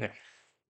[0.00, 0.08] Ja.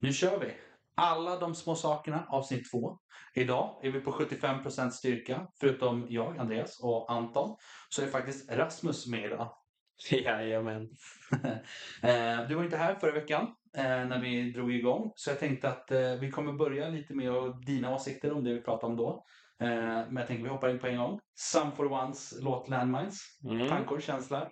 [0.01, 0.53] Nu kör vi!
[0.97, 2.99] Alla de små sakerna, avsnitt två.
[3.35, 7.57] Idag är vi på 75% styrka, förutom jag, Andreas och Anton.
[7.89, 9.53] Så är faktiskt Rasmus med idag.
[10.11, 10.89] Jajamän.
[12.03, 13.43] Eh, Du var inte här förra veckan
[13.77, 15.13] eh, när vi drog igång.
[15.15, 18.53] Så jag tänkte att eh, vi kommer börja lite med att- dina åsikter om det
[18.55, 19.25] vi pratade om då.
[19.59, 21.21] Men jag tänker vi hoppar in på en gång.
[21.35, 23.19] Some for Ones låt Landmines.
[23.45, 23.69] Mm.
[23.69, 24.49] Tankar, känslor?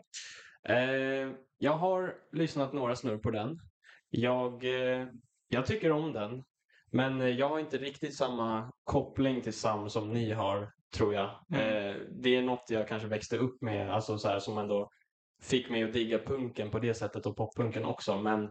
[0.69, 3.59] Eh, jag har lyssnat några snurr på den.
[4.11, 5.07] Jag, eh,
[5.49, 6.45] jag tycker om den.
[6.91, 11.31] Men eh, jag har inte riktigt samma koppling till Sam som ni har, tror jag.
[11.53, 11.63] Mm.
[11.63, 14.91] Eh, det är något jag kanske växte upp med, alltså så här, som ändå
[15.43, 18.17] fick mig att digga punken på det sättet och poppunken också.
[18.17, 18.45] Men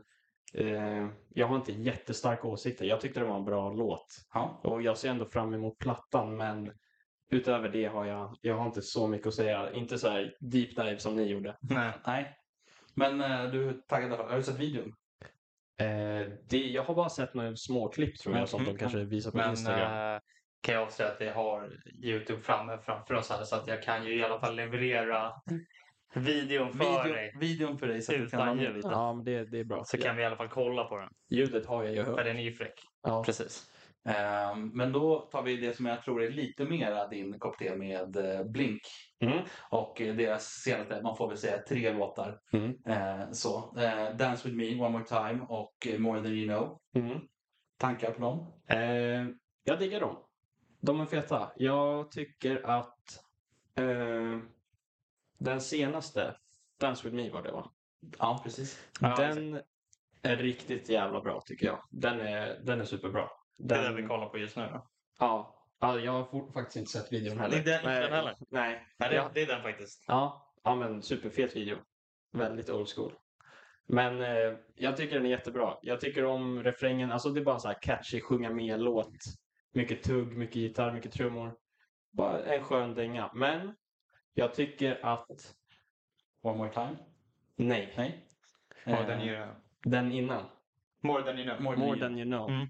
[0.53, 2.85] eh, jag har inte jättestarka åsikter.
[2.85, 4.05] Jag tyckte det var en bra låt.
[4.33, 4.61] Ja.
[4.63, 6.71] Och jag ser ändå fram emot plattan, men
[7.31, 9.73] utöver det har jag, jag har inte så mycket att säga.
[9.73, 11.57] Inte så här deep dive som ni gjorde.
[11.61, 11.91] Nej.
[12.05, 12.35] Nej.
[12.93, 14.19] Men eh, du är taggad?
[14.19, 14.93] Har du sett videon?
[15.79, 19.31] Eh, det, jag har bara sett några småklipp tror jag Mm, som de kanske visar
[19.31, 20.13] på Men Instagram.
[20.15, 20.19] eh,
[20.61, 21.71] kan jag avslöja att vi har
[22.03, 25.31] Youtube framme framför oss här så att jag kan ju i alla fall leverera
[26.15, 27.31] videon för Video, dig.
[27.39, 28.81] videon för dig så att du kan ljud.
[28.83, 29.83] Ja, men det, det är bra.
[29.85, 31.09] Så kan vi i alla fall kolla på den.
[31.31, 32.25] Ljudet har jag ju För hört.
[32.25, 32.73] den är ju fräck.
[33.03, 33.23] Ja.
[33.25, 33.63] Precis.
[34.09, 37.75] Ehm, Men då tar vi det som jag tror är lite mera din kopp te
[37.75, 38.81] med eh, Blink.
[39.19, 39.43] Mm.
[39.69, 42.39] Och deras senaste, man får väl säga tre låtar.
[42.53, 42.75] Mm.
[42.85, 46.79] Eh, så, eh, Dance with me, One more time och eh, More than you know.
[46.95, 47.19] Mm.
[47.77, 48.53] Tankar på dem?
[48.67, 49.25] Eh,
[49.63, 50.17] jag diggar dem.
[50.81, 51.51] De är feta.
[51.55, 53.23] Jag tycker att
[53.75, 54.39] eh,
[55.37, 56.35] den senaste,
[56.79, 57.71] Dance with me var det va?
[58.19, 58.87] Ja, precis.
[58.99, 59.61] Den
[60.21, 61.79] är riktigt jävla bra tycker jag.
[61.91, 63.29] Den är, den är superbra.
[63.57, 64.87] Det är Den, det vi kollar på just nu då.
[65.19, 67.57] ja, ja, jag har fort, faktiskt inte sett videon heller.
[67.57, 68.35] Inte den- inte Nej, den heller?
[68.49, 68.85] Nej.
[68.99, 69.31] Nej, det, Ja.
[69.33, 70.05] det är den faktiskt.
[70.07, 71.77] Ja, ja men superfet video.
[72.33, 73.13] Väldigt old school.
[73.87, 75.77] Men eh, jag tycker den är jättebra.
[75.81, 77.11] Jag tycker om refrängen.
[77.11, 79.09] Alltså det är bara så här catchy, sjunga med-låt.
[79.73, 81.55] Mycket tugg, mycket gitarr, mycket trummor.
[82.11, 83.31] Bara en skön dänga.
[83.35, 83.75] Men
[84.33, 85.55] jag tycker att...
[86.41, 86.97] One more time?
[87.55, 88.27] Nej, Nej?
[88.85, 89.55] More Eh, than you know.
[89.83, 90.45] den innan.
[91.03, 91.61] More than you know.
[91.61, 92.49] More More you- than you know.
[92.49, 92.67] Mm.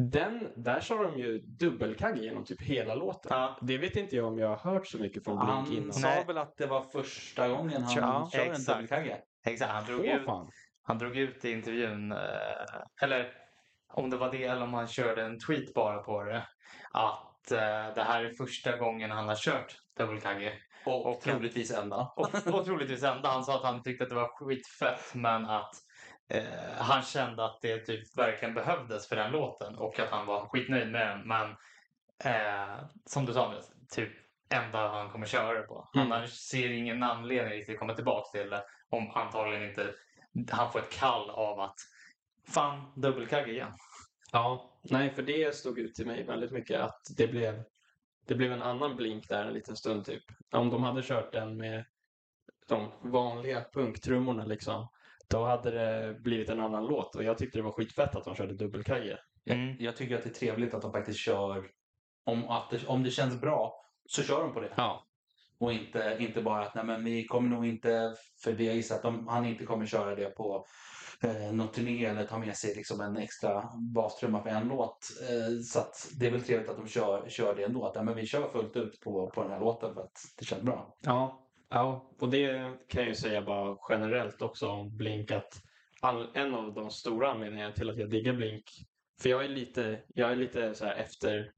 [0.00, 3.30] Den, där sa de ju dubbelkagge genom typ hela låten.
[3.34, 3.58] Ja.
[3.62, 5.92] Det vet inte jag om jag har hört så mycket från Blink Han innan.
[5.92, 6.24] sa Nej.
[6.26, 8.66] väl att det var första gången han Ja, kör en exakt.
[8.68, 9.20] dubbelkagge.
[9.46, 10.50] Exakt, han drog, ut, fan.
[10.82, 12.18] han drog ut i intervjun, eh,
[13.02, 13.32] eller
[13.92, 16.46] om det var det eller om han körde en tweet bara på det,
[16.92, 20.52] att eh, det här är första gången han har kört dubbelkagge.
[20.86, 22.12] Och, Och- troligtvis enda.
[22.16, 23.28] Och, och troligtvis enda.
[23.28, 25.70] Han sa att han tyckte att det var skitfett men att
[26.28, 26.42] eh,
[26.78, 30.92] han kände att det typ verkligen behövdes för den låten och att han var skitnöjd
[30.92, 31.28] med den.
[31.28, 31.50] Men
[32.24, 34.12] eh, som du sa, Andreas, typ
[34.48, 35.88] enda han kommer köra det på.
[35.94, 36.10] Mm.
[36.10, 39.94] Han ser ingen anledning riktigt att komma tillbaka till det om antagligen inte
[40.50, 41.76] han får ett kall av att
[42.48, 43.72] fan, dubbelkagge igen.
[44.32, 47.62] Ja, nej för det stod ut till mig väldigt mycket att det blev,
[48.26, 50.24] det blev en annan blink där en liten stund typ.
[50.50, 51.84] Om de hade kört den med
[52.68, 54.88] de vanliga punktrummorna liksom,
[55.30, 58.34] då hade det blivit en annan låt och jag tyckte det var skitfett att de
[58.34, 59.18] körde dubbelkagge.
[59.50, 59.76] Mm.
[59.78, 61.70] Jag tycker att det är trevligt att de faktiskt kör,
[62.24, 64.72] om, att det, om det känns bra så kör de på det.
[64.76, 65.04] Ja.
[65.60, 68.96] Och inte, inte bara att nej, men vi kommer nog inte, för det jag gissar
[68.96, 70.66] att de, han inte kommer köra det på
[71.22, 74.98] eh, någon turné eller ta med sig liksom en extra bastrumma för en låt.
[75.30, 77.86] Eh, så att det är väl trevligt att de kör, kör det ändå.
[77.86, 80.44] Att nej, men vi kör fullt ut på, på den här låten för att det
[80.44, 80.96] känns bra.
[81.00, 85.62] Ja, ja, och det kan jag ju säga bara generellt också om Blink att
[86.00, 88.64] all, en av de stora anledningarna till att jag diggar Blink,
[89.20, 91.52] för jag är lite, jag är lite så efter,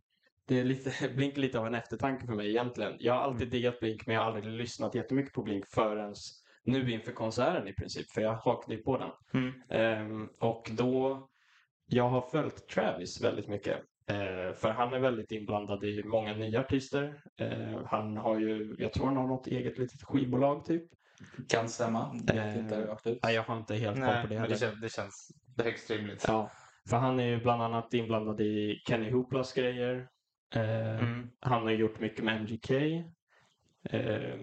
[0.46, 2.96] det är lite, Blink är lite av en eftertanke för mig egentligen.
[2.98, 6.14] Jag har alltid diggat Blink men jag har aldrig lyssnat jättemycket på Blink förrän
[6.64, 9.10] nu inför konserten i princip, för jag hakade ju på den.
[9.34, 9.62] Mm.
[9.68, 11.28] Ehm, och då,
[11.86, 13.78] jag har följt Travis väldigt mycket.
[14.10, 17.22] Eh, för han är väldigt inblandad i många nya artister.
[17.36, 20.84] Eh, han har ju, jag tror han har något eget litet skivbolag typ.
[21.48, 22.16] Kan stämma.
[22.34, 22.64] Eh.
[23.22, 24.48] Nej, jag har inte helt koll på det men heller.
[24.48, 25.30] det, känns, det känns
[25.64, 26.24] högst rimligt.
[26.28, 26.50] Ja,
[26.88, 30.08] för han är ju bland annat inblandad i Kenny Hooplas grejer.
[30.54, 31.30] Eh, Mm.
[31.40, 32.70] Han har gjort mycket med MGK.
[33.90, 34.34] Eh,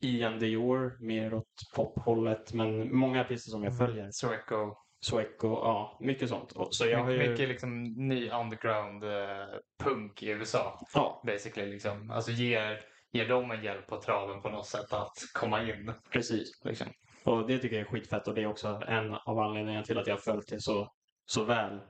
[0.00, 2.52] Ian Dior, mer åt pophållet.
[2.52, 4.10] Men många artister som jag följer.
[4.10, 4.76] Sueco.
[5.00, 6.52] Sueco, ja, mycket sånt.
[6.52, 7.28] Och- Så jag har ju...
[7.30, 9.46] Mycket liksom ny underground eh,
[9.84, 10.80] punk i USA.
[10.94, 12.10] Ja, Basically liksom.
[12.10, 12.80] Alltså ger,
[13.12, 15.92] ger dem en hjälp på traven på något sätt att komma in.
[16.12, 16.64] precis.
[16.64, 16.86] Liksom.
[17.24, 20.06] Och det tycker jag är skitfett och det är också en av anledningarna till att
[20.06, 20.92] jag har följt det så,
[21.26, 21.80] så väl.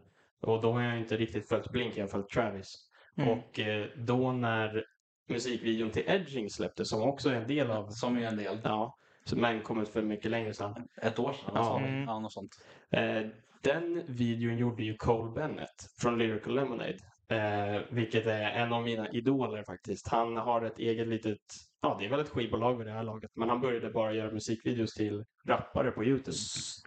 [0.42, 2.74] Och då har jag inte riktigt följt Blink, jag har följt Travis.
[3.18, 3.28] Mm.
[3.38, 4.84] Och eh, då när
[5.28, 8.60] musikvideon till Edging släpptes, som också är en del av Som är en del.
[8.64, 8.94] Ja,
[9.36, 10.88] men kom ut för mycket längre sedan.
[11.02, 11.52] Ett år sedan?
[11.54, 11.78] Ja.
[11.78, 12.04] Mm.
[12.04, 12.52] ja, något sånt.
[12.90, 13.22] Eh,
[13.62, 16.98] den videon gjorde ju Cole Bennett från Lyrical Lemonade.
[17.30, 20.08] Eh, vilket är en av mina idoler faktiskt.
[20.08, 21.38] Han har ett eget litet,
[21.82, 24.32] ja det är väl ett skivbolag vid det här laget, men han började bara göra
[24.32, 26.36] musikvideos till rappare på Youtube.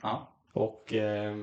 [0.01, 0.37] Ja.
[0.53, 1.35] Och eh,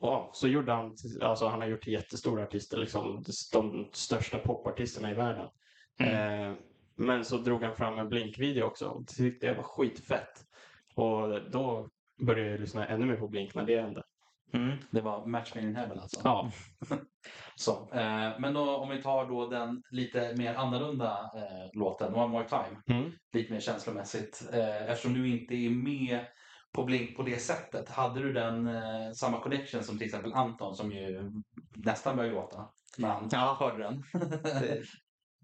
[0.00, 5.14] ja, så gjorde han, alltså han har gjort jättestora artister, liksom de största popartisterna i
[5.14, 5.48] världen.
[5.98, 6.50] Mm.
[6.50, 6.56] Eh,
[6.96, 10.44] men så drog han fram en Blink-video också och det tyckte jag var skitfett.
[10.94, 11.88] Och då
[12.22, 14.02] började jag lyssna ännu mer på Blink när det hände.
[14.52, 14.76] Mm.
[14.90, 16.20] Det var Match Made in Heaven alltså.
[16.24, 16.50] Ja,
[17.56, 22.26] Så, eh, men då, om vi tar då den lite mer annorlunda eh, låten, One
[22.26, 22.98] More Time.
[23.00, 23.12] mm.
[23.32, 24.48] lite mer känslomässigt.
[24.52, 26.20] Eh, eftersom du inte är med
[26.72, 27.88] på Blink på det sättet.
[27.88, 31.32] Hade du den eh, samma connection som till exempel Anton som ju
[31.74, 33.56] nästan började gråta när han Ja.
[33.60, 34.02] hörde den?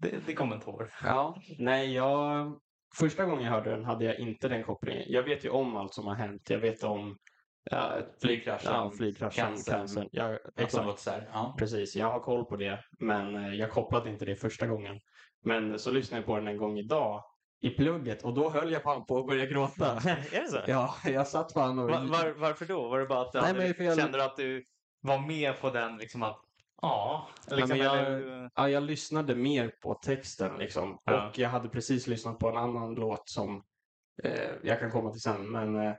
[0.03, 0.91] Det, det, kom en tår.
[1.03, 1.41] ja.
[1.59, 2.53] Nej, jag...
[2.95, 5.03] Första gången jag hörde den hade jag inte den kopplingen.
[5.07, 6.49] Jag vet ju om allt som har hänt.
[6.49, 7.17] Jag vet om
[7.71, 9.75] ja, Flygkraschen, ja, flygkraschen, cancern.
[9.79, 10.09] cancern.
[10.11, 11.07] Jag, exakt.
[11.33, 11.55] ja.
[11.59, 12.79] Precis, jag har koll på det.
[12.99, 14.99] Men eh, jag kopplade inte det första gången.
[15.43, 17.23] Men så lyssnade jag på den en gång idag
[17.61, 19.85] i plugget och då höll jag fan på att börja gråta.
[20.31, 20.59] är det så?
[20.67, 21.89] Ja, jag satt fan och...
[21.89, 22.87] Var, var, varför då?
[22.89, 24.63] Var det bara att du Nej, hade, jag- kände du att du
[25.01, 26.41] var med på den liksom att
[26.83, 30.99] ja, liksom, men jag- eller, Ja, jag lyssnade mer på texten liksom.
[31.03, 31.29] Ja.
[31.29, 33.63] Och jag hade precis lyssnat på en annan låt som
[34.23, 35.51] eh, jag kan komma till sen.
[35.51, 35.93] Men eh,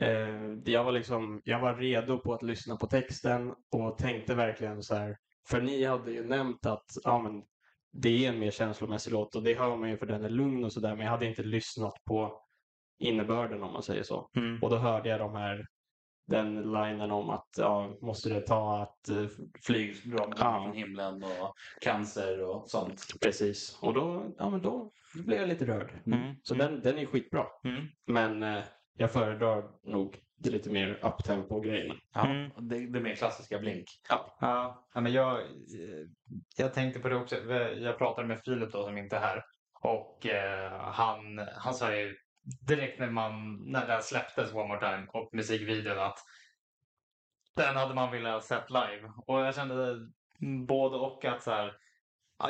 [0.00, 4.82] eh, jag var liksom, jag var redo på att lyssna på texten och tänkte verkligen
[4.82, 5.16] så här.
[5.48, 7.42] För ni hade ju nämnt att ja, men
[7.92, 10.64] det är en mer känslomässig låt och det hör man ju för den är lugn
[10.64, 10.96] och sådär.
[10.96, 12.42] Men jag hade inte lyssnat på
[12.98, 14.30] innebörden om man säger så.
[14.36, 14.62] Mm.
[14.62, 15.66] Och då hörde jag de här
[16.26, 19.26] den linen om att ja, måste det ta att eh,
[19.62, 20.32] Flyg Ja.
[20.36, 23.06] från himlen och cancer och sånt.
[23.22, 23.78] Precis.
[23.82, 25.92] Och då, ja, men då blev jag lite rörd.
[26.06, 26.34] Mm.
[26.42, 27.46] Så den, den är skitbra.
[27.64, 27.86] Mm.
[28.06, 28.62] Men eh,
[28.98, 31.94] jag föredrar nog det lite mer uptempo-grejerna.
[32.14, 32.50] Ja, Mm.
[32.68, 33.84] det, det mer klassiska Blink.
[34.08, 34.36] Ja,
[34.94, 36.06] ja, men jag, eh,
[36.56, 37.36] jag tänkte på det också.
[37.78, 39.44] Jag pratade med Filip då som inte är här.
[39.82, 42.16] Och eh, han, han sa ju
[42.66, 46.18] direkt när, man, när den släpptes One More Time och musikvideon att
[47.56, 49.12] den hade man velat sett live.
[49.26, 49.96] Och jag kände
[50.68, 51.72] både och att så här,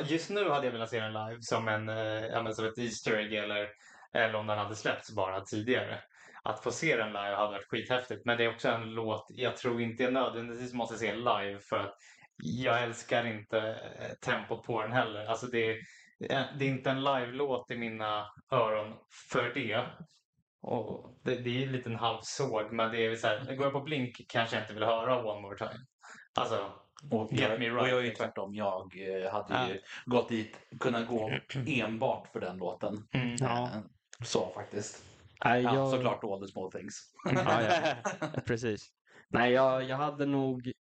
[0.05, 3.33] just nu hade jag velat se den live som, en, eh, som ett Easter egg
[3.33, 3.69] eller,
[4.13, 5.99] eller om den hade släppts bara tidigare.
[6.43, 8.25] Att få se den live hade varit skithäftigt.
[8.25, 11.79] Men det är också en låt jag tror inte jag nödvändigtvis måste se live för
[11.79, 11.93] att
[12.37, 13.59] jag älskar inte
[13.99, 15.25] eh, tempot på den heller.
[15.25, 15.77] Alltså det, är-
[16.19, 18.93] det är inte en live-låt i mina öron
[19.31, 19.85] för det.
[20.61, 23.73] Och det, det är en liten halv såg, men det är så här, går jag
[23.73, 25.79] på Blink kanske jag inte vill höra One More Time.
[26.39, 26.71] Alltså,
[27.11, 28.25] Och Get jag, me och right, jag är ju liksom.
[28.25, 28.55] tvärtom.
[28.55, 28.91] Jag
[29.23, 29.69] eh, hade Ja.
[29.69, 31.31] ju gått dit, kunnat gå
[31.67, 33.07] enbart för den låten.
[33.13, 33.35] mm.
[33.39, 33.63] Ja.
[33.63, 33.81] Eh,
[34.23, 35.03] Så faktiskt.
[35.45, 35.89] Nej, Ja, jag...
[35.91, 37.11] Såklart All the small things.
[37.33, 37.95] Ja, ja.
[38.45, 38.89] Precis.
[39.29, 40.71] Nej, jag, jag hade nog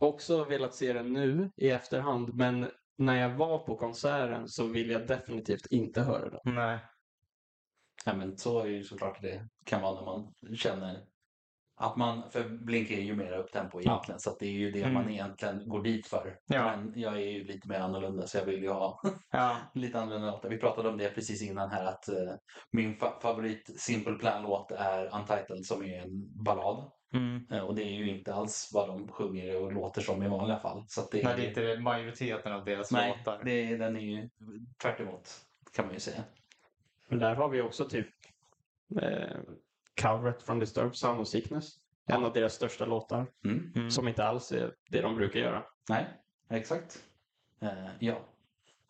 [0.00, 2.34] också velat se den nu i efterhand.
[2.34, 6.54] Men när jag var på konserten så vill jag definitivt inte höra den.
[6.54, 6.78] Nej.
[8.04, 11.04] Ja, men så är ju såklart det kan vara när man känner
[11.76, 14.80] att man, för Blink är ju mer upptempo egentligen, så att det är ju det
[14.82, 14.94] Mm.
[14.94, 16.38] man egentligen går dit för.
[16.46, 16.76] Ja.
[16.76, 19.00] Men jag är ju lite mer annorlunda så jag vill ju ha
[19.30, 19.56] Ja.
[19.74, 20.48] lite annorlunda låtar.
[20.48, 22.34] Vi pratade om det precis innan här att eh,
[22.72, 26.90] min fa- favorit Simple Plan-låt är Untitled som är en ballad.
[27.12, 27.46] Mm.
[27.50, 30.58] Eh, och det är ju inte alls vad de sjunger och låter som i vanliga
[30.58, 30.84] fall.
[30.88, 33.40] Så att det, Nej, det är inte majoriteten av deras Nej, låtar.
[33.44, 34.28] det, den är ju
[34.82, 35.30] tvärt emot,
[35.72, 36.24] kan man ju säga.
[37.08, 38.08] Men där har vi också typ
[39.02, 39.36] eh,
[40.02, 41.68] coveret från Disturbed Sound of Sickness.
[42.06, 43.26] En av deras största låtar.
[43.44, 43.72] Mm.
[43.74, 43.90] Mm.
[43.90, 45.64] Som inte alls är det de brukar göra.
[45.88, 46.06] Nej,
[46.50, 47.02] exakt.
[47.60, 48.28] Eh, ja.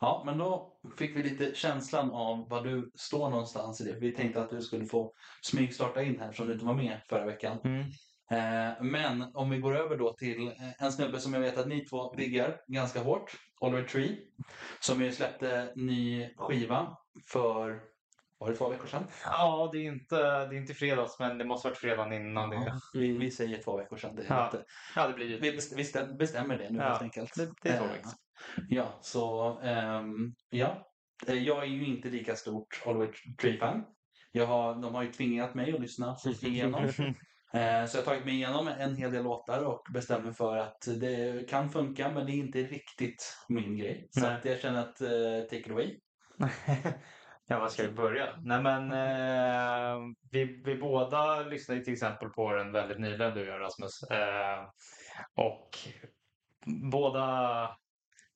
[0.01, 3.99] Ja, men då fick vi lite känslan av var du står någonstans i det.
[4.01, 7.27] Vi tänkte att du skulle få smygstarta in här som du inte var med förra
[7.27, 7.59] veckan.
[7.65, 7.85] Mm.
[8.33, 11.69] Eh, men om vi går över då till eh, en snubbe som jag vet att
[11.69, 13.33] ni två diggar ganska hårt.
[13.61, 14.19] Oliver Tree.
[14.81, 16.97] Som ju släppte ny skiva
[17.33, 17.81] för,
[18.39, 19.05] var det två veckor sedan?
[19.25, 22.81] Ja, det är inte, det är inte fredags, men det måste varit fredagen innan det.
[22.95, 24.17] Vi, vi säger två veckor sedan.
[24.17, 24.51] Det Ja.
[24.53, 24.65] lite-
[24.97, 25.39] Ja, det blir ju...
[25.41, 27.35] vi bestäm- vi bestäm- bestämmer det nu Ja, helt enkelt.
[27.37, 28.13] det- det är två Eh, veckor.
[28.69, 30.89] Ja, så ehm, ja.
[31.27, 33.85] Eh, Jag är ju inte lika stort Oliver Tree-fan.
[34.33, 36.89] Jag har, de har ju tvingat mig att lyssna igenom.
[37.55, 40.57] Eh, Så jag har tagit mig igenom en hel del låtar och bestämt mig för
[40.57, 44.09] att det kan funka men det är inte riktigt min grej.
[44.11, 44.35] Så Nej.
[44.35, 45.99] att jag känner att eh, take it away.
[47.47, 48.37] ja, var ska vi börja?
[48.43, 49.99] Nej, men eh,
[50.31, 54.03] vi, vi båda lyssnade till exempel på den väldigt nyligen, du och jag Rasmus.
[54.03, 54.65] Eh,
[55.35, 55.69] och
[56.91, 57.67] båda,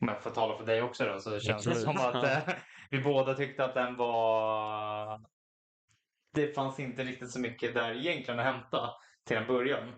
[0.00, 2.54] om jag får tala för dig också då, så känns det som att eh,
[2.90, 5.20] vi båda tyckte att den var
[6.34, 8.90] det fanns inte riktigt så mycket där egentligen att hämta
[9.26, 9.88] till en början.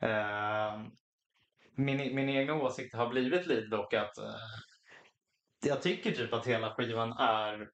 [0.00, 0.90] Ehm,
[1.74, 4.34] min, e-, min egen åsikt har blivit lite dock att eh,
[5.64, 7.68] jag tycker typ att hela skivan är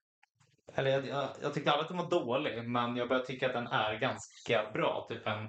[0.74, 3.52] eller jag, jag, jag tyckte aldrig att den var dålig, men jag börjar tycka att
[3.52, 5.06] den är ganska bra.
[5.08, 5.48] Typ en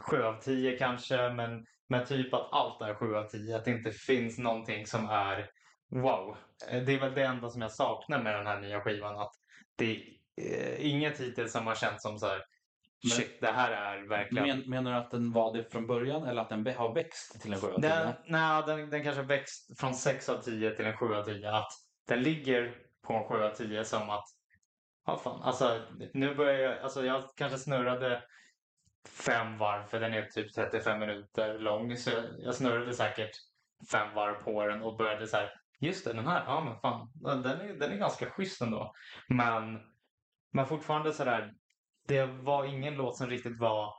[0.00, 3.56] 7 av 10 kanske, men, men typ att allt är 7 av 10.
[3.56, 5.50] Att det inte finns någonting som är
[5.90, 6.36] wow.
[6.70, 9.18] Eh, det är väl det enda som jag saknar med den här nya skivan.
[9.18, 9.32] Att
[9.76, 10.02] det är
[10.40, 12.42] eh, inget hittills som har känts som så här,
[13.02, 14.58] men- shit, det här är verkligen...
[14.58, 17.52] Men, menar du att den var det från början eller att den har växt till
[17.52, 17.88] en 7 av 10?
[17.88, 21.50] Den, nej, den, den kanske växt från 6 av 10 till en 7 av 10.
[21.50, 21.72] Att
[22.08, 22.76] den ligger
[23.06, 24.24] på en 7 av 10 som att,
[25.06, 25.80] ja fan, alltså
[26.12, 28.22] nu börjar jag, alltså jag kanske snurrade
[29.08, 31.96] fem varv för den är typ 35 minuter lång.
[31.96, 33.30] Så jag, jag snurrade säkert
[33.92, 35.50] fem varv på den och började så här,
[35.80, 38.92] just det, den här, ja men fan, den är, den är ganska schysst ändå.
[39.28, 39.80] Men,
[40.52, 41.52] men fortfarande så där,
[42.08, 43.94] det var ingen låt som riktigt var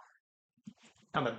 [1.12, 1.34] ja, men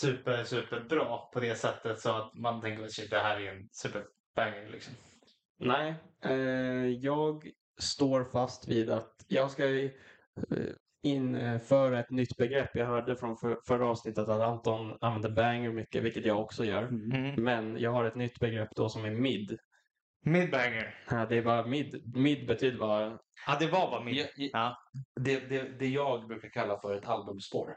[0.00, 3.68] super, super bra på det sättet så att man tänker att det här är en
[3.72, 4.94] superbanger liksom.
[5.58, 5.94] Nej,
[6.24, 9.88] eh, jag står fast vid att jag ska eh,
[11.02, 12.70] införa ett nytt begrepp.
[12.74, 16.82] Jag hörde från för, förra avsnittet att Anton använder banger mycket, vilket jag också gör.
[16.82, 17.44] Mm.
[17.44, 19.58] Men jag har ett nytt begrepp då som är mid.
[20.24, 20.94] Midbanger.
[21.10, 22.16] Ja, Det är bara mid.
[22.16, 23.18] Mid betyder bara...
[23.46, 24.16] Ja, det var bara mid.
[24.16, 24.76] Ja, ja, Ja.
[25.20, 27.76] det, det, det jag brukar kalla för ett albumspår.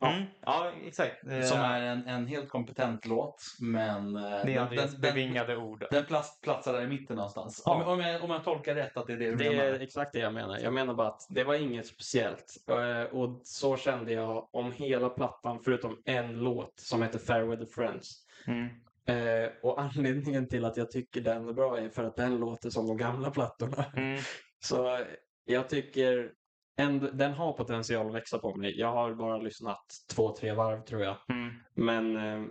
[0.00, 0.24] Mm.
[0.40, 1.26] ja, exakt.
[1.30, 5.84] Eh, Som är en, en helt kompetent låt, men eh, det är den, bevingade ord.
[5.90, 7.62] den plats, platsar där i mitten någonstans.
[7.66, 7.74] Ja.
[7.74, 9.64] Om, om, jag, om jag tolkar rätt att det är det du Det menar.
[9.64, 10.58] är exakt det jag menar.
[10.58, 12.44] Jag menar bara att det var inget speciellt.
[12.70, 17.66] Eh, Och så kände jag om hela plattan förutom en låt som heter Fair Weather
[17.66, 18.12] Friends.
[18.46, 18.68] Mm.
[19.06, 22.70] Eh, och anledningen till att jag tycker den är bra är för att den låter
[22.70, 23.84] som de gamla plattorna.
[23.96, 24.20] Mm.
[24.64, 25.06] Så eh,
[25.44, 26.32] jag tycker
[26.78, 28.78] ändå, den har potential att växa på mig.
[28.78, 29.84] Jag har bara lyssnat
[30.14, 31.16] två, tre varv tror jag.
[31.28, 31.54] Mm.
[31.74, 32.48] Men eh,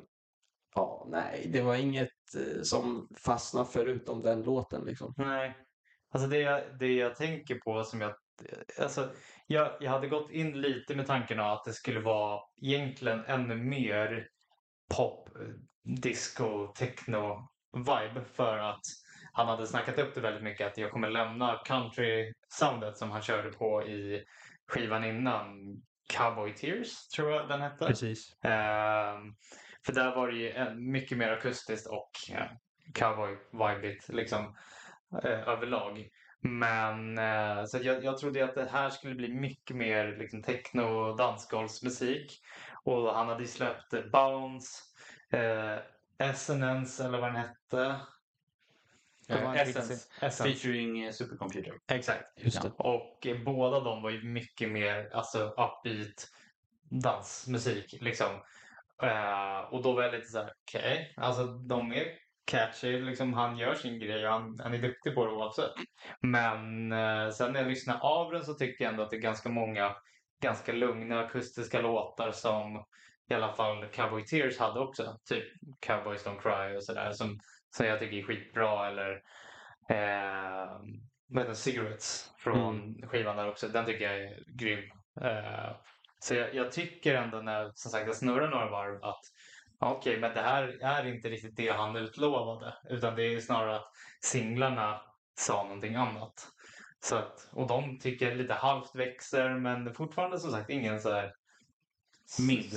[0.75, 5.13] ja, nej, det var inget eh, som fastnade förutom den låten liksom.
[5.17, 5.57] Nej.
[6.13, 8.13] Alltså det, jag- det jag tänker på som jag...
[8.81, 9.09] Alltså,
[9.47, 14.27] jag, jag hade gått in lite med tanken att det skulle vara egentligen ännu mer
[14.95, 15.29] pop,
[15.83, 18.81] disco, techno vibe för att
[19.33, 23.51] han hade snackat upp det väldigt mycket att jag kommer lämna country-soundet som han körde
[23.51, 24.23] på i
[24.67, 25.45] skivan innan
[26.13, 27.85] Cowboy Tears, tror jag den hette.
[27.85, 28.33] Precis.
[28.43, 29.35] Ehm,
[29.85, 32.49] för där var det ju mycket mer akustiskt och ja,
[32.93, 34.55] cowboy-vibigt liksom
[35.23, 36.09] eh, överlag.
[36.41, 40.81] Men eh, så jag, jag trodde att det här skulle bli mycket mer liksom, techno
[40.81, 42.39] och dansgolvsmusik.
[42.83, 44.92] Och han hade ju släppt Bounce,
[45.33, 45.79] eh,
[46.17, 47.99] Essence eller vad den hette.
[49.29, 50.07] Eh, Essence.
[50.21, 50.43] Essence.
[50.43, 51.73] Featuring eh, Supercomputer.
[51.91, 52.43] Exakt.
[52.43, 52.71] Just det.
[52.77, 56.27] Och eh, båda de var ju mycket mer alltså, upbeat
[56.89, 57.95] dansmusik.
[58.01, 58.31] Liksom.
[59.03, 62.05] Eh, och då var jag lite så här, okej, alltså de är
[62.45, 65.71] catchy, liksom, han gör sin grej och han, han är duktig på det oavsett.
[66.21, 69.21] Men eh, sen när jag lyssnar av den så tycker jag ändå att det är
[69.21, 69.95] ganska många
[70.41, 72.85] ganska lugna akustiska låtar som
[73.29, 75.17] i alla fall Cowboy Tears hade också.
[75.29, 75.43] Typ
[75.79, 77.39] Cowboys Don't Cry och sådär som,
[77.69, 78.87] som jag tycker är skitbra.
[78.87, 79.11] Eller
[79.89, 80.67] eh,
[81.27, 81.55] den?
[81.55, 83.67] Cigarettes från skivan där också.
[83.67, 84.89] Den tycker jag är grym.
[85.21, 85.75] Eh,
[86.19, 89.21] så jag, jag tycker ändå när som sagt, jag snurrar några varv att
[89.79, 92.73] okej, men det här är inte riktigt det han utlovade.
[92.89, 95.01] Utan det är snarare att singlarna
[95.39, 96.47] sa någonting annat.
[96.99, 101.33] Så att, och de tycker lite halvt växer men fortfarande som sagt ingen så här
[102.39, 102.71] Mid.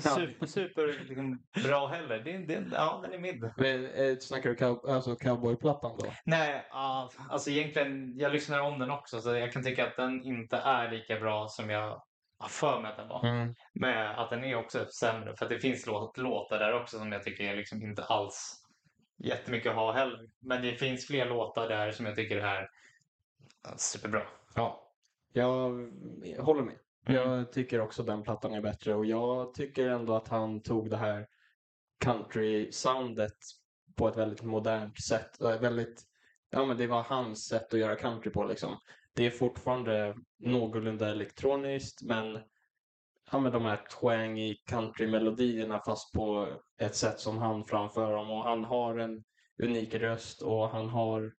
[0.00, 2.18] super, super liksom, bra heller.
[2.18, 3.50] Det, det, ja, den är mid.
[3.56, 6.12] Men, eh, Snackar du cow- alltså cowboyplattan då?
[6.24, 10.24] Nej, ja, alltså egentligen, jag lyssnar om den också så jag kan tycka att den
[10.24, 12.02] inte är lika bra som jag
[12.38, 13.22] har för mig att den var.
[13.74, 17.12] Men att den är också sämre för att det finns låt, låtar där också som
[17.12, 18.58] jag tycker är liksom inte alls
[19.24, 20.30] jättemycket att ha heller.
[20.40, 22.68] Men det finns fler låtar där som jag tycker är
[23.76, 24.22] superbra.
[24.54, 24.88] Ja.
[25.32, 25.70] Jag
[26.38, 26.76] håller med.
[27.06, 27.22] Mm.
[27.22, 30.96] Jag tycker också den plattan är bättre och jag tycker ändå att han tog det
[30.96, 31.26] här
[32.04, 33.36] country-soundet
[33.96, 35.40] på ett väldigt modernt sätt.
[35.40, 36.02] Eh, väldigt,
[36.50, 38.76] ja men det var hans sätt att göra country på liksom.
[39.14, 42.38] Det är fortfarande någorlunda elektroniskt men
[43.32, 46.48] ja, men de här twangy country-melodierna fast på
[46.80, 49.24] ett sätt som han framför dem och han har en
[49.62, 51.32] unik röst och han har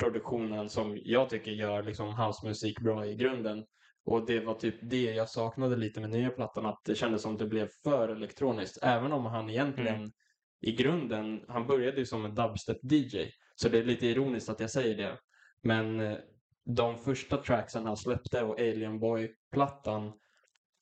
[0.00, 3.64] produktionen som jag tycker gör liksom hans musik bra i grunden.
[4.04, 7.36] Och det var typ det jag saknade lite med nya plattan, att det kändes som
[7.36, 8.78] det blev för elektroniskt.
[8.82, 10.12] Även om han egentligen
[10.60, 13.30] i grunden, han började ju som en dubstep-DJ.
[13.56, 15.18] Så det är lite ironiskt att jag säger det.
[15.62, 16.18] Men eh,
[16.64, 20.12] de första tracksen han släppte och Alien Boy plattan,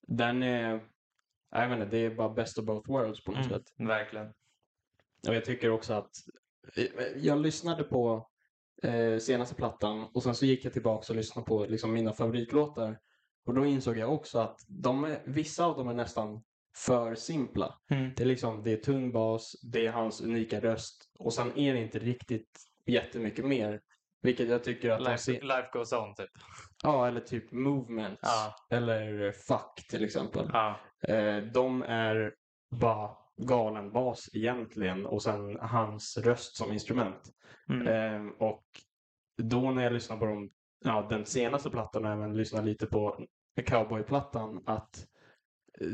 [0.09, 0.83] den är,
[1.51, 3.51] jag vet inte, det är bara best of both worlds på något Mm.
[3.59, 3.73] sätt.
[3.79, 4.27] Verkligen.
[5.29, 6.11] Och jag tycker också att,
[6.77, 6.85] eh,
[7.17, 8.29] jag lyssnade på
[8.83, 12.99] eh, senaste plattan och sen så gick jag tillbaka och lyssnade på liksom, mina favoritlåtar.
[13.47, 16.43] Och då insåg jag också att de är, vissa av dem är nästan
[16.77, 17.75] för simpla.
[17.91, 18.11] Mm.
[18.17, 21.75] Det är liksom, det är tung bas, det är hans unika röst och sen är
[21.75, 23.81] det inte riktigt jättemycket mer.
[24.23, 26.31] Vilket jag tycker att Life, se- life goes on typ.
[26.83, 28.21] Ja, eller typ movements.
[28.23, 28.55] Ja.
[28.77, 30.51] Eller fuck till exempel.
[30.53, 30.81] Ja.
[31.09, 32.35] Eh, de är
[32.71, 37.23] bara galen bas egentligen och sen hans röst som instrument.
[37.69, 37.87] Mm.
[37.87, 38.65] Eh, och
[39.43, 40.51] då när jag lyssnar på dem,
[40.85, 43.27] ja, den senaste plattan och även lyssnar lite på
[43.67, 45.07] cowboyplattan att
[45.81, 45.87] eh,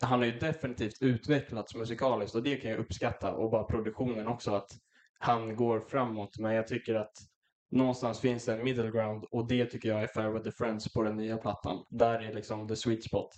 [0.00, 4.54] han har ju definitivt utvecklats musikaliskt och det kan jag uppskatta och bara produktionen också
[4.54, 4.70] att
[5.18, 7.12] han går framåt men jag tycker att
[7.70, 10.92] någonstans finns det en middle ground och det tycker jag är Fair with the Friends
[10.92, 11.84] på den nya plattan.
[11.90, 13.30] Där är liksom the sweet spot.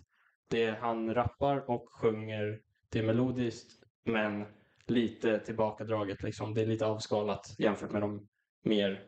[0.50, 3.73] Det är, han rappar och sjunger, det är melodiskt
[4.04, 4.47] men
[4.87, 6.54] lite tillbakadraget liksom.
[6.54, 8.28] Det är lite avskalat jämfört med de
[8.64, 9.04] mer,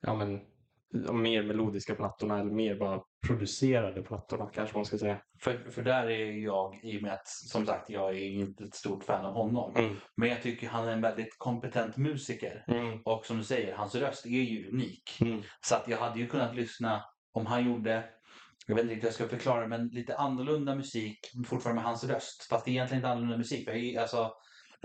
[0.00, 0.40] ja men,
[0.90, 5.20] de mer melodiska plattorna eller mer bara producerade plattorna kanske man ska säga.
[5.40, 8.74] För, för där är jag, i och med att som sagt jag är inte ett
[8.74, 9.76] stort fan av honom.
[9.76, 9.96] Mm.
[10.16, 12.64] Men jag tycker han är en väldigt kompetent musiker.
[12.68, 13.02] Mm.
[13.04, 15.18] Och som du säger, hans röst är ju unik.
[15.20, 15.42] Mm.
[15.60, 17.02] Så att jag hade ju kunnat lyssna
[17.32, 18.04] om han gjorde,
[18.66, 21.90] jag vet inte riktigt hur jag ska förklara det, men lite annorlunda musik fortfarande med
[21.90, 22.46] hans röst.
[22.50, 23.68] Fast det är egentligen inte annorlunda musik.
[23.68, 24.30] Jag, alltså,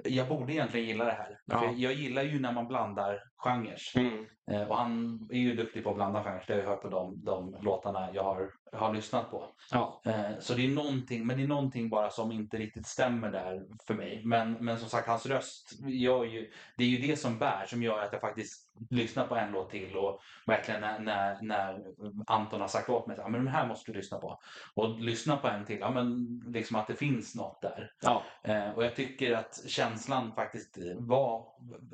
[0.03, 1.39] jag borde egentligen gilla det här.
[1.45, 1.71] Ja.
[1.75, 3.77] Jag gillar ju när man blandar genrer.
[3.95, 4.25] Mm.
[4.51, 6.43] Eh, och han är ju duktig på att blanda genrer.
[6.47, 9.45] Det har jag hört på de, de låtarna jag har, har lyssnat på.
[9.71, 10.01] Ja.
[10.05, 13.65] Eh, Så det är någonting, men det är någonting bara som inte riktigt stämmer där
[13.87, 14.21] för mig.
[14.25, 17.99] Men, men som sagt, hans röst ju, det är ju det som bär, som gör
[17.99, 21.83] att jag faktiskt lyssnar på en låt till och verkligen när, när, när
[22.27, 24.39] Anton har sagt åt mig att den här måste du lyssna på.
[24.75, 27.91] Och lyssna på en till, ja men liksom att det finns något där.
[28.01, 28.23] Ja.
[28.43, 31.45] Eh, och jag tycker att känslan faktiskt var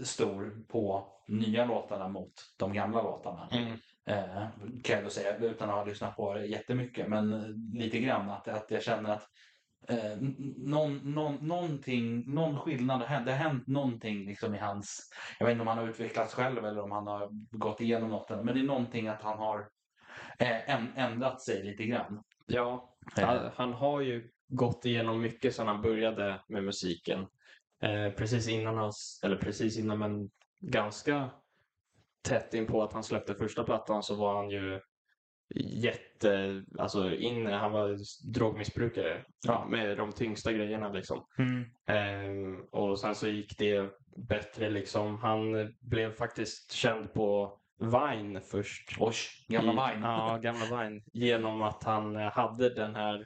[0.04, 3.50] stor på nya låtarna mot de gamla låtarna.
[3.52, 3.72] Mm.
[4.06, 4.48] Eh,
[4.84, 7.08] kan jag då säga utan att ha lyssnat på det jättemycket.
[7.08, 9.28] Men eh, lite grann att, att jag känner att
[9.88, 10.18] eh,
[10.58, 13.26] någon, någon, någonting, någon skillnad har hänt.
[13.26, 15.10] Det har hänt någonting liksom i hans...
[15.40, 18.30] Jag vet inte om han har utvecklats själv eller om han har gått igenom något.
[18.30, 19.60] Men det är någonting att han har
[20.40, 22.24] eh, ändrat sig lite grann.
[22.46, 27.20] Ja, Eh, han, han har ju gått igenom mycket sedan han började med musiken.
[27.84, 31.30] Eh, precis innan hans, eller precis innan men ganska
[32.22, 34.80] tätt in på att han släppte första plattan så var han ju
[35.56, 37.98] jätte, alltså inne, han var
[38.34, 39.66] drogmissbrukare Ja.
[39.70, 41.26] med de tyngsta grejerna liksom.
[41.38, 41.66] Mm.
[41.88, 45.18] Ehm, och sen så gick det bättre liksom.
[45.20, 48.96] Han blev faktiskt känd på Vine först.
[49.00, 49.14] Oj,
[49.48, 50.06] gamla I- Vine.
[50.08, 51.02] Ja, gamla Vine.
[51.14, 53.26] Genom att han hade den här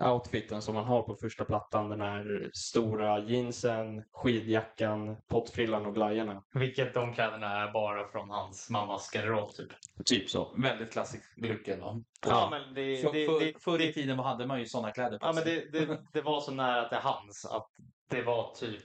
[0.00, 1.88] outfiten som han har på första plattan.
[1.88, 6.42] Den här stora jeansen, skidjackan, pottfrillan och glajjorna.
[6.54, 9.68] Vilket de kläderna är bara från hans mammas garderob typ.
[10.04, 10.54] Typ så.
[10.56, 12.02] Väldigt klassisk look ändå.
[12.26, 14.90] Ja, men det, För, det, för, det, förr i det, tiden hade man ju sådana
[14.90, 15.68] kläder på ja, men sig.
[15.72, 17.68] det, det, det var så nära till hans att
[18.10, 18.84] det var typ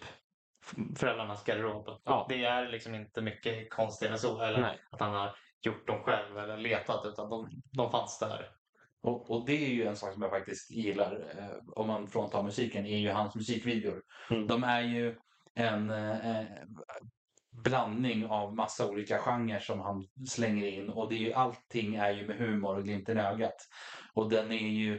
[0.96, 1.90] föräldrarnas garderob.
[2.04, 2.26] Ja.
[2.30, 4.42] Det är liksom inte mycket konstigare än så.
[4.42, 4.80] Eller Nej.
[4.92, 8.50] att han har gjort dem själv eller letat utan de, de fanns där.
[9.04, 12.44] Och, och det är ju en sak som jag faktiskt gillar, eh, om man fråntar
[12.44, 14.02] musiken, är ju hans musikvideor.
[14.30, 14.48] Mm.
[14.48, 15.16] De är ju
[15.56, 16.46] en eh,
[17.64, 22.12] blandning av massa olika genrer som han slänger in och det är ju, allting är
[22.12, 23.68] ju med humor och glimten i ögat.
[24.14, 24.94] Och den är ju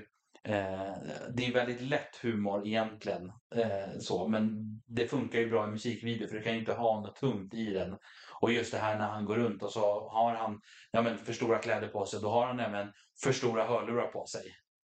[0.45, 0.95] eh,
[1.35, 6.29] det är väldigt lätt humor egentligen, eh, så, men det funkar ju bra i musikvideo
[6.29, 7.97] för du kan ju inte ha något tungt i den.
[8.41, 11.33] Och just det här när han går runt och så har han ja, men för
[11.33, 12.93] stora kläder på sig, då har han även
[13.25, 14.43] för stora hörlurar på sig.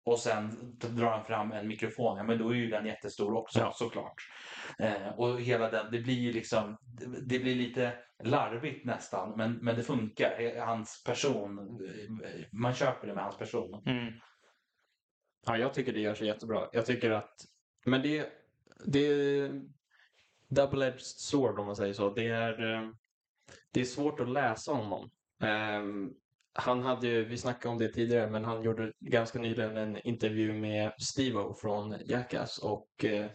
[0.06, 3.60] Och sen drar han fram en mikrofon, ja men då är ju den jättestor också
[3.60, 3.72] Ja.
[3.76, 4.14] såklart.
[4.80, 6.78] Eh, och hela den, det blir ju liksom,
[7.28, 10.40] det, blir lite larvigt nästan, men, men det funkar.
[10.40, 11.60] Eh, Hans person,
[12.24, 13.82] eh, man köper det med hans person.
[15.46, 16.68] Ja, jag tycker det gör sig jättebra.
[16.72, 17.36] Jag tycker att,
[17.86, 18.30] men det,
[18.86, 19.62] det är
[20.50, 22.14] double-edged sword om man säger så.
[22.14, 22.90] Det är, eh,
[23.78, 25.10] det är svårt att läsa honom.
[25.44, 26.12] Ehm,
[26.54, 30.54] han hade ju, vi snackade om det tidigare, men han gjorde ganska nyligen en intervju
[30.54, 33.26] med Steve-O från Jackass och eh,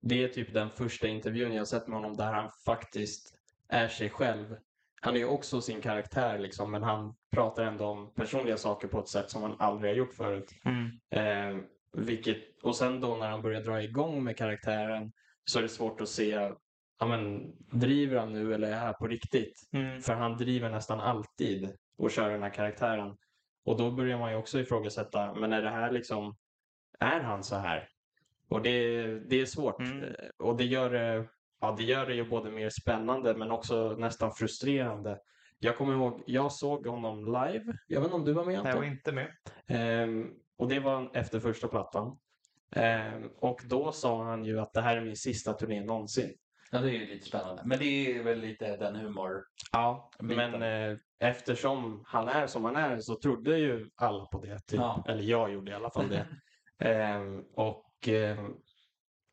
[0.00, 3.34] det är typ den första intervjun jag sett med honom där han faktiskt
[3.68, 4.56] är sig själv.
[5.00, 9.00] Han är ju också sin karaktär liksom, men han pratar ändå om personliga saker på
[9.00, 10.52] ett sätt som han aldrig har gjort förut.
[11.10, 11.56] Eh,
[11.92, 15.12] vilket, och sen då när han börjar dra igång med karaktären
[15.44, 16.52] så är det svårt att se,
[17.02, 19.60] ja men driver han nu eller är det här på riktigt?
[20.02, 23.16] För han driver nästan alltid och kör den här karaktären.
[23.64, 26.36] Och då börjar man ju också ifrågasätta, men är det här liksom,
[26.98, 27.88] är han så här?
[28.48, 29.80] Och det, det är svårt.
[29.80, 30.02] Mm.
[30.04, 31.28] Eh, Och det gör det,
[31.60, 35.18] ja, det gör det ju både mer spännande men också nästan frustrerande.
[35.58, 37.64] Jag kommer ihåg, jag såg honom live.
[37.86, 38.80] Jag vet inte om du var med Jag Anton?
[38.80, 39.28] var inte med.
[39.66, 42.18] Ehm, och det var efter första plattan.
[42.76, 46.34] Ehm, och då sa han ju att det här är min sista turné någonsin.
[46.74, 47.62] Ja, det är ju lite spännande.
[47.64, 49.44] Men det är väl lite den humor.
[49.72, 50.50] Ja, Biten.
[50.50, 54.58] men eh, eftersom han är som han är så trodde ju alla på det.
[54.58, 54.80] Typ.
[54.80, 55.04] Ja.
[55.08, 56.26] Eller jag gjorde i alla fall det.
[56.88, 58.54] Ehm, och ehm,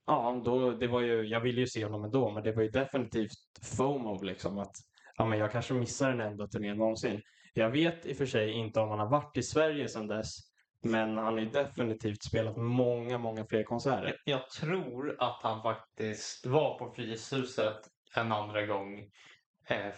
[0.05, 2.69] ja, då, det var ju, jag ville ju se honom ändå, men det var ju
[2.69, 3.31] definitivt
[3.77, 4.57] FOMO liksom.
[4.57, 4.75] Att
[5.17, 7.21] ja, men jag kanske missar den enda turnén någonsin.
[7.53, 10.48] Jag vet i och för sig inte om han har varit i Sverige sedan dess.
[10.81, 14.21] Men han har ju definitivt spelat många, många fler konserter.
[14.25, 17.79] Jag tror att han faktiskt var på Frihetshuset
[18.15, 18.99] en andra gång
[19.67, 19.93] eh, eh,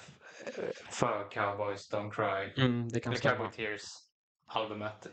[0.90, 2.64] för Cowboys Don't Cry.
[2.64, 3.36] Mm, det kan stämma.
[3.36, 3.84] Cowboy Tears
[4.54, 5.08] albumet.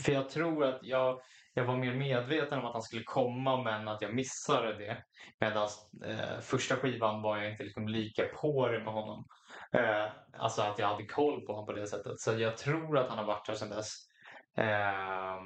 [0.00, 1.20] För jag tror att jag,
[1.54, 5.04] jag var mer medveten om att han skulle komma men att jag missade det.
[5.40, 5.68] Medan
[6.04, 9.24] eh, första skivan var jag inte liksom lika på det med honom.
[9.72, 10.06] Eh,
[10.38, 12.20] alltså att jag hade koll på honom på det sättet.
[12.20, 14.07] Så jag tror att han har varit här sedan dess.
[14.58, 15.36] Eh,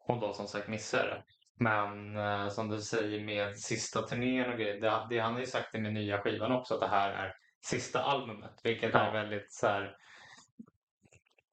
[0.00, 1.22] och då som sagt missade det.
[1.58, 4.80] Men eh, som du säger med sista turnén och grejer.
[4.80, 7.32] Det, det, han har ju sagt i med nya skivan också att det här är
[7.66, 8.60] sista albumet.
[8.64, 8.98] Vilket Ja.
[8.98, 9.96] är väldigt så här.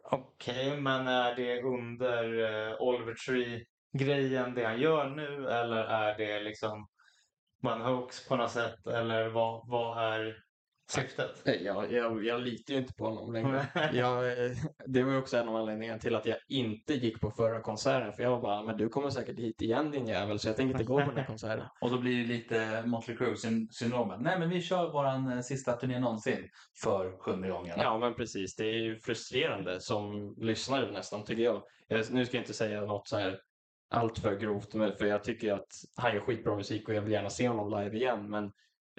[0.03, 6.39] Okej, men är det under uh, Oliver Tree-grejen det han gör nu eller är det
[6.39, 6.87] liksom
[7.63, 8.87] en hoax på något sätt?
[8.87, 10.43] Eller vad, vad är
[10.93, 11.41] syftet?
[11.63, 13.65] Jag, jag, jag litar ju inte på honom längre.
[13.93, 14.51] jag, eh,
[14.85, 18.13] det var ju också en av anledningarna till att jag inte gick på förra konserten.
[18.13, 20.71] För jag var bara, men du kommer säkert hit igen din jävel, så jag tänker
[20.71, 21.65] inte gå på den här konserten.
[21.81, 24.21] Och då blir det lite Motley Crue-syndromet.
[24.21, 26.49] Nej, men vi kör våran eh, sista turné någonsin
[26.83, 27.75] för sjunde gången.
[27.77, 28.55] Ja, men precis.
[28.55, 31.63] Det är ju frustrerande som lyssnare nästan, tycker jag.
[31.87, 33.39] jag nu ska jag inte säga något så här
[33.93, 37.11] allt för grovt, men för jag tycker att han gör skitbra musik och jag vill
[37.11, 38.29] gärna se honom live igen.
[38.29, 38.45] Men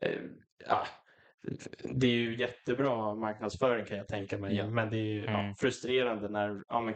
[0.03, 0.21] eh,
[0.69, 0.87] ja,
[1.85, 4.57] det är ju jättebra marknadsföring kan jag tänka mig.
[4.57, 4.67] Ja.
[4.67, 5.55] Men det är ju ja, Mm.
[5.55, 6.95] frustrerande när, ja, men,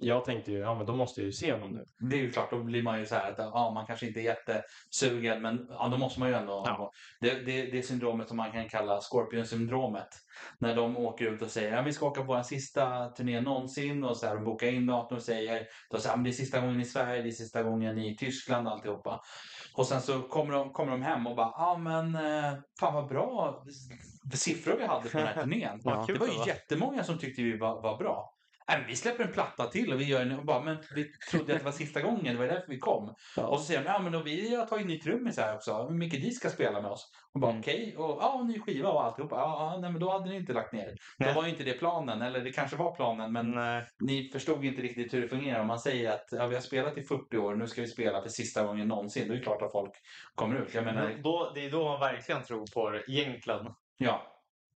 [0.00, 1.84] jag tänkte ju, ja men då måste jag ju se honom nu.
[2.10, 4.20] Det är ju klart, då blir man ju så här att ja, man kanske inte
[4.20, 6.62] är jättesugen, men ja, då måste man ju ändå...
[6.66, 6.92] Ja.
[7.20, 10.08] Det, det, det är syndromet som man kan kalla Scorpion-syndromet.
[10.58, 14.04] När de åker ut och säger att vi ska åka på vår sista turné någonsin
[14.04, 16.60] och så här, de bokar in datum och säger då säger, men det är sista
[16.60, 19.20] gången i Sverige, det är sista gången i Tyskland alltihopa.
[19.76, 23.08] Och sen så kommer de, kommer de hem och bara, ja men eh, fan vad
[23.08, 23.62] bra
[24.34, 25.80] siffror vi hade på den här turnén.
[25.84, 26.04] Ja.
[26.06, 28.34] Det var ju jättemånga som tyckte vi var, var bra.
[28.70, 31.52] Men vi släpper en platta till och vi gör en och bara, men vi trodde
[31.52, 33.14] att det var sista gången, det var därför vi kom.
[33.36, 33.46] Ja.
[33.46, 35.94] Och så säger de, ja men då vi har tagit ny trummis här också, hur
[35.98, 37.10] mycket de ska spela med oss.
[37.34, 37.60] Och bara Mm.
[37.60, 39.36] okej, och ja, ny skiva och alltihopa.
[39.36, 40.86] Ja, ja, nej men då hade ni inte lagt ner.
[41.18, 41.34] Då Nej.
[41.34, 43.84] var ju inte det planen, eller det kanske var planen, men Nej.
[44.00, 45.60] ni förstod inte riktigt hur det fungerar.
[45.60, 48.22] Om man säger att ja, vi har spelat i 40 år, nu ska vi spela
[48.22, 49.92] för sista gången någonsin, då är det klart att folk
[50.34, 50.74] kommer ut.
[50.74, 53.66] Jag menar, Men Då, det är då man verkligen tror på det egentligen.
[53.98, 54.26] ja.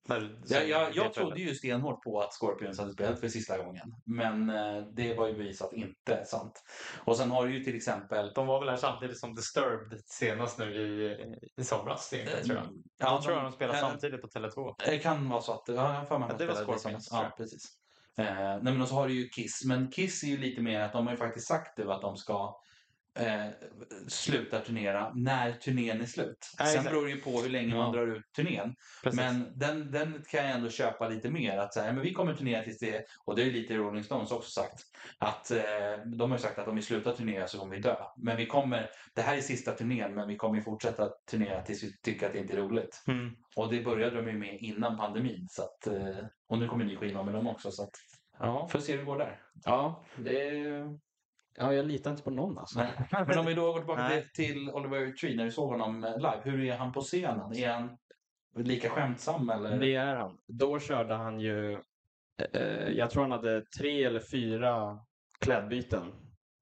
[0.09, 3.59] När- Jag, jag, det jag trodde ju stenhårt på att Scorpions hade spelat för sista
[3.59, 3.95] gången.
[4.05, 6.62] Men eh, det var ju bevisat inte sant.
[7.05, 8.33] Och sen har du ju till exempel...
[8.35, 11.17] De var väl här samtidigt som Disturbed senast nu i,
[11.61, 12.67] i somras egentligen, tror jag.
[12.99, 14.75] Ja, Jag tror jag de spelade eh, samtidigt på Tele2.
[14.85, 15.62] Det kan vara så att...
[15.67, 17.62] Ja, jag för mig att det de var Scorpions, Ja, precis.
[18.19, 19.64] Eh, nej, men och så har du ju Kiss.
[19.64, 22.17] Men Kiss är ju lite mer att de har ju faktiskt sagt nu att de
[22.17, 22.57] ska
[23.18, 23.46] eh,
[24.09, 26.50] sluta turnera när turnén är slut.
[26.59, 27.92] Ja, Sen beror det ju på hur länge man Ja.
[28.00, 28.74] drar ut turnén.
[29.03, 29.20] Precis.
[29.20, 31.59] Men den, den kan jag ändå köpa lite mer.
[31.59, 34.31] Att så här, men vi kommer turnera tills det, och det är lite Rolling Stones
[34.31, 34.81] också sagt,
[35.18, 35.61] att eh,
[36.16, 37.96] de har ju sagt att om vi slutar turnera så kommer vi dö.
[38.16, 42.00] Men vi kommer, det här är sista turnén, men vi kommer fortsätta turnera tills vi
[42.00, 43.03] tycker att det inte är roligt.
[43.07, 43.31] Mm.
[43.57, 45.46] Och det började de ju med innan pandemin.
[45.50, 47.70] Så att, eh, och nu kommer en ny skiva med dem också.
[47.70, 47.90] Så att,
[48.38, 49.40] Ja, får se hur det går där.
[49.64, 50.50] ja det
[51.57, 52.87] Ja, jag litar inte på någon alltså.
[53.27, 56.17] Men om vi då går tillbaka till, till Oliver Tree, när du såg honom eh,
[56.17, 57.57] live, hur är han på scenen?
[57.57, 57.99] Är han
[58.57, 59.79] lika skämtsam eller?
[59.79, 60.38] Det är han.
[60.47, 61.73] Då körde han ju,
[62.53, 64.99] eh, jag tror han hade tre eller fyra
[65.40, 66.12] klädbyten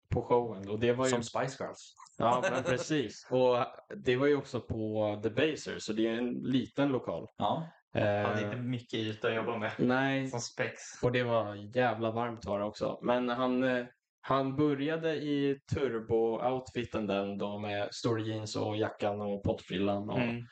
[0.09, 0.69] på showen.
[0.69, 1.95] Och det var ju, Som Spice Girls.
[2.19, 3.27] ja men precis.
[3.31, 3.57] Och
[3.97, 7.29] det var ju också på The Baser, så det är en liten lokal.
[7.37, 7.69] Ja.
[7.95, 9.73] Han hade Eh, inte mycket yta att jobba med.
[9.79, 10.81] nej, Som spex.
[11.03, 12.99] och det var jävla varmt var det också.
[13.03, 13.85] Men han, eh,
[14.25, 20.11] han började i turbo-outfiten den då med story jeans och jackan och pottfrillan.
[20.11, 20.45] Och, Mm.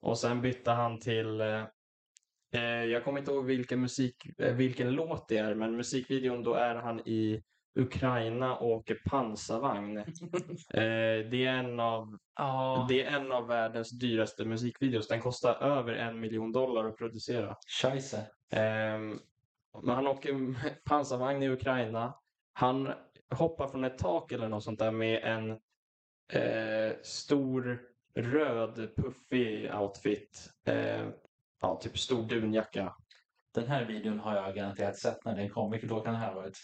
[0.00, 1.64] och sen bytte han till, eh,
[2.54, 6.54] eh, jag kommer inte ihåg vilken, musik, eh, vilken låt det är, men musikvideon då
[6.54, 7.42] är han i
[7.78, 9.96] Ukraina och åker pansarvagn.
[10.74, 12.86] eh, det, är en av, Ja.
[12.88, 15.08] det är en av världens dyraste musikvideos.
[15.08, 17.56] Den kostar över en miljon dollar att producera.
[17.66, 18.26] Scheisse.
[18.52, 19.18] Ehm,
[19.82, 20.34] men han åker
[20.84, 22.14] pansarvagn i Ukraina.
[22.52, 22.92] Han
[23.30, 25.50] hoppar från ett tak eller något sånt där med en
[26.32, 27.82] eh, stor
[28.14, 30.50] röd puffig outfit.
[30.64, 31.08] Eh,
[31.60, 32.94] ja, typ stor dunjacka.
[33.54, 35.70] Den här videon har jag garanterat sett när den kom.
[35.70, 36.58] Vilket år kan det här ha varit?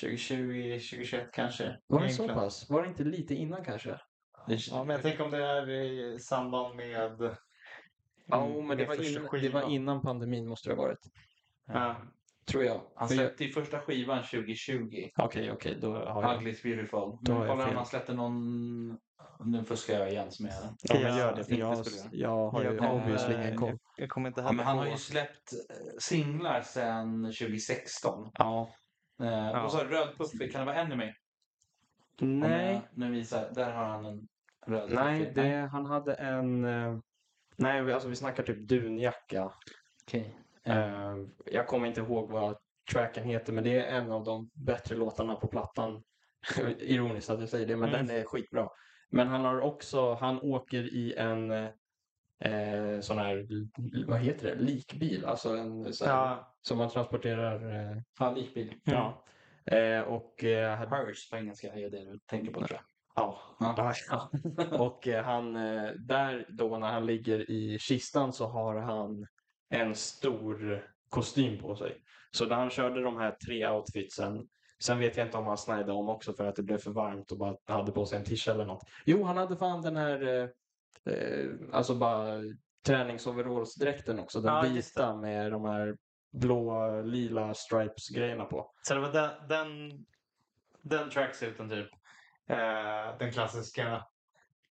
[0.00, 1.78] 2020, 2021 kanske.
[1.86, 2.70] Var det så pass?
[2.70, 4.00] Var det inte lite innan kanske?
[4.46, 7.36] Ja, men jag tänker om det är i samband med...
[8.26, 11.06] Ja, men det med var, in, det var innan pandemin måste det ha varit.
[11.66, 11.96] Ja.
[12.46, 12.80] Tror jag.
[12.94, 15.08] Han För släppte ju första skivan 2020.
[15.16, 16.36] Okej, okej, då har jag...
[16.36, 17.18] Ugly is beautiful.
[17.20, 17.76] Då har Men jag kolla om fel.
[17.76, 18.98] han släppte någon...
[19.44, 21.44] Nu fuskar jag igen som jag Ja, men gör det.
[21.44, 23.78] För inte jag, skulle jag har ju Jag kommer- obviously ingen koll.
[23.96, 28.30] Jag kommer inte Ja, heller men han har ju släppt eh, singlar sedan 2016.
[28.34, 28.70] Ja.
[29.22, 29.64] Eh, Ja.
[29.64, 31.12] Och så röd puffig, kan det vara Enemy?
[32.20, 34.28] Om Nej, jag Nu visar, där har han en
[34.66, 35.34] röd nej puffig.
[35.34, 36.64] det, han hade en...
[36.64, 36.98] eh,
[37.56, 39.52] Nej, vi- alltså vi snackar typ dunjacka.
[40.06, 40.36] Okej.
[40.66, 42.56] Eh, jag kommer inte ihåg vad
[42.92, 46.02] tracken heter, men det är en av de bättre låtarna på plattan.
[46.78, 48.06] Ironiskt att jag säger det, men Mm.
[48.06, 48.68] den är skitbra.
[49.10, 53.46] Men han har också, han åker i en eh, sån här,
[54.06, 55.24] vad heter det, likbil.
[55.24, 57.90] Alltså en sån här, Ja, som man transporterar.
[57.90, 58.74] Eh, Ja, likbil.
[58.84, 59.24] ja.
[59.66, 62.80] Eh, och eh, Purse på engelska är det du tänker på tror jag.
[63.14, 63.38] Ja.
[63.60, 63.92] Ja.
[64.10, 64.30] ja.
[64.78, 69.26] Och eh, han, eh, där då när han ligger i kistan så har han
[69.72, 72.02] en stor kostym på sig.
[72.30, 74.48] Så när han körde de här tre outfitsen,
[74.82, 77.32] sen vet jag inte om han snajdade om också för att det blev för varmt
[77.32, 78.82] och bara hade på sig en tisha eller något.
[79.04, 80.48] Jo, han hade fan den här, eh,
[81.14, 82.40] eh, alltså bara
[82.86, 84.40] träningsoverallsdräkten också.
[84.40, 85.96] Den Ja, vita med de här
[86.32, 88.72] blå, lila stripes-grejerna på.
[88.82, 89.90] så det var den, den,
[90.82, 91.88] den tracksuiten typ.
[92.46, 94.04] Eh, den klassiska.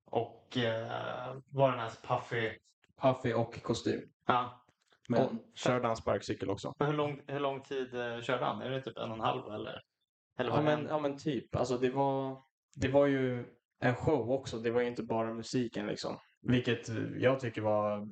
[0.04, 2.50] Och eh, var den här puffy.
[3.02, 4.00] Puffy och kostym.
[4.26, 4.59] Ja.
[5.10, 6.72] Men och körde han sparkcykel också.
[6.78, 8.62] Hur lång, hur lång tid eh, körde han?
[8.62, 9.80] Är det typ en och en halv eller?
[10.38, 10.86] Eller Ja men, en?
[10.86, 11.56] ja men typ.
[11.56, 12.42] Alltså det var,
[12.76, 13.44] det var ju
[13.80, 14.58] en show också.
[14.58, 16.18] Det var ju inte bara musiken liksom.
[16.42, 18.08] Vilket jag tycker var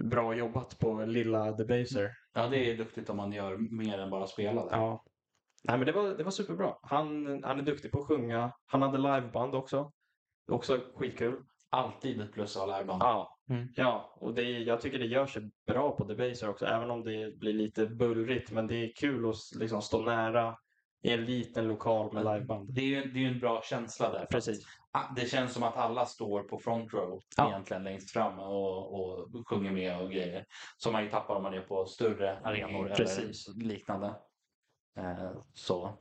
[0.00, 2.10] bra jobbat på lilla Debaser.
[2.34, 4.70] ja, det är duktigt om man gör mer än bara spela det.
[4.76, 5.04] Ja.
[5.64, 6.74] Nej men det var, det var superbra.
[6.82, 8.52] Han, han är duktig på att sjunga.
[8.66, 9.92] Han hade liveband också.
[10.52, 11.42] Också skitkul.
[11.70, 13.02] Alltid ett plus att ha liveband.
[13.02, 13.35] Ja.
[13.48, 13.68] Mm.
[13.76, 16.66] Ja, och det, jag tycker det gör sig bra på Debaser också.
[16.66, 18.50] Även om det blir lite bullrigt.
[18.50, 20.56] Men det är kul att liksom stå nära
[21.02, 22.74] i en liten lokal med liveband.
[22.74, 24.26] Det är ju det är en bra känsla där.
[24.30, 24.66] Precis.
[25.16, 27.48] Det känns som att alla står på front row Ja.
[27.48, 30.46] egentligen längst fram och, och sjunger med och grejer.
[30.76, 33.48] Som man ju tappar om man är på större arenor Precis.
[33.48, 34.06] eller liknande.
[34.96, 35.98] Eh, så,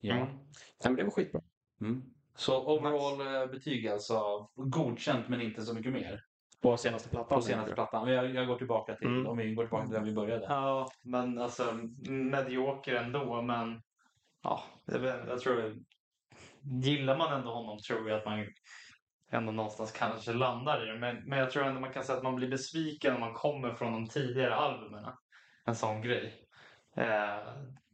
[0.00, 0.14] ja.
[0.14, 0.26] Mm.
[0.28, 0.38] Nej,
[0.82, 1.40] men det var skitbra.
[1.80, 2.02] Mm.
[2.36, 6.24] Så overall eh, betyg alltså godkänt men inte så mycket mer
[6.62, 7.38] På senaste plattan.
[7.38, 8.08] på senaste plattan.
[8.08, 9.26] Jag, jag går tillbaka till, Mm.
[9.26, 10.46] om vi går tillbaka till där vi började.
[10.48, 11.64] Ja, men alltså
[12.08, 13.42] medioker ändå.
[13.42, 13.82] Men
[14.42, 14.62] ja,
[15.28, 15.74] jag, tror
[16.62, 18.46] gillar man ändå honom tror jag att man
[19.30, 20.98] ändå någonstans kanske landar i det.
[20.98, 23.74] Men, men jag tror ändå man kan säga att man blir besviken om man kommer
[23.74, 25.04] från de tidigare albumen.
[25.64, 26.44] En sån grej.
[26.96, 27.38] Eh,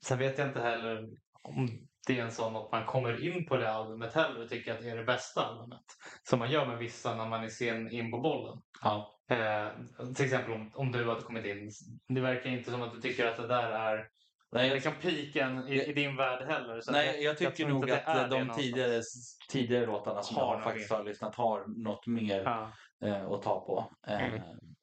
[0.02, 1.08] sen vet jag inte heller
[1.42, 1.68] om
[2.06, 4.80] det är en sån att man kommer in på det albumet heller och tycker att
[4.80, 5.84] det är det bästa albumet.
[6.22, 8.62] Som man gör med vissa när man är sen in på bollen.
[8.82, 9.20] Ja.
[9.30, 9.68] Eh,
[10.14, 11.70] till exempel om, om du hade kommit in.
[12.08, 14.08] Det verkar inte som att du tycker att det där är
[14.52, 16.80] Nej, jag, liksom piken i, i din värld heller.
[16.80, 19.02] Så nej, jag tycker tror nog att, det de tidigare,
[19.50, 22.72] tidigare låtarna som Har jag faktiskt har lyssnat har något mer Ja.
[23.08, 23.92] eh, att ta på.
[24.06, 24.34] Eh,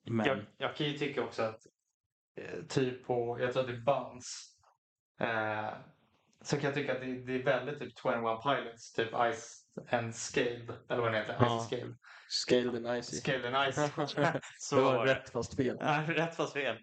[0.03, 0.15] Mm.
[0.17, 1.59] Men Jag, jag kan ju tycka också att
[2.41, 4.57] eh, typ på, jag tror att det är Buns.
[5.21, 5.73] Eh,
[6.41, 10.15] så kan jag tycka att det, det är väldigt typ 21 Pilots, typ Ice and
[10.15, 10.73] Scale.
[10.89, 11.59] Eller vad den heter, Ja.
[11.59, 11.95] Ice Scale.
[12.29, 13.15] Scaled and Icy.
[13.17, 13.91] Scale and Ice.
[14.57, 15.77] så det var rätt fast fel.
[15.79, 16.77] Ja, rätt fast fel.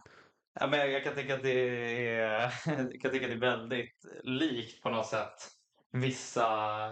[0.60, 2.50] Ja, men jag, kan tycka att det är,
[3.00, 5.34] kan tycka att det är väldigt likt på något sätt.
[5.92, 6.46] Vissa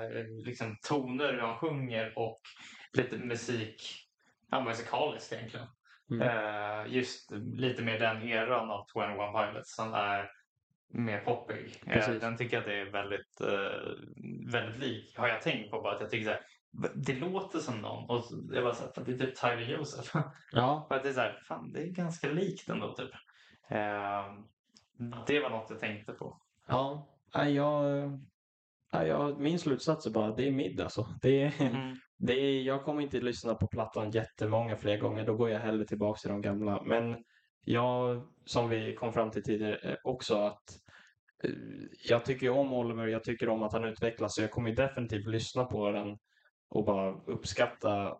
[0.05, 2.41] eh, liksom, toner han sjunger och
[2.93, 3.83] lite musik,
[4.51, 5.67] ja, musikaliskt egentligen.
[6.11, 6.29] Mm.
[6.29, 10.31] Eh, just lite mer den eran av 21 Pilots som är
[10.89, 11.83] mer poppig.
[11.87, 12.21] Eh, Precis.
[12.21, 15.19] den tycker jag att det är väldigt, eh, väldigt lik.
[15.19, 16.41] Har jag tänkt på bara att jag tycker så här,
[16.95, 18.11] det låter som någon.
[18.11, 20.17] Och jag bara så här, det är typ Tyler Joseph.
[20.53, 23.11] Ja, För att det är så här, fan det är ganska likt ändå typ.
[23.69, 24.45] Ehm,
[25.27, 26.41] det var något jag tänkte på.
[26.69, 27.13] ja.
[27.49, 28.11] Jag,
[28.91, 31.07] jag, min slutsats är bara det är mid alltså.
[31.23, 31.53] Det är,
[32.19, 35.27] det är, jag kommer inte lyssna på plattan jättemånga fler gånger.
[35.27, 36.83] Då går jag hellre tillbaka till de gamla.
[36.83, 37.25] Men
[37.69, 40.63] Ja, som vi kom fram till tidigare eh, också, att
[41.45, 41.51] eh,
[42.09, 43.07] jag tycker om Oliver.
[43.07, 44.35] Jag tycker om att han utvecklas.
[44.35, 46.19] Så jag kommer definitivt lyssna på den
[46.69, 48.19] och bara uppskatta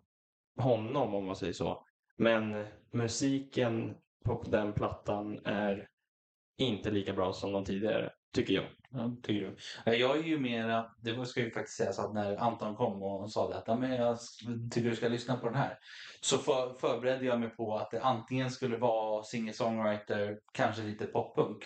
[0.57, 1.85] honom om man säger så.
[2.17, 5.87] Men musiken på den plattan är
[6.57, 8.65] inte lika bra som de tidigare, tycker jag.
[8.89, 9.97] Ja, tycker du?
[9.97, 13.49] Jag är ju mera, det ska ju faktiskt sägas att när Anton kom och sa
[13.49, 14.17] det att men jag
[14.71, 15.77] tycker du ska lyssna på den här.
[16.21, 21.57] Så för, förberedde jag mig på att det antingen skulle vara singer-songwriter, kanske lite poppunk.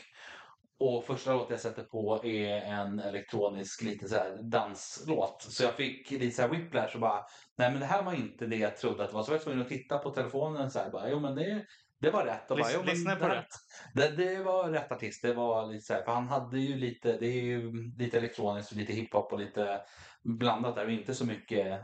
[0.79, 5.41] Och första låten jag sätter på är en elektronisk lite så här danslåt.
[5.41, 7.25] Så jag fick lite så här whiplash och bara,
[7.57, 9.23] nej men det här var inte det jag trodde att det var.
[9.23, 11.65] Så jag var tvungen att titta på telefonen så här bara, jo men det,
[12.01, 12.51] det var rätt.
[12.51, 13.47] Och Lys- lyssna på rätt.
[13.93, 15.21] det, det var rätt artist.
[15.21, 18.71] Det var lite så här, för han hade ju lite, det är ju lite elektroniskt
[18.71, 19.81] och lite hiphop och lite
[20.23, 21.81] blandat där inte så mycket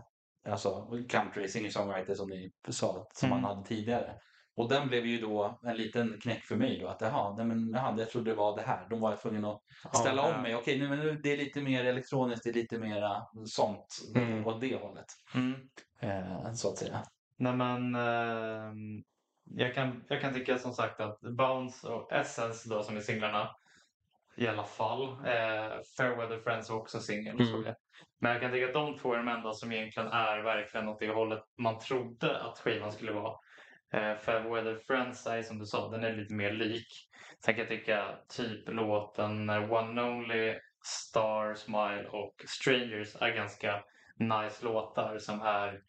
[0.50, 3.44] alltså, country singer-songwriter som ni sa som Mm.
[3.44, 4.14] han hade tidigare.
[4.56, 7.72] Och den blev ju då en liten knäck för mig då att jaha, nej, men,
[7.74, 8.88] jaha jag trodde det var det här.
[8.90, 9.62] Då var tvungen att
[9.96, 10.56] ställa Ja, om mig.
[10.56, 14.48] Okej, nu, men nu- det är lite mer elektroniskt, det är lite mera sånt Mm.
[14.48, 15.06] åt det hållet.
[15.36, 15.54] Mm.
[16.02, 17.04] Eh, så att säga.
[17.38, 19.04] Nej men ehm,
[19.56, 23.50] jag, kan, jag kan tycka som sagt att Bounce och Essence då som är singlarna
[24.38, 25.04] i alla fall.
[25.10, 27.42] Eh, Fairweather Friends är också singel.
[27.42, 27.74] Mm.
[28.20, 31.00] Men jag kan tycka att de två är de enda som egentligen är verkligen åt
[31.00, 33.34] det hållet man trodde att skivan skulle vara.
[33.94, 36.88] Eh, Fairweather Friends är som du sa, den är lite mer lik.
[37.46, 43.84] Sen kan jag tycka typ låten One Only, Star, Smile och Strangers är ganska
[44.20, 45.82] nice låtar som är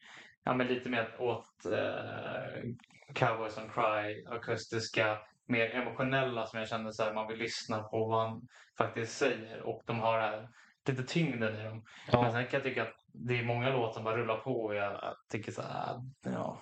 [0.45, 2.63] ja, men lite mer åt eh,
[3.15, 8.07] Cowboys on Cry, akustiska, mer emotionella som jag känner så här, man vill lyssna på
[8.07, 10.49] vad han faktiskt säger och de har här,
[10.87, 11.85] lite tyngden i dem.
[12.13, 14.75] Men sen kan jag tycka att det är många låtar som bara rullar på och
[14.75, 16.59] jag tycker så här, ja,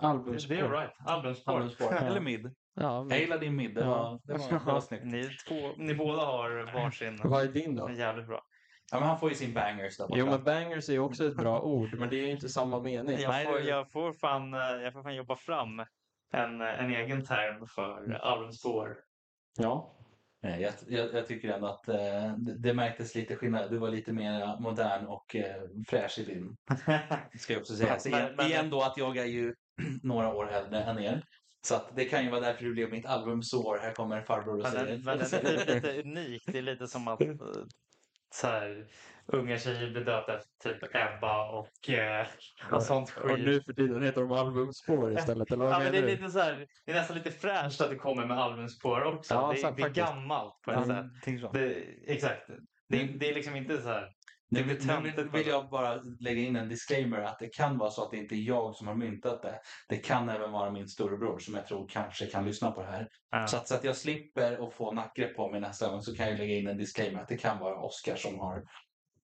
[0.00, 0.54] Albumspår.
[0.54, 0.92] det är right.
[1.06, 1.52] Albumspår.
[1.52, 1.92] Albumspår.
[2.02, 2.54] Eller mid.
[2.74, 3.74] Ja, Jag men, gillar din mid.
[3.74, 3.86] Det Ja.
[3.88, 5.04] var, det var, det var snyggt.
[5.04, 7.20] Ni, två, ni båda har varsin.
[7.24, 7.90] vad är din då?
[7.90, 8.42] Jävligt bra.
[8.92, 10.18] Ja, men han får ju sin bangers där borta.
[10.18, 12.80] Jo, men bangers är ju också ett bra ord, men det är ju inte samma
[12.80, 13.18] mening.
[13.18, 15.80] Jag får, jag, får fan, eh, jag får fan jobba fram
[16.34, 18.96] en, en egen term för albumspår.
[19.58, 19.90] Ja.
[20.42, 21.96] Nej, Jag, jag, jag tycker ändå att eh,
[22.36, 23.70] det, det märktes lite skillnad.
[23.70, 26.56] Du var lite mer modern och eh, fräsch i din.
[27.38, 27.98] Ska jag också säga.
[27.98, 29.54] Så Men- igen, men- igen då att jag är ju
[30.02, 31.24] några år äldre än er.
[31.66, 33.78] Så att det kan ju vara därför det blev mitt albumsår.
[33.82, 34.86] Här kommer farbror och Men säger.
[34.86, 36.42] den, men den är lite unik.
[36.46, 37.28] Det är lite som att eh,
[38.34, 38.86] så här,
[39.26, 42.26] unga tjejer blir döpta efter typ Ebba och, eh,
[42.72, 43.32] och sånt skit.
[43.32, 46.30] Och nu för tiden heter de albumspår istället, eller vad Ja, men det, är lite
[46.30, 49.34] så här, det är nästan lite fräscht att det kommer med albumspår också.
[49.34, 51.52] Ja, det, sant, det är gammalt på ett sätt.
[51.52, 51.74] Det,
[52.06, 52.46] exakt.
[52.88, 54.10] Det, det är liksom inte så här.
[54.48, 58.10] Nu, nu vill, jag bara lägga in en disclaimer att det kan vara så att
[58.10, 59.60] det inte är jag som har myntat det.
[59.88, 63.08] Det kan även vara min storebror som jag tror kanske kan lyssna på det här.
[63.30, 63.46] Ja.
[63.46, 66.28] Så, att, så att jag slipper att få nackgrepp på mig nästa gång så kan
[66.28, 68.62] jag lägga in en disclaimer att det kan vara Oscar som har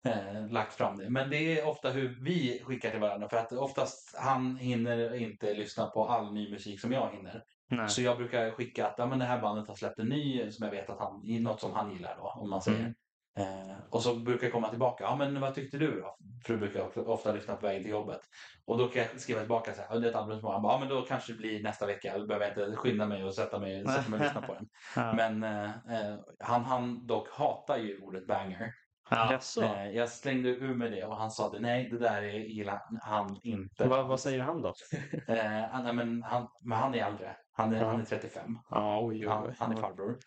[0.06, 1.10] eh, lagt fram det.
[1.10, 5.54] Men det är ofta hur vi skickar till varandra för att oftast han hinner inte
[5.54, 7.42] lyssna på all ny musik som jag hinner.
[7.70, 7.88] Nej.
[7.88, 10.64] Så jag brukar skicka att ja, men det här bandet har släppt en ny som
[10.64, 12.80] jag vet att han, något som han gillar då om man säger.
[12.80, 12.94] Mm.
[13.38, 15.04] Eh, och så brukar jag komma tillbaka.
[15.04, 16.16] Ja, men vad tyckte du då?
[16.46, 18.20] För du brukar ofta lyssna på vägen till jobbet.
[18.66, 19.88] Och då kan jag skriva tillbaka så här.
[19.90, 21.86] "Ja, Det är ett album som han bara, ja men då kanske det blir nästa
[21.86, 22.18] vecka.
[22.18, 24.68] Då behöver jag inte skynda mig och sätta mig, sätta mig och lyssna på den.
[24.96, 25.12] Ja.
[25.12, 28.72] Men eh, eh, han, han dock hatar ju ordet banger.
[29.10, 29.38] Ja.
[29.62, 31.60] Eh, jag slängde ur med det och han sa det.
[31.60, 33.88] Nej, det där är, gillar han inte.
[33.88, 34.74] Vad, vad säger han då?
[35.28, 37.36] Eh, han, nej, men, han, men han är äldre.
[37.52, 37.86] Han är, Ja.
[37.86, 38.58] han är 35.
[38.70, 40.18] Ja, oj, oj, Han, han är farbror.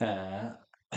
[0.00, 0.44] Eh,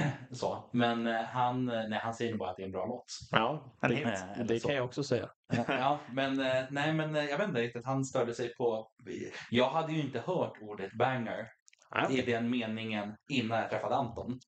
[0.31, 0.69] så.
[0.73, 3.05] Men eh, han, eh, nej, han säger nog bara att det är en bra låt.
[3.31, 4.05] Ja, En det, hit.
[4.07, 4.67] Eh, eller det så.
[4.67, 5.29] kan jag också säga.
[5.67, 7.86] Ja, men eh, nej, men jag vet inte riktigt.
[7.86, 8.88] Han störde sig på.
[9.51, 11.47] Jag hade ju inte hört ordet banger
[12.10, 14.39] i den meningen innan jag träffade Anton.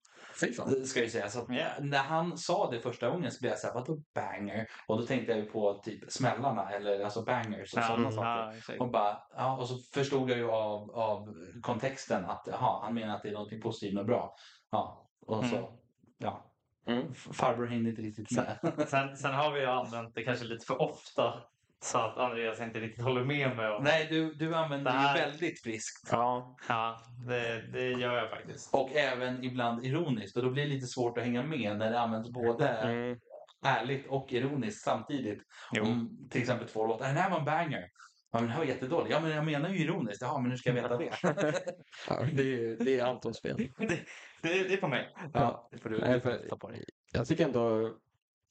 [0.85, 1.29] Ska jag säga.
[1.29, 1.65] Så Ja.
[1.79, 4.67] när han sa det första gången så blev jag så här, vadå banger?
[4.87, 8.11] Och då tänkte jag ju på typ smällarna eller alltså bangers och Ja, sådana mm,
[8.11, 8.29] saker.
[8.29, 8.81] ja, exakt.
[8.81, 11.27] Och, bara, ja, och så förstod jag ju av, av
[11.61, 14.35] kontexten att aha, han menar att det är något positivt och bra.
[14.71, 15.69] Ja, och så, Mm.
[16.17, 16.45] ja.
[16.87, 17.13] Mm.
[17.13, 18.73] Farbror hängde inte riktigt med.
[18.87, 21.33] Sen, sen har vi ju använt det kanske lite för ofta
[21.81, 25.15] så att Andreas inte riktigt håller med mig om Nej, du, du använder Det här-
[25.15, 26.09] ju väldigt friskt.
[26.11, 28.73] Ja, Ja, det, det gör jag faktiskt.
[28.73, 30.37] Och även ibland ironiskt.
[30.37, 33.19] Och då blir det lite svårt att hänga med när det används både mm.
[33.65, 35.41] ärligt och ironiskt samtidigt.
[35.71, 35.83] Jo.
[35.83, 37.07] Om till exempel två låtar.
[37.07, 37.89] Den här var en banger.
[38.31, 39.11] Ja, men den här var jättedålig.
[39.11, 40.21] Ja, men jag menar ju ironiskt.
[40.21, 41.11] Jaha, men hur ska jag veta det?
[42.09, 43.57] ja det, är, det är Antons fel.
[43.77, 43.87] Det,
[44.41, 45.13] det, det är på mig.
[45.33, 45.69] Ja.
[45.71, 46.83] det får du, Nej, det för- ta på dig.
[47.13, 47.93] Jag tycker ändå,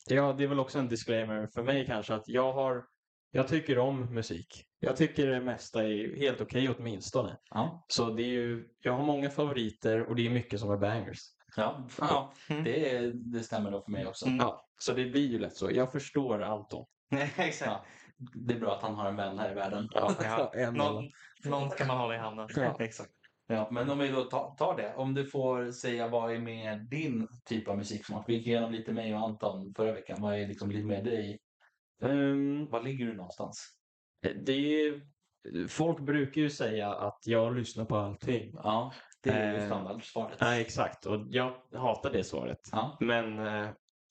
[0.08, 2.84] ja det är väl också en disclaimer för mig kanske att jag har,
[3.30, 4.64] jag tycker om musik.
[4.80, 7.36] Jag tycker det mesta är helt okej åtminstone.
[7.50, 7.84] Ja.
[7.88, 11.18] Så det är ju, jag har många favoriter och det är mycket som är bangers.
[11.56, 12.64] Ja, ja Mm.
[12.64, 14.26] det, det stämmer nog för mig också.
[14.26, 14.38] Mm.
[14.38, 15.70] Ja, så det blir ju lätt så.
[15.70, 16.86] Jag förstår Anton.
[17.36, 17.86] Exakt.
[18.18, 18.26] Ja.
[18.34, 19.88] Det är bra att han har en vän här i världen.
[19.90, 20.50] Ja.
[20.54, 21.04] en Någon,
[21.44, 22.48] någon kan man hålla i handen.
[22.56, 22.76] Ja.
[22.80, 23.10] Exakt.
[23.46, 24.94] Ja, men om vi då tar, tar det.
[24.94, 28.24] Om du får säga vad är med din typ av musiksmak?
[28.28, 30.16] Vi gick igenom lite mig och Anton förra veckan.
[30.20, 31.38] Vad är liksom lite med dig?
[32.02, 33.74] Ehm, Var ligger du någonstans?
[34.46, 35.00] det är,
[35.68, 38.50] folk brukar ju säga att jag lyssnar på allting.
[38.54, 38.92] Ja,
[39.22, 40.40] det är ju Eh, standardsvaret.
[40.40, 41.06] Nej, exakt.
[41.06, 42.60] Och jag hatar det svaret.
[42.72, 43.68] Ja, Men eh,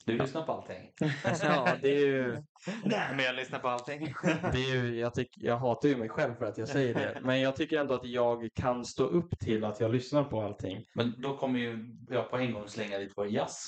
[0.07, 0.91] du lyssnar på allting.
[1.41, 2.43] ja, det är ju...
[2.83, 4.13] Nej, men jag lyssnar på allting.
[4.23, 7.19] Det är ju, jag, tyck, jag hatar ju mig själv för att jag säger det.
[7.23, 10.85] Men jag tycker ändå att jag kan stå upp till att jag lyssnar på allting.
[10.95, 13.67] Men då kommer ju jag på en gång slänga lite på jazz.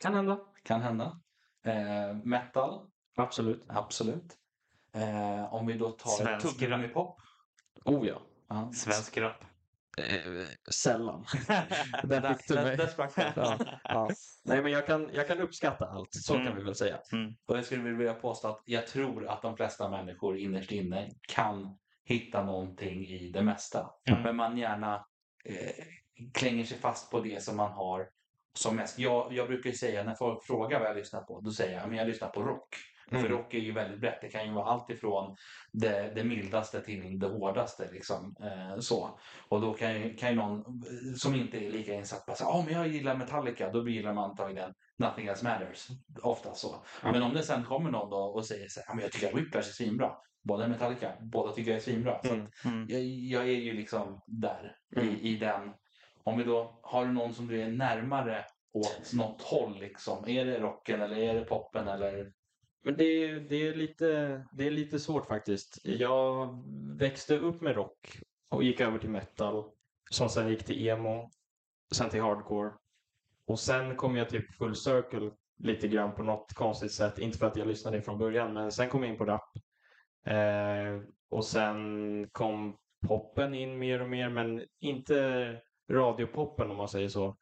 [0.00, 0.38] Kan hända.
[0.64, 1.20] Kan hända.
[1.64, 3.64] Eh, metal, Absolut.
[3.68, 4.36] absolut.
[4.94, 7.16] Eh, om vi då tar Svensk tuggummi-pop.
[7.84, 8.22] Oh ja.
[8.48, 8.72] Ja.
[8.72, 9.44] Svensk rap.
[9.98, 11.24] Eh, sällan.
[12.02, 12.76] Där Där, fick du mig.
[12.76, 13.32] där sprack den.
[13.36, 14.10] Ja, ja.
[14.44, 16.08] Nej, men jag kan, jag kan uppskatta allt.
[16.14, 16.56] Så kan Mm.
[16.56, 16.98] vi väl säga.
[17.46, 21.78] Och jag skulle vilja påstå att jag tror att de flesta människor innerst inne kan
[22.04, 23.90] hitta någonting i det mesta.
[24.10, 24.22] Mm.
[24.22, 25.06] Men man gärna
[25.44, 25.84] eh,
[26.34, 28.08] klänger sig fast på det som man har
[28.54, 28.98] som mest.
[28.98, 31.96] Jag, jag brukar säga när folk frågar vad jag lyssnar på, då säger jag att
[31.96, 32.76] jag lyssnar på rock.
[33.10, 33.32] För Mm.
[33.32, 34.20] rock är ju väldigt brett.
[34.20, 35.36] Det kan ju vara allt ifrån
[35.72, 37.88] det, det mildaste till det hårdaste.
[37.92, 39.18] Liksom, eh, så.
[39.48, 42.48] Och då kan ju, kan ju någon eh, som inte är lika insatt bara säga
[42.50, 43.70] oh, men jag gillar Metallica.
[43.70, 45.88] Då gillar man antagligen Nothing Else Matters.
[46.22, 46.76] Ofta så.
[47.02, 47.12] Ja.
[47.12, 49.28] Men om det sen kommer någon då och säger så här, "Ja, men jag tycker
[49.28, 50.12] att Whiplash är svinbra.
[50.44, 52.20] Båda Metallica, båda tycker jag är svinbra.
[52.22, 52.46] Så Mm.
[52.46, 52.86] att Mm.
[52.88, 55.08] jag, jag är ju liksom där Mm.
[55.08, 55.72] i, i den.
[56.24, 58.44] Om vi då har du någon som du är närmare
[58.74, 60.28] åt något håll liksom.
[60.28, 62.32] Är det rocken eller är det poppen eller?
[62.84, 64.06] Men det, är- det, är lite,
[64.52, 65.78] det är lite svårt faktiskt.
[65.84, 66.48] Jag
[66.98, 68.18] växte upp med rock
[68.48, 69.64] och gick över till metal.
[70.10, 71.30] Som sen gick till emo.
[71.94, 72.72] Sen till hardcore.
[73.46, 77.18] Och sen kom jag typ full circle lite grann på något konstigt sätt.
[77.18, 79.50] Inte för att jag lyssnade från början, men sen kom jag in på rap.
[80.26, 82.76] Eh, och sen kom
[83.06, 85.56] poppen in mer och mer, men inte
[85.90, 87.36] radiopoppen om man säger så.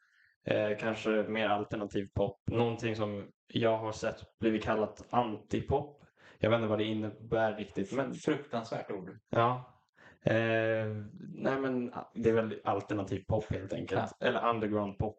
[0.45, 2.41] Eh, kanske mer alternativ pop.
[2.51, 6.03] Någonting som jag har sett blivit kallat antipop.
[6.39, 9.19] Jag vet inte vad det innebär riktigt, men Fruktansvärt ord.
[9.31, 9.77] ja.
[10.25, 10.87] Eh,
[11.35, 14.13] nej men det är väl alternativ pop helt enkelt.
[14.21, 15.19] Eller underground pop.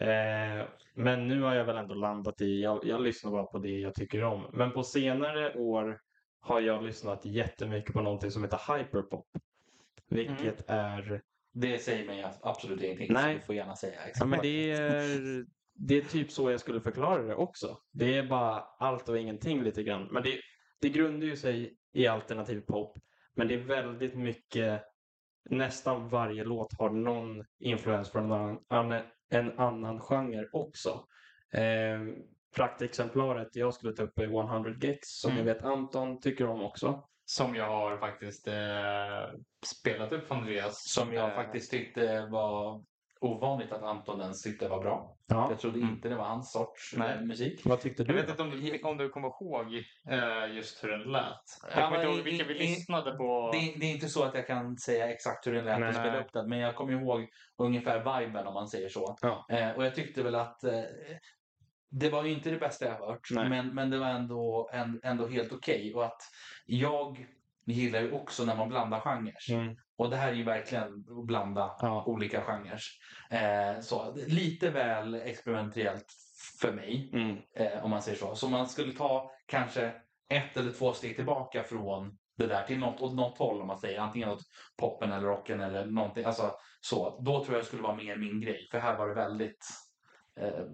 [0.00, 3.78] Eh, men nu har jag väl ändå landat i, jag, jag lyssnar bara på det
[3.78, 4.50] jag tycker om.
[4.52, 6.00] Men på senare år
[6.40, 9.26] har jag lyssnat jättemycket på någonting som heter hyperpop.
[10.10, 11.22] Vilket är
[11.60, 13.12] Det säger mig absolut ingenting.
[13.12, 13.34] Nej.
[13.34, 15.44] Så du får gärna säga exakt Ja, men det är,
[15.74, 17.78] det är typ så jag skulle förklara det också.
[17.92, 20.08] Det är bara allt och ingenting lite grann.
[20.10, 20.40] Men det,
[20.80, 22.98] det grundar ju sig i alternativ pop.
[23.36, 24.82] Men det är väldigt mycket,
[25.50, 31.04] nästan varje låt har någon influens från en annan, annan- en annan genre också.
[31.52, 32.00] Eh,
[32.56, 35.46] praktexemplaret jag skulle ta upp är 100 Gex som Mm.
[35.46, 37.04] jag vet Anton tycker om också.
[37.30, 38.54] Som jag har faktiskt eh,
[39.66, 40.74] spelat upp för Andreas.
[40.94, 42.84] Som jag Eh, faktiskt tyckte var
[43.20, 45.16] ovanligt att Anton ens tyckte var bra.
[45.26, 45.46] Ja.
[45.50, 45.90] Jag trodde Mm.
[45.90, 47.14] inte det var hans sorts Nej.
[47.14, 47.60] eh, musik.
[47.64, 48.14] Vad tyckte Jag du?
[48.14, 48.30] vet då?
[48.30, 49.66] inte om du, om du kommer ihåg
[50.10, 51.24] eh, just hur den lät.
[51.62, 53.50] Jag Ja, kommer inte ihåg vilka vi lyssnade på.
[53.52, 55.88] Det, det är inte så att jag kan säga exakt hur den lät Nej.
[55.88, 59.16] och spela upp den, men jag kommer ihåg ungefär viben om man säger så.
[59.20, 59.46] Ja.
[59.50, 60.72] Eh, och jag tyckte väl att eh,
[61.90, 63.48] det var ju inte det bästa jag hört, Nej.
[63.48, 65.94] men, men det var ändå, en, ändå helt okej.
[65.94, 66.22] Och att
[66.66, 67.26] jag
[67.66, 69.52] gillar ju också när man blandar genrer.
[69.52, 69.76] Mm.
[69.96, 70.84] Och det här är ju verkligen
[71.18, 72.04] att blanda Ja.
[72.06, 72.80] olika genrer.
[73.30, 76.06] Eh, så, lite väl experimentellt
[76.60, 77.36] för mig, Mm.
[77.56, 78.34] eh, om man säger så.
[78.34, 79.92] Så man skulle ta kanske
[80.28, 83.78] ett eller två steg tillbaka från det där till något, åt något håll om man
[83.78, 84.00] säger.
[84.00, 84.42] Antingen åt
[84.78, 86.24] poppen eller rocken eller någonting.
[86.24, 87.20] Alltså, så.
[87.24, 88.68] Då tror jag det skulle vara mer min grej.
[88.70, 89.66] För här var det väldigt
[90.40, 90.64] eh,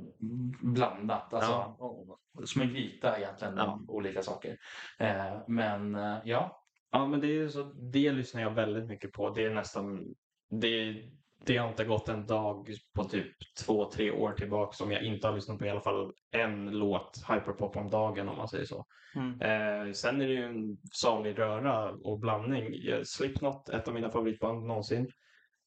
[0.62, 1.34] blandat.
[1.34, 2.18] Alltså, Ja.
[2.44, 3.80] Som en gryta egentligen, Ja.
[3.88, 4.56] olika saker.
[4.98, 6.60] Eh, men eh, ja,
[6.90, 9.30] Ja, men det, är så, det lyssnar jag väldigt mycket på.
[9.30, 10.14] Det är nästan...
[10.50, 11.02] Det,
[11.46, 13.32] det har inte gått en dag på typ
[13.64, 17.24] två, tre år tillbaka som jag inte har lyssnat på i alla fall en låt
[17.28, 18.86] hyperpop om dagen om man säger så.
[19.16, 19.40] Mm.
[19.40, 22.64] Eh, sen är det ju en salig röra och blandning.
[23.04, 25.10] Slipknot, ett av mina favoritband någonsin.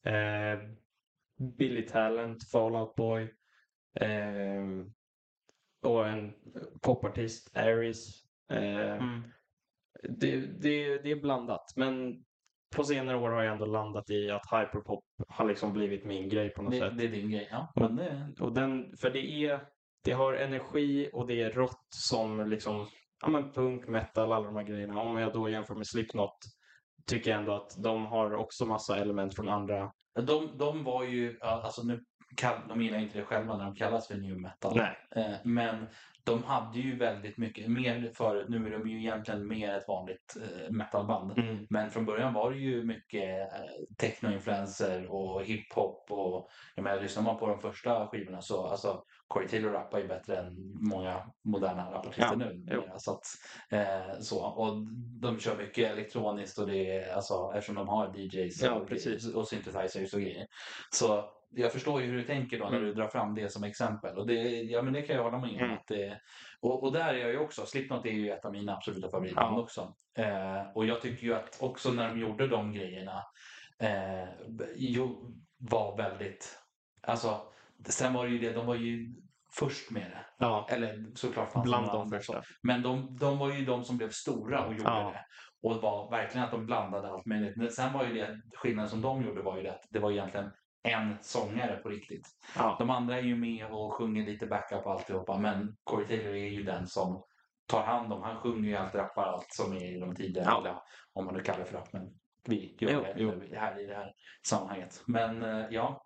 [0.05, 0.59] Eh,
[1.57, 3.33] Billy Talent, Fall Out Boy.
[4.01, 4.63] Eh,
[5.83, 6.33] och en
[6.81, 8.23] popartist, Aries.
[8.51, 9.23] Eh, Mm.
[10.09, 11.73] det, det, det är blandat.
[11.75, 12.23] Men
[12.75, 16.49] på senare år har jag ändå landat i att hyperpop har liksom blivit min grej
[16.49, 16.97] på något det, sätt.
[16.97, 17.47] det är din grej.
[17.51, 19.67] Ja, men det, Och den, för det är,
[20.03, 22.87] det har energi och det är rått som liksom,
[23.21, 25.01] ja men punk, metal, alla de här grejerna.
[25.01, 26.37] Om jag då jämför med Slipknot
[27.05, 29.91] tycker jag ändå att de har också massa element från andra.
[30.19, 32.03] De, de var ju, alltså nu
[32.67, 34.75] de gillar inte det själva när de kallas för new metal.
[34.75, 34.97] Nej.
[35.15, 35.87] Eh, men
[36.27, 40.37] de hade ju väldigt mycket, mer förut, nu är de ju egentligen mer ett vanligt
[40.41, 41.39] eh, metalband.
[41.39, 41.67] Mm.
[41.69, 43.59] Men från början var det ju mycket eh,
[43.97, 49.47] technoinfluenser och hiphop och jag menar, lyssnar man på de första skivorna så alltså Corey
[49.47, 52.83] Taylor rappar ju bättre än många moderna rapartister Ja, nu.
[52.97, 53.25] Så, att,
[53.69, 54.77] eh, så och
[55.21, 58.91] de kör mycket elektroniskt och det är alltså eftersom de har DJs Ja, och,
[59.35, 60.47] och synthesizers och grejer.
[60.91, 62.83] Så jag förstår ju hur du tänker då när Mm.
[62.83, 64.33] du drar fram det som exempel och det,
[64.63, 65.55] ja, men det kan jag hålla med om.
[65.55, 65.71] Mm.
[65.73, 66.21] Att det,
[66.59, 69.57] och, och där är jag ju också, Slipknot är ju ett av mina absoluta favoritband
[69.57, 69.61] Ja.
[69.61, 69.93] också.
[70.17, 73.23] Eh, och jag tycker ju att också när de gjorde de grejerna
[73.79, 74.29] eh,
[74.75, 76.59] jo, var väldigt,
[77.01, 77.41] alltså
[77.85, 79.15] sen var det ju det, de var ju
[79.53, 80.25] först med det.
[80.37, 82.43] Ja, Eller såklart fanns bland de första.
[82.63, 85.11] Men de, de var ju de som blev stora och gjorde Ja.
[85.13, 85.25] det.
[85.69, 87.55] Och var verkligen att de blandade allt möjligt.
[87.57, 90.11] Men sen var ju det, skillnaden som de gjorde var ju det att det var
[90.11, 90.51] egentligen
[90.83, 92.27] en sångare på riktigt.
[92.55, 92.75] Ja.
[92.79, 95.37] De andra är ju med och sjunger lite backup och alltihopa.
[95.37, 97.23] Men Corey Taylor är ju den som
[97.67, 100.59] tar hand om, han sjunger ju allt, rappar allt som är i de tidigare, Ja.
[100.59, 100.79] eller
[101.13, 101.93] om man nu kallar det för rap.
[101.93, 102.09] Men
[102.47, 103.55] vi gör Jo, det jo.
[103.59, 104.13] här i det här
[104.47, 105.03] sammanhanget.
[105.07, 106.03] Men eh, ja,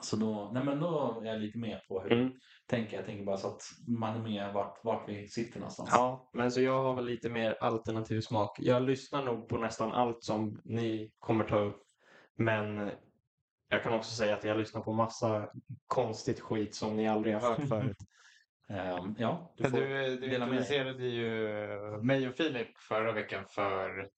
[0.00, 2.32] så då, nej men då är jag lite med på hur Mm.
[2.66, 2.96] tänker.
[2.96, 3.62] Jag tänker bara så att
[4.00, 5.88] man är med vart, vart vi sitter någonstans.
[5.92, 8.56] Ja, men så jag har väl lite mer alternativ smak.
[8.60, 11.82] Jag lyssnar nog på nästan allt som ni kommer ta upp.
[12.36, 12.90] Men
[13.68, 15.50] jag kan också säga att jag lyssnar på massa
[15.86, 17.96] konstigt skit som ni aldrig har hört förut.
[18.70, 21.28] Ehm, ja, du får du, du dela introducerade ju
[22.02, 24.08] mig och Filip förra veckan för,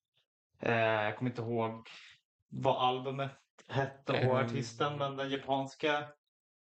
[0.61, 1.89] eh, jag kommer inte ihåg
[2.49, 3.31] vad albumet
[3.69, 4.37] hette och Mm.
[4.37, 6.09] artisten, men den japanska.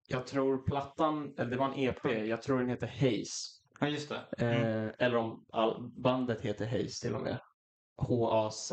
[0.07, 3.61] Jag tror plattan, eller det var en EP, jag tror den heter Haze.
[3.79, 4.45] Ja, just det.
[4.45, 7.39] Eh, eller om all, bandet heter Haze till och med.
[7.97, 8.71] Pass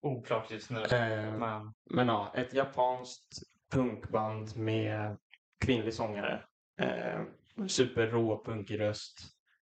[0.00, 0.82] oklart just nu.
[0.82, 5.16] Eh, Men, Men ja, ett japanskt punkband med
[5.64, 6.44] kvinnlig sångare.
[6.80, 7.22] Eh,
[7.66, 9.18] superrå punkig röst.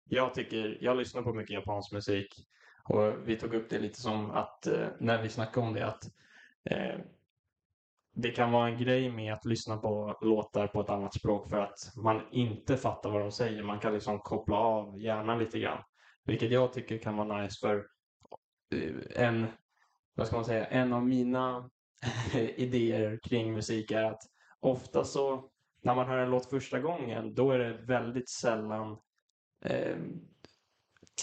[0.09, 2.27] Jag tycker, jag lyssnar på mycket japansk musik
[2.83, 6.03] och vi tog upp det lite som att eh, när vi snackade om det att
[6.69, 6.99] eh,
[8.13, 11.57] det kan vara en grej med att lyssna på låtar på ett annat språk för
[11.57, 13.63] att man inte fattar vad de säger.
[13.63, 15.83] Man kan liksom koppla av hjärnan lite grann.
[16.25, 17.85] Vilket jag tycker kan vara nice för
[18.75, 19.47] Eh, en,
[20.15, 21.69] vad ska man säga, en av mina
[22.55, 24.21] idéer kring musik är att
[24.59, 25.49] ofta så
[25.81, 28.97] när man hör en låt första gången då är det väldigt sällan
[29.65, 29.97] eh,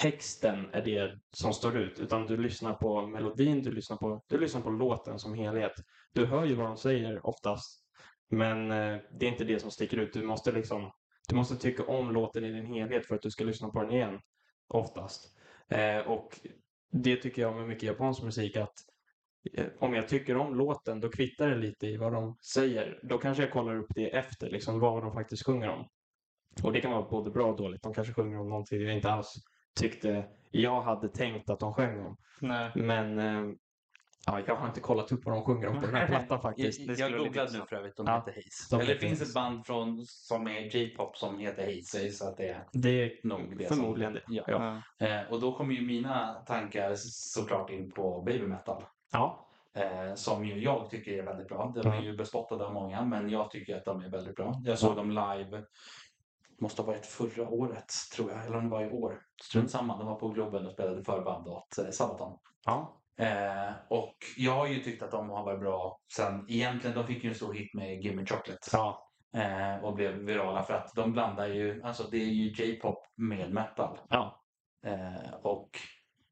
[0.01, 4.39] texten är det som står ut utan du lyssnar på melodin, du lyssnar på, du
[4.39, 5.73] lyssnar på låten som helhet.
[6.13, 7.85] Du hör ju vad de säger oftast
[8.31, 10.13] men eh, det är inte det som sticker ut.
[10.13, 10.93] Du måste liksom
[11.29, 13.93] du måste tycka om låten i din helhet för att du ska lyssna på den
[13.93, 14.21] igen
[14.69, 15.39] oftast.
[15.69, 16.41] Eh, och
[16.95, 18.73] det tycker jag med mycket japansk musik att
[19.53, 23.01] eh, om jag tycker om låten då kvittar det lite i vad de säger.
[23.03, 25.89] Då kanske jag kollar upp det efter, liksom vad de faktiskt sjunger om.
[26.63, 27.83] Och det kan vara både bra och dåligt.
[27.83, 29.35] De kanske sjunger om någonting jag inte alls
[29.81, 32.17] tyckte jag hade tänkt att de sjöng om.
[32.41, 32.71] nej.
[32.75, 33.55] Men eh,
[34.27, 36.99] ja, jag har inte kollat upp vad de sjunger om på den här plattan faktiskt.
[36.99, 38.77] Jag googlade nu för övrigt, de Ja, heter Haze.
[38.77, 42.49] Eller det finns ett band från, som är J-pop som heter Haze, så att det
[42.49, 44.43] är Det är nog det förmodligen som, det.
[44.47, 44.83] Ja.
[44.99, 45.07] Ja.
[45.07, 48.85] Eh, och då kommer ju mina tankar såklart in på baby metal.
[49.13, 49.49] Ja.
[49.77, 51.73] Eh, som ju jag tycker är väldigt bra.
[51.75, 52.05] De är Mm.
[52.05, 54.61] ju bespottade av många, men jag tycker att de är väldigt bra.
[54.65, 55.65] Jag såg dem live,
[56.61, 59.21] måste ha varit förra året tror jag, eller om det var i år.
[59.43, 62.39] Strunt samma, de var på Globen och spelade förband åt eh, Sabaton.
[62.65, 63.01] Ja.
[63.19, 67.25] Eh, och jag har ju tyckt att de har varit bra sen, egentligen, de fick
[67.25, 68.69] ju en stor hit med Gimme Chocolate.
[68.73, 69.11] Ja.
[69.37, 73.53] Eh, och blev virala för att de blandar ju, alltså det är ju J-pop med
[73.53, 73.99] metal.
[74.09, 74.43] Ja.
[74.87, 75.71] Eh, och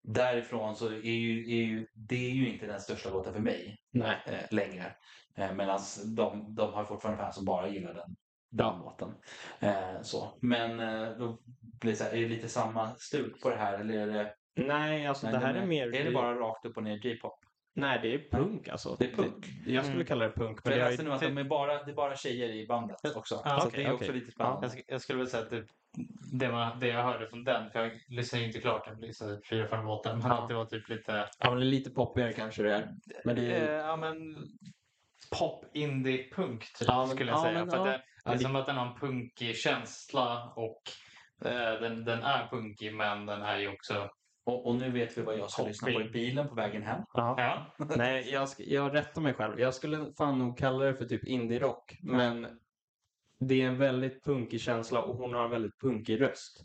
[0.02, 3.78] därifrån så är ju, är ju det är ju inte den största låten för mig
[3.90, 4.16] Nej.
[4.26, 4.96] eh, längre.
[5.36, 5.80] Eh, Medan
[6.16, 8.16] de, de har fortfarande fans som bara gillar den,
[8.50, 9.14] den låten.
[9.60, 10.38] Eh, så.
[10.40, 11.38] Men eh, då
[11.80, 14.34] blir det så här, är det lite samma stuk på det här eller är det,
[14.54, 15.94] Nej, alltså nej, det här de är mer...
[15.94, 17.38] är det bara rakt upp och ner J-pop?
[17.74, 18.96] Nej, det är punk alltså.
[18.98, 19.46] Det är punk.
[19.66, 20.06] jag skulle Mm.
[20.06, 20.60] kalla det punk.
[20.64, 23.16] Men det jag läste nu att de är bara, det är bara tjejer i bandet
[23.16, 23.42] också.
[23.44, 24.20] Ja, så okej, det är också okej.
[24.20, 24.66] lite spännande.
[24.66, 25.64] Jag, jag skulle väl säga att det,
[26.32, 29.68] det, man, det jag hörde från den, för jag lyssnade inte klart, jag lyssnade fyra,
[29.68, 32.62] fem låtar, men att det var typ lite Ja, men det är lite poppigare kanske
[32.62, 32.88] det är.
[33.24, 33.72] Men det Eh, är...
[33.78, 34.16] ja, men
[35.38, 37.58] pop, indie, punk typ, Ja, men- skulle jag ja, säga.
[37.58, 37.92] men För att ja.
[37.92, 40.82] det, det är det- som att den har en punkig känsla och
[41.44, 44.10] eh, den, den är punkig men den är ju också...
[44.44, 47.02] Och, och nu vet vi vad jag ska lyssna på i bilen på vägen hem.
[47.12, 47.34] Ja.
[47.38, 47.86] Ja.
[47.96, 49.60] Nej, jag, jag rättar mig själv.
[49.60, 51.98] Jag skulle fan nog kalla det för typ indie-rock.
[52.02, 52.46] Men
[53.40, 56.64] det är en väldigt punkig känsla och hon har en väldigt punkig röst.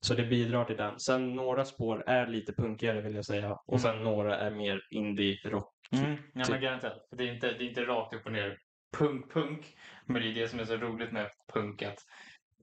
[0.00, 0.98] Så det bidrar till den.
[0.98, 3.58] Sen några spår är lite punkigare vill jag säga.
[3.66, 5.74] Och sen några är mer indie-rock.
[5.92, 6.16] Mm.
[6.34, 6.52] Ja, Typ.
[6.52, 7.06] men garanterat.
[7.10, 8.58] För Det är, inte, det är inte rakt upp och ner
[8.98, 9.76] punk, punk.
[10.06, 11.98] Men det är det som är så roligt med punk att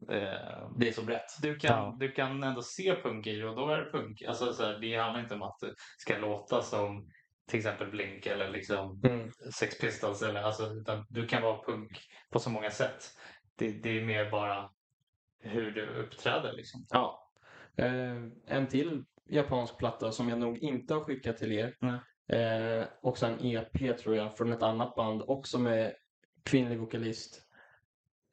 [0.10, 1.42] Eh, Det är så brett.
[1.42, 1.96] du, kan, Ja.
[2.00, 4.22] du kan ändå se punk i det och då är det punk.
[4.22, 7.10] Alltså, så här, det handlar inte om att det ska låta som
[7.48, 9.32] till exempel Blink eller liksom Mm.
[9.60, 10.22] Sex Pistols.
[10.22, 12.00] Eller, alltså, utan du kan vara punk
[12.32, 13.04] på så många sätt.
[13.56, 14.70] Det, det är mer bara
[15.40, 16.54] hur du uppträder.
[16.54, 16.86] Liksom.
[16.90, 17.30] Ja.
[17.78, 18.16] Eh,
[18.48, 21.76] en till japansk platta som jag nog inte har skickat till er.
[21.80, 22.00] Nej.
[22.42, 25.94] Eh, också en EP tror jag från ett annat band också med
[26.44, 27.42] kvinnlig vokalist.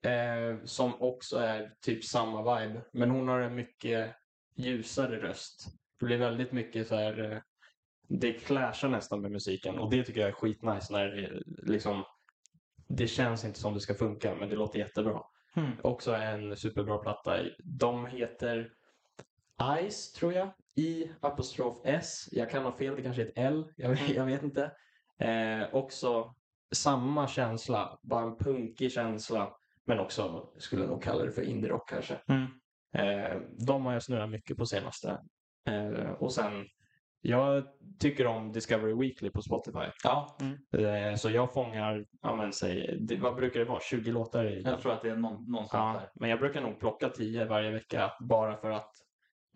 [0.03, 2.81] Eh, som också är typ samma vibe.
[2.93, 4.15] Men hon har en mycket
[4.57, 5.67] ljusare röst.
[6.01, 7.33] Det blir väldigt mycket så här.
[7.33, 7.39] Eh,
[8.09, 11.43] det clashar nästan med musiken och det tycker jag är skitnice när det,
[11.73, 12.05] liksom,
[12.89, 15.23] det känns inte som det ska funka men det låter jättebra.
[15.57, 15.71] Mm.
[15.83, 17.39] Också en superbra platta.
[17.65, 18.73] De heter
[19.91, 20.49] Ice, tror jag.
[20.75, 22.29] I apostrof S.
[22.33, 23.73] Jag kan ha fel, det kanske är ett L.
[23.77, 24.73] Jag, jag vet inte.
[25.19, 26.35] Eh, också
[26.75, 29.57] samma känsla, bara en punkig känsla.
[29.87, 32.19] Men också, skulle nog kalla det för indie-rock kanske.
[32.29, 32.47] Mm.
[32.95, 35.19] Eh, de har jag snurrat mycket på senaste.
[35.69, 36.67] Eh, och sen,
[37.21, 37.65] jag
[37.99, 39.79] tycker om Discovery Weekly på Spotify.
[40.05, 40.37] Ja,
[40.79, 44.63] Eh, så jag fångar, ja men säg, det, vad brukar det vara, 20 låtar i
[44.63, 46.11] jag tror att det är någon, någonstans Ja, där.
[46.15, 48.91] men jag brukar nog plocka 10 varje vecka bara för att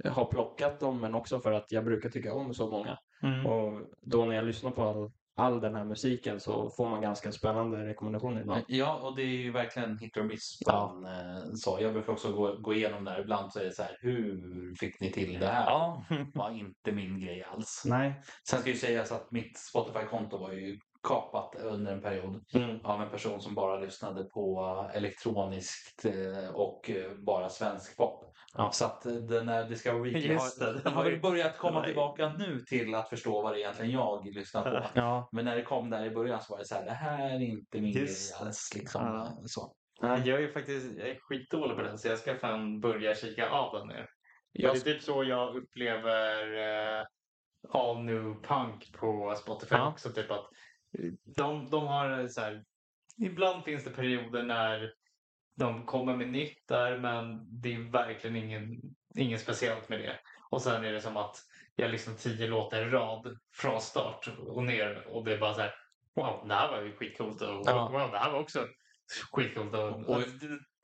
[0.04, 2.98] ha plockat dem men också för att jag brukar tycka om så många.
[3.22, 3.46] Mm.
[3.46, 7.32] Och då när jag lyssnar på all, all den här musiken så får man ganska
[7.32, 8.64] spännande rekommendationer ibland.
[8.68, 10.58] Ja, och det är ju verkligen hit or miss.
[10.60, 11.02] Ja.
[11.06, 11.78] eh, så.
[11.80, 13.20] Jag brukar också gå, gå igenom där.
[13.20, 15.66] Ibland så är det så här, hur fick ni till det här?
[15.66, 16.04] Ja.
[16.34, 17.82] var inte min grej alls.
[17.86, 18.22] Nej.
[18.48, 22.80] Sen ska ju sägas att mitt Spotify-konto var ju kapat under en period Mm.
[22.84, 28.32] av en person som bara lyssnade på elektroniskt eh, och eh, bara svensk pop.
[28.54, 28.70] Ja.
[28.72, 32.60] Så att eh, den här Discovery Weekly Just har, har väl börjat komma tillbaka nu
[32.60, 34.86] till att förstå vad det egentligen jag lyssnar på.
[34.94, 35.28] Ja.
[35.32, 37.40] Men när det kom där i början så var det så här, det här är
[37.40, 38.72] inte min Just grej alls.
[38.74, 39.02] Liksom.
[39.04, 39.42] Ja.
[39.46, 39.72] Så.
[40.00, 43.50] Jag är ju faktiskt jag är skitdålig på den så jag ska fan börja kika
[43.50, 44.06] av den nu.
[44.52, 46.58] Jag det är typ så jag upplever
[46.98, 47.04] eh,
[47.72, 49.88] All New Punk på Spotify Ja.
[49.88, 50.10] också.
[50.10, 50.46] Typ att eh,
[51.36, 52.64] de, de har så här,
[53.18, 54.92] ibland finns det perioder när
[55.56, 58.80] de kommer med nytt där men det är verkligen ingen,
[59.16, 60.18] ingen speciellt med det.
[60.50, 61.36] Och sen är det som att
[61.76, 65.60] jag lyssnar tio låtar i rad från start och ner och det är bara så
[65.60, 65.74] här
[66.14, 67.88] Wow, det här var ju skitcoolt och Ja.
[67.92, 68.66] wow, det här var också
[69.32, 69.74] skitcoolt.
[69.74, 70.22] Och, Och- och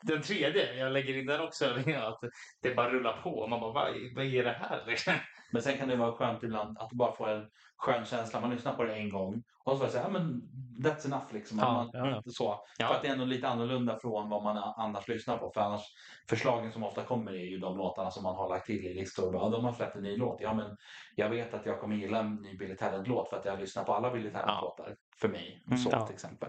[0.02, 1.64] den- tredje, jag lägger in den också,
[1.96, 2.20] att
[2.62, 3.46] det bara rullar på.
[3.46, 4.96] Man bara, vad, vad är det här?
[5.52, 8.40] Men sen kan det vara skönt ibland att du bara får en skön känsla.
[8.40, 10.42] Man lyssnar på det en gång och så här, ja men
[10.78, 11.58] that's enough liksom.
[11.58, 12.22] Ja, man, ja, ja.
[12.26, 12.64] Så.
[12.78, 12.86] Ja.
[12.86, 15.50] För att det är ändå lite annorlunda från vad man annars lyssnar på.
[15.54, 15.82] För annars,
[16.28, 19.34] förslagen som ofta kommer är ju de låtarna som man har lagt till i listor.
[19.34, 20.40] Ja, de har släppt en ny låt.
[20.40, 20.76] Ja, men
[21.16, 23.94] jag vet att jag kommer gilla en ny Billy Talent-låt för att jag lyssnar på
[23.94, 24.96] alla Billy Talent-låtar.
[25.20, 25.64] För mig.
[25.66, 26.48] Mm, så till exempel.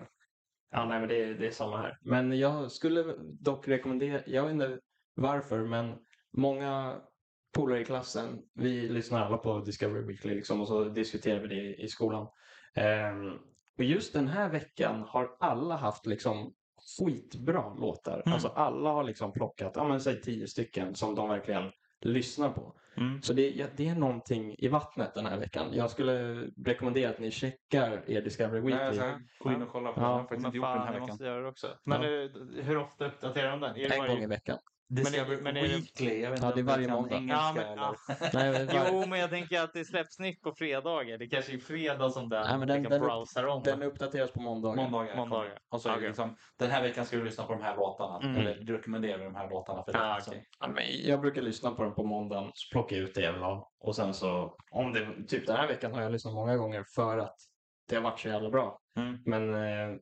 [0.73, 1.97] Ja, nej, men det, är- det är samma här.
[2.01, 4.79] Men jag skulle dock rekommendera, jag vet inte
[5.15, 5.95] varför, men
[6.37, 7.01] många
[7.55, 11.75] polare i klassen, vi lyssnar alla på Discovery Weekly liksom, och så diskuterar vi det
[11.75, 12.27] i skolan.
[12.75, 13.31] Ehm,
[13.77, 16.53] och just den här veckan har alla haft liksom
[16.99, 18.21] skitbra låtar.
[18.25, 18.33] Mm.
[18.33, 21.71] Alltså alla har liksom plockat, ja men säg tio stycken som de verkligen
[22.01, 22.75] lyssnar på.
[23.21, 25.67] Så det, ja, det är någonting i vattnet den här veckan.
[25.73, 26.33] Jag skulle
[26.65, 29.01] rekommendera att ni checkar er Discovery Weekly.
[29.39, 30.11] gå in och kolla på Ja, den.
[30.11, 31.07] Jag har faktiskt inte gjort den här veckan.
[31.07, 31.67] måste göra det också.
[31.85, 32.23] Men Ja.
[32.23, 33.69] eh, hur ofta uppdaterar de den?
[33.75, 34.57] Är det en varje- gång i veckan.
[34.95, 36.21] Discovery men är det- Weekly.
[36.21, 37.15] Jag vet Ja, inte det är varje måndag.
[37.15, 38.33] Engelska, Ja, men, eller?
[38.33, 41.17] Nej, men var- Jo, men jag tänker att det släpps nytt på fredagar.
[41.17, 43.63] Det kanske är fredag som den, Nej, men den- den- browsa om.
[43.63, 44.75] Den uppdateras på måndagar.
[44.75, 45.15] Måndagar.
[45.15, 45.57] Måndagar.
[45.71, 46.07] Och så är det Okej.
[46.07, 48.19] liksom, den här veckan ska du lyssna på de här låtarna.
[48.23, 48.35] Mm.
[48.41, 50.01] Eller du rekommenderar de här låtarna för dig.
[50.01, 50.45] Ah, Så- okej.
[50.59, 53.67] Ja, men jag brukar lyssna på den på måndagen, så plockar jag ut det jag.
[53.79, 57.17] Och sen så, om det, typ den här veckan har jag lyssnat många gånger för
[57.17, 57.35] att
[57.89, 58.79] det har varit så jävla bra.
[58.97, 59.17] Mm.
[59.25, 59.95] Men eh,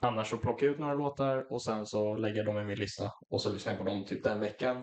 [0.00, 2.78] annars så plockar jag ut några låtar och sen så lägger jag dem i min
[2.78, 3.12] lista.
[3.30, 4.76] Och så lyssnar jag på dem typ den veckan.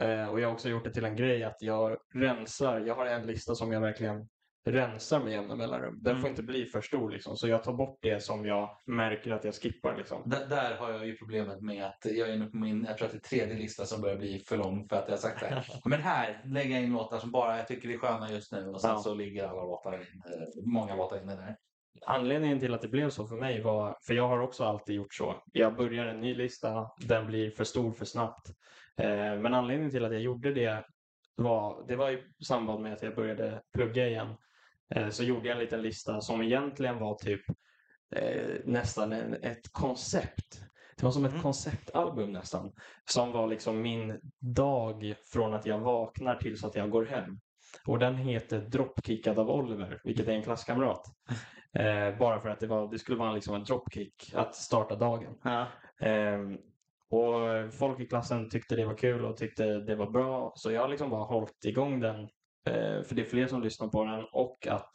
[0.00, 3.06] Eh, och jag har också gjort det till en grej att jag rensar, jag har
[3.06, 4.28] en lista som jag verkligen
[4.64, 5.98] rensar med jämna mellanrum.
[6.02, 6.30] Den får Mm.
[6.30, 7.36] inte bli för stor liksom.
[7.36, 10.22] Så jag tar bort det som jag märker att jag skippar liksom.
[10.26, 13.06] Där, där har jag ju problemet med att jag är nu på min, jag tror
[13.06, 15.40] att det är tredje lista som börjar bli för lång för att jag har sagt
[15.40, 15.66] så här.
[15.84, 18.80] Men här lägger jag in låtar som bara jag tycker är sköna just nu och
[18.80, 18.98] sen Ja.
[18.98, 21.56] så ligger alla låtar in, eh, många låtar inne där.
[22.06, 25.14] Anledningen till att det blev så för mig var, för jag har också alltid gjort
[25.14, 25.42] så.
[25.52, 28.48] Jag börjar en ny lista, den blir för stor för snabbt.
[28.96, 30.84] Eh, men anledningen till att jag gjorde det
[31.36, 34.34] var, det var i samband med att jag började plugga igen.
[34.94, 37.40] Eh, så gjorde jag en liten lista som egentligen var typ
[38.16, 40.62] eh, nästan en, ett koncept.
[40.96, 41.42] Det var som ett Mm.
[41.42, 42.72] konceptalbum nästan.
[43.04, 47.38] Som var liksom min dag från att jag vaknar tills att jag går hem.
[47.86, 51.06] Och den heter Dropkickad av Oliver, vilket är en klasskamrat.
[51.78, 55.34] Eh, bara för att det, var, det skulle vara liksom en dropkick att starta dagen.
[55.44, 55.66] Ja.
[56.00, 56.58] Ehm,
[57.10, 60.52] Och eh, folk i klassen tyckte det var kul och tyckte det var bra.
[60.56, 62.20] Så jag har liksom bara hållit igång den.
[62.66, 64.90] Eh, för det är fler som lyssnar på den och att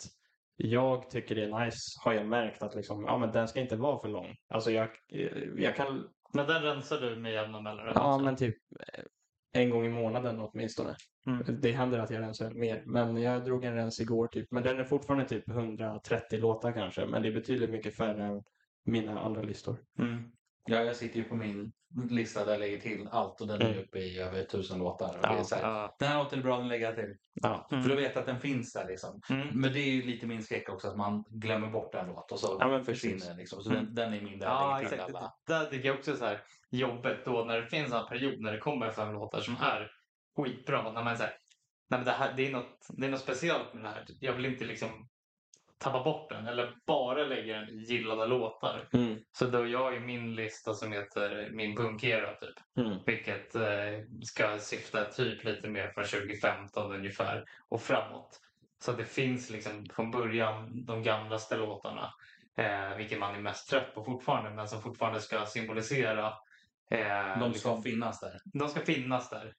[0.55, 3.75] jag tycker det är nice har jag märkt att liksom, ja, men den ska inte
[3.75, 4.35] vara för lång.
[4.49, 7.91] Alltså jag, eh, jag kan, Men den rensar du med jämna mellanrum?
[7.95, 8.25] ja också?
[8.25, 8.55] men typ
[8.93, 9.03] eh,
[9.61, 10.95] en gång i månaden åtminstone.
[11.27, 11.61] Mm.
[11.61, 14.51] Det händer att jag rensar mer, men jag drog en rens igår typ.
[14.51, 18.43] Men den är fortfarande typ 130 låtar kanske, men det är betydligt mycket färre än
[18.85, 19.77] mina andra listor.
[19.99, 20.23] Mm.
[20.69, 21.71] Ja, jag sitter ju på min
[22.09, 23.79] lista där jag lägger till allt och den är Mm.
[23.83, 25.15] uppe i över tusen låtar.
[25.15, 25.95] Och det är så här, Ja.
[25.99, 27.15] Den här låten är bra, den lägger jag till.
[27.33, 27.67] Ja.
[27.71, 27.83] Mm.
[27.83, 29.21] För då vet jag att den finns där liksom.
[29.29, 29.47] Mm.
[29.53, 32.39] Men det är ju lite min skräck också att man glömmer bort en låt och
[32.39, 33.37] så Ja, försvinner den.
[33.37, 33.61] Liksom.
[33.63, 33.85] Så Mm.
[33.85, 35.15] den, den är min där Ja, jag lägger till exakt.
[35.15, 35.33] alla.
[35.47, 38.57] Där tycker jag också så här jobbigt då när det finns en period när det
[38.59, 39.91] kommer fem låtar som är
[40.37, 40.91] skitbra.
[40.91, 41.33] När man säger,
[41.89, 44.05] nej men det här, det är något, det är något speciellt med det här.
[44.19, 45.07] Jag vill inte liksom
[45.79, 48.89] tappa bort den eller bara lägga den i gillade låtar.
[48.93, 49.19] Mm.
[49.31, 52.55] Så då har jag ju min lista som heter Min punkera typ.
[52.85, 52.99] Mm.
[53.05, 53.63] Vilket eh,
[54.23, 58.39] ska syfta typ lite mer från 2015 ungefär och framåt.
[58.79, 62.13] Så det finns liksom från början de gamlaste låtarna.
[62.57, 66.33] Eh, vilket man är mest trött på fortfarande men som fortfarande ska symbolisera.
[66.91, 68.39] Eh, De liksom, ska finnas där.
[68.53, 69.53] de ska finnas där.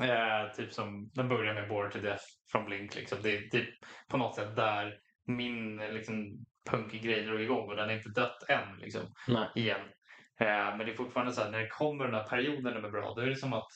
[0.00, 2.94] Eh, typ som den börjar med Born to Death från Blink.
[2.94, 3.18] Liksom.
[3.22, 3.68] Det är typ
[4.08, 4.94] på något sätt där
[5.26, 8.78] min liksom, punkig grej drog igång och den är inte dött än.
[8.78, 9.48] Liksom Nej.
[9.54, 9.80] igen.
[10.40, 12.84] Eh, men det är fortfarande så här, när det kommer den här perioden när de
[12.84, 13.68] är bra, då är det som att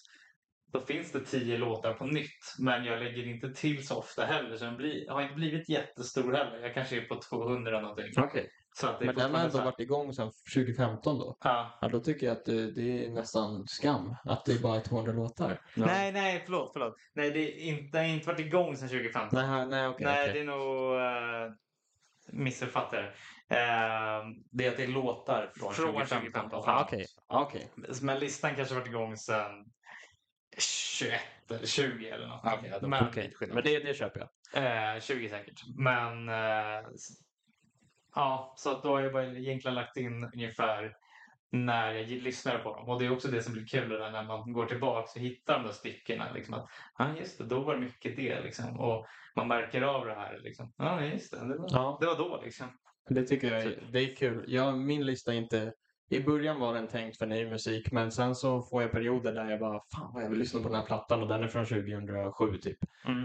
[0.72, 4.56] då finns det tio låtar på nytt, men jag lägger inte till så ofta heller,
[4.56, 6.58] så den blir, har inte blivit jättestor heller.
[6.58, 8.12] Jag kanske är på 200 någonting.
[8.16, 8.48] Okej.
[8.74, 11.36] Så att det är Men den har ändå varit igång sedan 2015 då?
[11.40, 11.78] Ja.
[11.80, 15.12] Ja, då tycker jag att det, det är nästan skam att det bara är 200
[15.12, 15.60] låtar.
[15.76, 16.94] Nej, nej, förlåt, förlåt.
[17.14, 19.28] Nej, det är inte, har inte varit igång sedan 2015.
[19.48, 20.06] Nej, nej okej.
[20.06, 20.32] nej, okej.
[20.34, 20.94] det är nog
[21.48, 21.54] uh,
[22.32, 23.02] missuppfattar.
[23.02, 23.08] Uh,
[24.50, 26.20] Det är att det är låtar från, Från 2015.
[26.50, 26.62] 2015.
[26.66, 27.68] Ah, Okej, ah, okej.
[28.02, 29.64] men listan kanske har varit igång sedan
[30.58, 31.20] 21
[31.50, 32.40] eller 20 eller något.
[32.44, 33.04] Ja, då- men,
[33.40, 34.20] Men det, det köper
[34.54, 34.94] jag.
[34.94, 35.60] Eh, 20 säkert.
[35.78, 37.08] Men s-
[38.14, 40.96] ja, så att då har jag bara egentligen lagt in ungefär
[41.52, 42.88] när jag lyssnar på dem.
[42.88, 45.54] Och det är också det som blir kul där när man går tillbaka och hittar
[45.58, 46.32] de där styckena.
[46.34, 46.66] Liksom att,
[46.98, 48.80] ja just det, då var det mycket det liksom.
[48.80, 49.06] Och
[49.36, 50.72] man märker av det här liksom.
[50.76, 51.98] Ja just det, det var, Ja.
[52.00, 52.66] det var då liksom.
[53.08, 54.44] Det tycker jag är, det är kul.
[54.48, 55.72] Jag, min lista är inte...
[56.10, 59.50] I början var den tänkt för ny musik, men sen så får jag perioder där
[59.50, 61.66] jag bara fan vad jag vill lyssna på den här plattan och den är från
[61.66, 62.78] 2007 typ.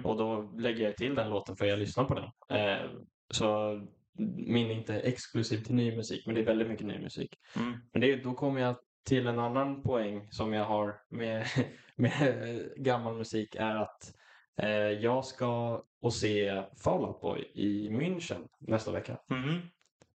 [0.04, 2.58] Och då lägger jag till den låten för jag lyssnar på den.
[2.60, 2.90] Eh,
[3.30, 3.82] så
[4.18, 7.36] min är inte exklusiv till ny musik, men det är väldigt mycket ny musik.
[7.56, 7.74] Mm.
[7.94, 11.46] Men det, är- då kommer jag till en annan poäng som jag har med,
[11.96, 14.14] med gammal musik är att
[14.62, 19.18] eh, jag ska och se Fall Out Boy i München nästa vecka.
[19.32, 19.60] Mm.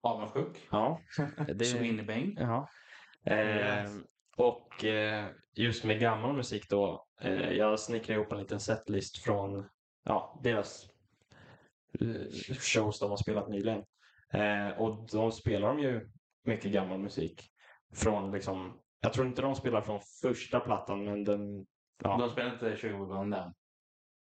[0.03, 0.68] Avundsjuk.
[0.70, 1.00] Ja,
[1.55, 2.36] det Så in i bäng.
[2.38, 2.68] Ja.
[3.24, 3.90] Eh.
[4.36, 7.07] Och eh, just med gammal musik då.
[7.20, 9.68] Eh, jag snickrar ihop en liten setlist från
[10.05, 10.86] ja, deras
[12.00, 13.82] eh, shows de har spelat nyligen.
[14.32, 16.10] Eh, och de spelar de ju
[16.44, 17.48] mycket gammal musik.
[17.94, 21.66] Från liksom, jag tror inte de spelar från första plattan men den,
[22.02, 23.54] ja, De spelar inte 20 gånger den.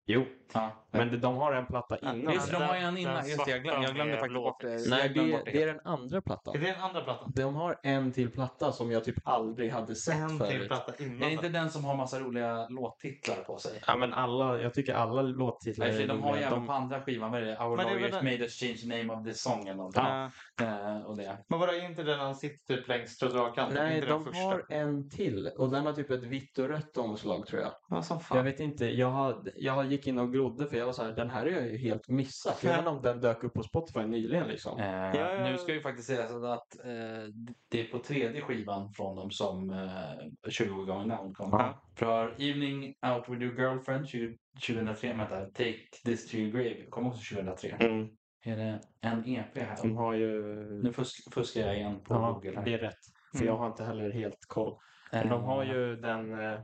[0.05, 0.25] jo.
[0.53, 0.86] Ja.
[0.97, 2.33] Men de- de har en platta innan.
[2.33, 3.27] Just det, de har ju en innan.
[3.29, 4.89] Just det, jag glömde, jag glömde faktiskt bort det.
[4.89, 6.55] Nej, Jag det, bort det är den andra plattan.
[6.55, 7.31] Är det den andra plattan?
[7.35, 10.67] De har en till platta som jag typ aldrig hade sett En till förut.
[10.67, 11.21] platta innan.
[11.23, 13.81] Är det inte den som har massa roliga låttitlar på sig?
[13.87, 16.73] Ja men alla, jag tycker alla låttitlar Nej, är de har ju även De- på
[16.73, 17.57] andra skivan, vad är det?
[17.59, 20.03] Our Men det lawyers den- made us change the name of this song eller någonting.
[20.03, 20.29] Ja.
[20.61, 21.37] Eh, och det.
[21.47, 23.75] Men vadå, är inte den han sitter typ längst trottoarkanten?
[23.83, 24.43] Nej, inte den de första?
[24.43, 27.71] har en till och den har typ ett vitt och rött omslag tror jag.
[27.89, 28.45] Ja, som Jag fan.
[28.45, 31.29] vet inte, jag, har, jag gick in och glodde för jag var så här, den
[31.29, 32.63] här är jag ju helt missat.
[32.63, 34.79] Även om den dök upp på Spotify nyligen liksom.
[34.79, 34.85] Eh,
[35.15, 35.49] ja.
[35.51, 37.33] Nu ska vi faktiskt säga så att eh,
[37.69, 41.49] det är på tredje skivan från dem som eh, 20 gånger namn kom.
[41.51, 41.81] Ja.
[41.95, 47.07] För Evening Out With Your Girlfriend 20, 2003, vänta, Take This To Your Grave kom
[47.07, 47.69] också 2003.
[47.79, 48.07] Mm.
[48.45, 49.77] Är det en EP här?
[49.81, 50.41] De har ju...
[50.83, 52.65] Nu fusk, fuskar jag igen på Ja, Google här.
[52.65, 52.97] det är rätt.
[53.31, 53.47] För Mm.
[53.47, 54.77] jag har inte heller helt koll.
[55.11, 56.59] Men de Eh, har ju den, eh,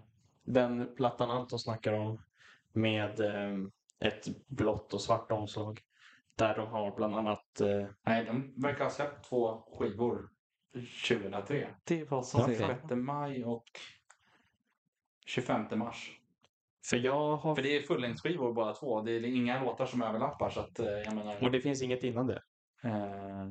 [0.45, 2.21] den plattan Anton snackar om
[2.73, 3.57] med eh,
[4.03, 5.81] ett blått och svart omslag.
[6.37, 7.61] Där de har bland annat...
[7.61, 10.29] eh, Nej, de verkar ha släppt två skivor
[11.07, 11.75] 2003.
[11.83, 12.55] Det var så Okej.
[12.55, 13.65] 6 maj och
[15.25, 16.19] 25 mars.
[16.89, 17.55] För jag har...
[17.55, 19.01] För det är fullängdsskivor båda två.
[19.01, 21.43] Det är inga låtar som överlappar så att eh, jag menar...
[21.43, 22.41] Och det finns inget innan det.
[22.83, 23.47] Eh,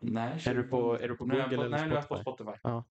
[0.00, 0.42] nej.
[0.46, 2.42] Är du på, är du på Google på, nej, nu är eller jag på Spotify?
[2.42, 2.58] Spotify.
[2.62, 2.84] Ja.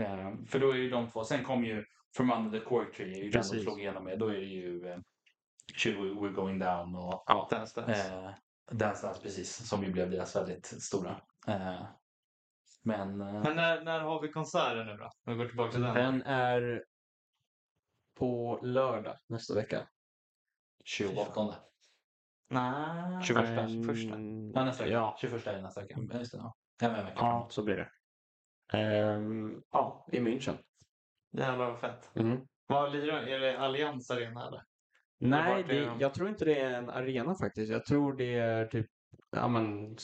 [0.00, 1.24] Eh, för då är ju de två.
[1.24, 1.84] Sen kom ju
[2.16, 3.06] From Under the Cork Tree.
[3.12, 3.62] är ju Den de Precis.
[3.62, 4.18] slog igenom med.
[4.18, 5.00] Då är det ju
[5.72, 7.48] eh, Should We, We're Going Down och Ja.
[7.50, 8.14] Dance Dance.
[8.14, 8.30] eh,
[8.76, 9.68] Dance Dance precis.
[9.68, 11.20] Som ju blev deras väldigt stora.
[11.46, 11.82] Eh,
[12.82, 15.04] Men, eh, Men när, när har vi konserten nu då?
[15.04, 15.94] Om vi går tillbaka till den.
[15.94, 16.84] Den är
[18.18, 19.88] på lördag nästa vecka.
[20.84, 21.54] 28.
[22.48, 23.22] Nej.
[23.22, 23.48] 21.
[23.48, 24.94] Mm, Ja, nästa vecka.
[24.94, 25.94] Ja, 21 är nästa vecka.
[26.10, 26.54] Ja, Just det, ja.
[26.82, 27.12] En vecka.
[27.16, 27.90] ja, så blir det.
[28.78, 30.58] Ehm, ja, i München.
[31.32, 32.10] Jävlar vad fett.
[32.16, 32.46] Mm.
[32.66, 34.62] Vad lirar Är det Allians Arena eller?
[35.20, 36.00] Nej, det, de?
[36.00, 37.72] jag tror inte det är en arena faktiskt.
[37.72, 38.86] Jag tror det är typ,
[39.36, 39.96] ja men,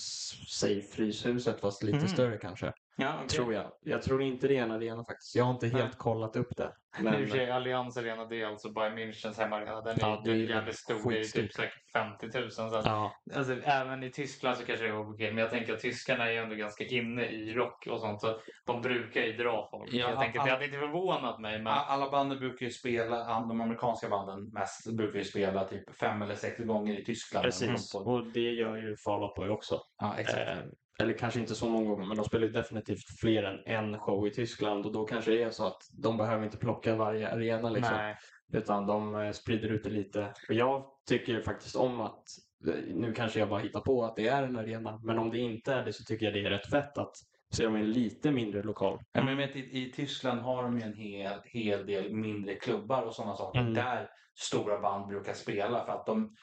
[0.49, 2.09] säg Fryshuset fast lite Mhm.
[2.09, 2.73] större kanske.
[2.97, 3.29] Ja, okej.
[3.29, 3.73] Tror jag.
[3.81, 5.35] Jag tror inte det är en arena faktiskt.
[5.37, 5.93] Jag har inte helt Nej.
[5.99, 6.73] kollat upp det.
[6.99, 7.07] Men...
[7.15, 9.81] I och Men, för sig, Allians Arena det är alltså Bayern Münchens hemmaarena.
[9.81, 11.11] Den är, Ja, det är jävligt stor.
[11.11, 12.51] Det är typ säkert 50 000.
[12.51, 15.33] Så att, ja, alltså, även i Tyskland så kanske det är okej.
[15.33, 18.21] Men jag tänker att tyskarna är ju ändå ganska inne i rock och sånt.
[18.21, 19.93] Så de brukar ju dra folk.
[19.93, 21.59] Ja, jag tänker, all- det hade inte förvånat mig.
[21.59, 21.67] Men...
[21.73, 26.35] Alla banden brukar ju spela, de amerikanska banden mest, brukar ju spela typ fem eller
[26.35, 27.45] sex gånger i Tyskland.
[27.45, 27.93] precis.
[27.93, 29.81] På- Och det gör ju Fall Out Boy också.
[29.99, 30.49] Ja, exakt.
[30.49, 30.57] Eh,
[31.01, 34.27] eller kanske inte så många gånger, men de spelar ju definitivt fler än en show
[34.27, 37.71] i Tyskland och då kanske det är så att de behöver inte plocka varje arena
[37.71, 37.97] liksom.
[37.97, 38.17] Nej.
[38.53, 40.35] Utan de eh, sprider ut det lite.
[40.49, 42.25] Och jag tycker faktiskt om att,
[42.69, 45.39] eh, nu kanske jag bara hittar på att det är en arena, men om det
[45.39, 47.17] inte är det så tycker jag det är rätt fett att
[47.53, 48.99] se dem i en lite mindre lokal.
[49.13, 53.03] Ja, men vet, i, I Tyskland har de ju en hel, hel del mindre klubbar
[53.03, 53.75] och sådana saker Mm.
[53.75, 56.35] där stora band brukar spela för att de,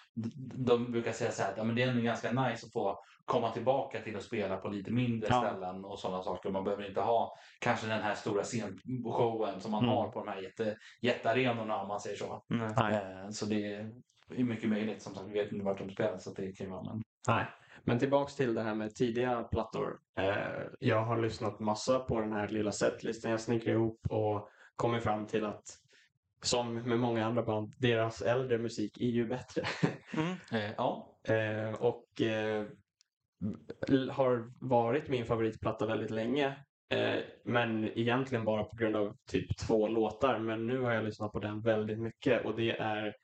[0.65, 2.99] de brukar säga så här att ja, men det är ändå ganska nice att få
[3.27, 5.41] komma tillbaka till att spela på lite mindre Ja.
[5.41, 6.49] ställen och sådana saker.
[6.49, 9.95] Man behöver inte ha kanske den här stora scenshowen som man Mm.
[9.95, 12.43] har på de här jätte, jättearenorna om man säger så.
[12.53, 13.73] Eh, så det
[14.35, 15.01] är mycket möjligt.
[15.01, 16.83] Som sagt, vi vet inte vart de spelar så det kan ju vara.
[16.83, 17.01] Men...
[17.27, 17.45] Nej.
[17.83, 19.99] Men tillbaks till det här med tidiga plattor.
[20.19, 25.03] Eh, jag har lyssnat massa på den här lilla setlisten jag snickrar ihop och kommit
[25.03, 25.63] fram till att
[26.41, 29.61] som med många andra band, deras äldre musik är ju bättre.
[30.13, 30.35] Mm.
[30.51, 31.17] Eh, ja,
[31.79, 32.21] och
[34.11, 36.55] har varit min favoritplatta väldigt länge.
[36.89, 40.39] Eh, men egentligen bara på grund av typ två låtar.
[40.39, 43.15] Men nu har jag lyssnat på den väldigt mycket och det är,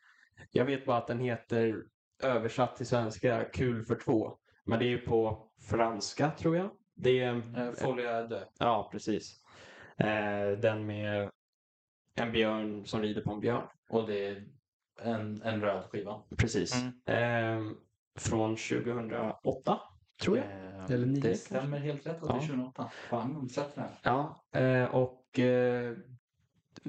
[0.51, 1.83] jag vet bara att den heter
[2.23, 4.37] översatt till svenska Kul för två.
[4.65, 6.69] Men det är på franska tror jag.
[6.95, 8.43] Det är, eh, Folia dö.
[8.59, 9.41] ja precis.
[9.97, 11.29] Eh, den med
[12.15, 13.67] en björn som rider på en björn.
[13.89, 14.43] Och det är
[15.01, 16.21] en, en röd skiva.
[16.37, 16.75] Precis.
[17.05, 17.67] Mm.
[17.67, 17.73] Eh,
[18.19, 19.79] från 2008
[20.21, 20.45] tror jag.
[20.45, 21.35] Eh, Eller nio Det kanske?
[21.45, 22.41] stämmer helt rätt att det är Ja.
[22.41, 22.89] 2008.
[23.09, 23.87] Fan, sätt den.
[24.03, 25.93] Ja, eh, och eh,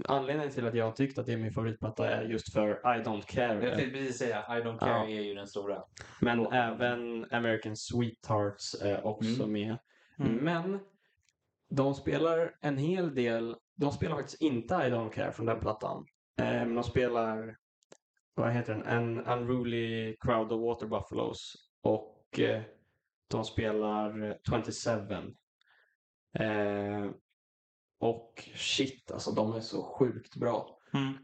[0.09, 3.15] anledningen till att jag tyckt att det är min favoritplatta är just för I Don't
[3.17, 3.77] Jag Care.
[3.77, 5.05] tänkte precis säga I don't care Ja.
[5.19, 5.83] är ju den stora.
[6.21, 6.59] Men låten.
[6.59, 9.53] även American Sweethearts är också Mm.
[9.53, 9.77] med.
[10.19, 10.35] Mm.
[10.45, 10.81] Men
[11.71, 16.07] de spelar en hel del, de spelar faktiskt inte I Don't Care från den plattan.
[16.41, 17.57] Eh, men de spelar,
[18.35, 21.53] vad heter den, An Unruly Crowd of Water Buffaloes.
[21.83, 22.63] Och eh,
[23.35, 25.01] de spelar eh, 27.
[26.39, 27.11] Eh,
[28.01, 30.79] och shit, alltså de är så sjukt bra.
[30.95, 31.15] Mm.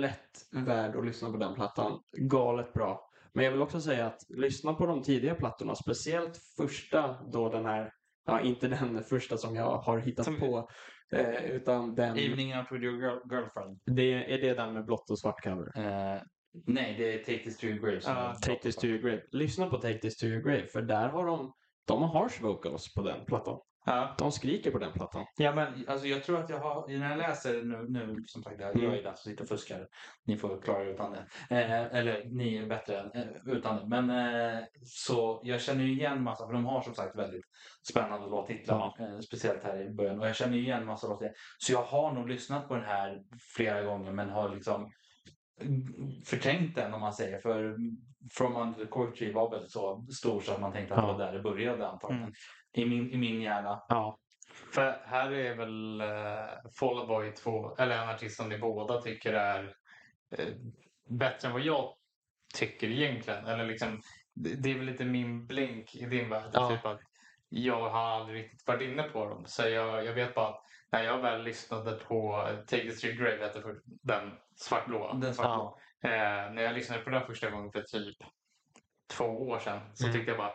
[0.00, 2.00] Lätt värd att lyssna på den plattan.
[2.16, 3.10] Galet bra.
[3.32, 7.64] Men jag vill också säga att lyssna på de tidiga plattorna, speciellt första då den
[7.66, 7.92] här,
[8.26, 10.68] ja inte den första som jag har hittat Som- på,
[11.12, 13.80] eh, utan den, Evening out with your girl, girlfriend.
[13.86, 15.78] det, är det den med blått och svart cover?
[15.78, 16.22] Eh,
[16.66, 18.00] nej, det är Take this to your grave.
[18.04, 19.22] Ja, är- Take this to your grave.
[19.32, 21.52] Lyssna på Take this to your grave, för där har de,
[21.86, 23.58] de har harsh vocals på den plattan.
[23.86, 24.14] Ja.
[24.18, 25.24] De skriker på den plattan.
[25.36, 28.60] ja, men Alltså jag tror att jag har, när jag läser nu, nu som sagt,
[28.60, 28.90] jag Mm.
[28.90, 29.86] är den som sitter och fuskar.
[30.26, 31.26] Ni får klara er utan det.
[31.56, 33.86] Eh, eller ni är bättre eh, utan det.
[33.88, 37.44] Men eh, så jag känner ju igen massa, för de har som sagt väldigt
[37.90, 38.94] spännande låttitlar.
[39.00, 40.20] Eh, speciellt här i början.
[40.20, 41.30] Och jag känner ju igen massa låtar.
[41.58, 43.18] Så jag har nog lyssnat på den här
[43.56, 44.90] flera gånger men har liksom
[46.26, 47.38] förträngt den om man säger.
[47.38, 47.76] För
[48.32, 51.06] From Under the Cork Tree var väl så stor så att man tänkte att det
[51.06, 51.12] Ja.
[51.12, 52.22] var där det började antagligen.
[52.22, 52.34] Mm.
[52.72, 53.82] I, min, I min hjärna.
[53.88, 54.18] Ja.
[54.74, 59.00] För här är väl uh, Fall Out Boy två, eller en artist som ni båda
[59.00, 59.74] tycker är
[60.38, 60.54] eh,
[61.08, 61.94] bättre än vad jag
[62.54, 63.46] tycker egentligen.
[63.46, 64.00] Eller liksom,
[64.34, 66.50] det, det är väl lite min blink i din värld.
[66.52, 66.68] Ja.
[66.68, 67.00] Typ att
[67.48, 69.44] jag har aldrig riktigt varit inne på dem.
[69.46, 70.60] Så jag, jag vet bara att
[70.92, 75.14] när jag väl lyssnade på Take This To Your Grave, heter den svartblåa.
[75.14, 75.78] Den svartblå.
[76.04, 76.10] Eh,
[76.52, 78.16] när jag lyssnade på den första gången för typ
[79.16, 80.14] två år sedan så Mm.
[80.16, 80.52] tyckte jag bara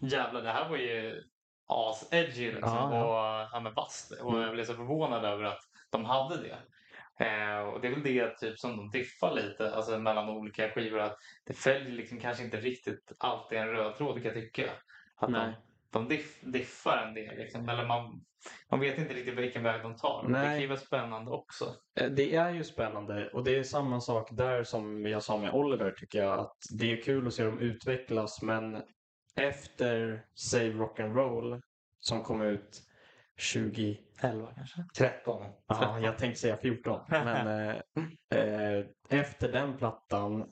[0.00, 1.22] jävlar det här var ju
[1.66, 2.74] as-edgy liksom.
[2.74, 3.04] Ja, ja.
[3.44, 4.10] och ja, men vasst.
[4.22, 4.42] Och Mm.
[4.42, 5.60] jag blev så förvånad över att
[5.90, 6.58] de hade det.
[7.24, 10.98] Eh, och det är väl det typ som de diffar lite alltså, mellan olika skivor.
[10.98, 11.16] Att
[11.46, 14.70] det följer liksom kanske inte riktigt alltid en röd tråd kan jag tycka.
[15.16, 15.46] Att Nej.
[15.46, 15.54] de
[16.08, 17.36] diff, diffar en del.
[17.36, 17.68] Liksom.
[17.68, 18.20] Eller man,
[18.70, 20.22] man vet inte riktigt vilken väg de tar.
[20.22, 20.46] Det Nej.
[20.46, 21.64] kan ju vara spännande också.
[22.00, 25.54] Eh, Det är ju spännande och det är samma sak där som jag sa med
[25.54, 26.38] Oliver tycker jag.
[26.38, 28.82] Att det är kul att se dem utvecklas men
[29.36, 31.60] efter Save Rock and Roll
[32.00, 32.82] som kom ut
[33.36, 33.98] 20...
[34.22, 34.84] 11 kanske?
[34.96, 35.44] 13.
[35.66, 37.00] Ja, jag tänkte säga 14.
[37.08, 37.76] Men eh,
[38.38, 40.50] eh, efter den plattan,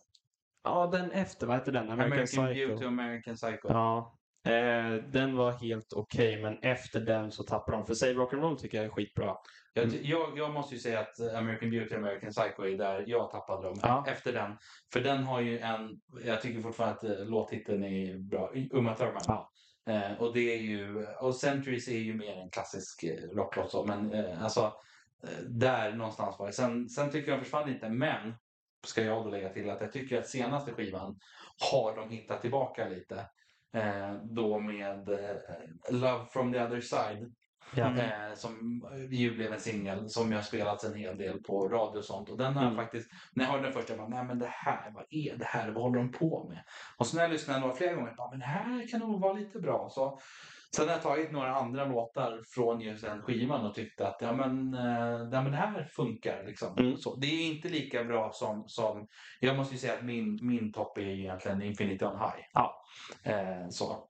[0.65, 1.91] ja den efter, vad heter den?
[1.91, 2.69] American, American Psycho.
[2.69, 3.69] Beauty och American Psycho.
[3.69, 4.16] Ja,
[4.47, 7.87] eh, den var helt okej, men efter den så tappade de.
[7.87, 9.37] För Save Rock'n'Roll tycker jag är skitbra.
[9.73, 13.31] Jag, jag, jag måste ju säga att American Beauty och American Psycho är där jag
[13.31, 13.79] tappade dem.
[13.83, 14.05] Ja.
[14.09, 14.57] Efter den.
[14.93, 18.53] För den har ju en, jag tycker fortfarande att eh, låttiteln är bra.
[18.71, 19.23] Uma Thurman.
[19.27, 19.51] Ja.
[19.89, 23.85] Eh, och det är ju, och Centuries är ju mer en klassisk eh, rocklåt så.
[23.85, 24.73] Men eh, alltså,
[25.23, 26.53] eh, där någonstans var det.
[26.53, 27.89] Sen, sen tycker jag de försvann lite.
[27.89, 28.35] Men,
[28.87, 31.19] ska jag då lägga till att jag tycker att senaste skivan
[31.71, 33.27] har de hittat tillbaka lite.
[33.75, 35.37] Eh, då med eh,
[35.91, 37.33] Love from the other side.
[37.99, 42.05] Eh, som ju blev en singel som jag spelat en hel del på radio och
[42.05, 42.29] sånt.
[42.31, 42.85] Och den har jag Mm.
[42.85, 45.45] faktiskt, när jag hörde den första, jag bara, nej men det här, vad är det
[45.45, 46.63] här, vad håller de på med?
[46.97, 49.33] Och så när jag lyssnade några fler gånger, bara, men det här kan nog vara
[49.33, 49.89] lite bra.
[49.91, 50.19] Så,
[50.77, 54.33] sen har jag tagit några andra låtar från just den skivan och tyckte att ja,
[54.33, 56.45] men, eh, ja, men det här funkar.
[56.47, 56.79] Liksom.
[56.79, 56.97] Mm.
[56.97, 59.07] Så, det är inte lika bra som, som
[59.41, 62.45] jag måste ju säga att min, min topp är egentligen Infinity on High.
[62.53, 62.83] Ja.
[63.23, 64.09] Eh, så,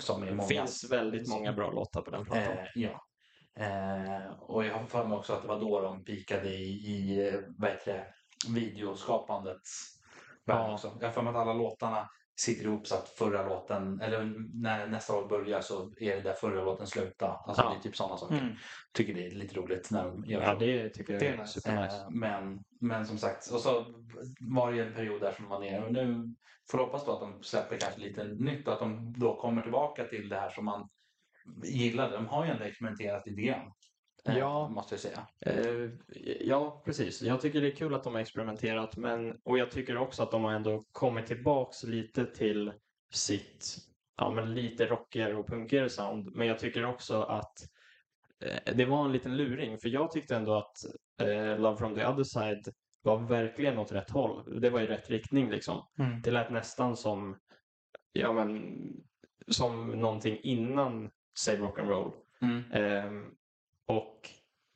[0.00, 0.48] som är Det många.
[0.48, 2.58] finns väldigt många bra låtar på den plattan.
[2.58, 3.04] Eh, ja.
[3.58, 7.28] Eh, och jag har för mig också att det var då de pikade i, i
[7.28, 8.06] eh, vad heter det,
[8.60, 9.96] videoskapandets
[10.46, 10.72] värld Ja.
[10.72, 10.96] också.
[11.00, 12.08] Jag har för mig att alla låtarna
[12.40, 16.32] sitter ihop så att förra låten, eller när nästa år börjar så är det där
[16.32, 17.40] förra låten slutar.
[17.46, 17.70] Alltså Ja.
[17.70, 18.34] det är typ sådana saker.
[18.38, 18.52] Mm.
[18.92, 20.58] Tycker det är lite roligt när de gör Ja, så.
[20.58, 21.60] det tycker jag Det är, är nice.
[21.60, 21.96] supernice.
[21.96, 23.84] Eh, men, men som sagt, och så
[24.40, 25.84] var det en period där som var nere.
[25.84, 26.34] Och nu
[26.70, 29.62] får jag hoppas då att de släpper kanske lite nytt och att de då kommer
[29.62, 30.88] tillbaka till det här som man
[31.64, 32.16] gillade.
[32.16, 33.72] De har ju ändå experimenterat lite grann.
[34.24, 34.68] Eh, Ja.
[34.68, 35.26] Måste jag säga.
[35.46, 35.90] Eh,
[36.40, 37.22] ja, precis.
[37.22, 40.30] Jag tycker det är kul att de har experimenterat, men, och jag tycker också att
[40.30, 42.72] de har ändå kommit tillbaks lite till
[43.12, 43.76] sitt,
[44.16, 46.36] ja men lite rockigare och punkigare sound.
[46.36, 47.58] Men jag tycker också att
[48.44, 50.76] eh, det var en liten luring, för jag tyckte ändå att
[51.22, 52.68] eh, Love from the other side
[53.02, 54.60] var verkligen åt rätt håll.
[54.60, 55.86] Det var i rätt riktning liksom.
[55.98, 56.22] Mm.
[56.22, 57.38] Det lät nästan som,
[58.12, 58.76] ja men,
[59.48, 62.12] som någonting innan Save Rock'n'Roll.
[62.42, 63.24] Mm.
[63.90, 64.28] Och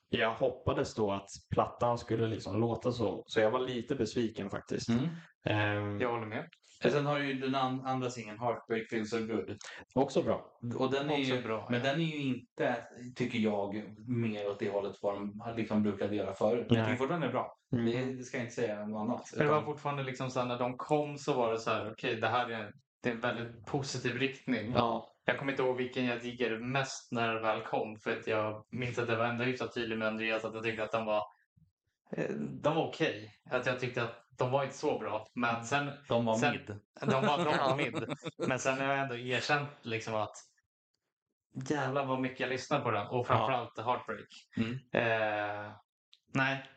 [0.08, 3.22] jag hoppades då att plattan skulle liksom låta så.
[3.26, 4.88] Så jag var lite besviken faktiskt.
[4.88, 5.08] Mm.
[5.46, 6.48] Ehm, Jag håller med.
[6.82, 9.56] Sen har du ju den an- andra singeln, Heartbreak Feels So Good.
[9.94, 10.58] Också bra.
[10.78, 11.90] Och den är Också ju, bra, men ja.
[11.92, 12.86] den är ju inte,
[13.16, 16.66] tycker jag, mer åt det hållet vad de har liksom brukade göra förut.
[16.68, 17.56] Men jag tycker fortfarande det är bra.
[17.72, 17.84] Mm.
[17.86, 19.30] Det, det ska jag inte säga något annat.
[19.36, 21.90] Men det var fortfarande liksom så här, när de kom så var det så här,
[21.92, 24.72] okej det här är, det är en väldigt positiv riktning.
[24.74, 27.98] Ja, Jag kommer inte ihåg vilken jag diggade mest när det väl kom.
[27.98, 30.84] För att jag minns att jag var ändå hyfsat tydlig med Andreas att jag tyckte
[30.84, 31.22] att de var
[32.16, 33.40] eh, de var okej.
[33.50, 35.28] Att jag tyckte att de var inte så bra.
[35.34, 36.76] Men sen, De var sen- mid.
[37.00, 38.04] de var, de var mid.
[38.48, 40.36] Men sen har jag ändå erkänt liksom att
[41.68, 43.06] jävlar vad mycket jag lyssnar på den.
[43.06, 44.28] Och framförallt Heartbreak.
[44.56, 44.72] Mm.
[44.92, 45.72] Eh,
[46.32, 46.70] nej.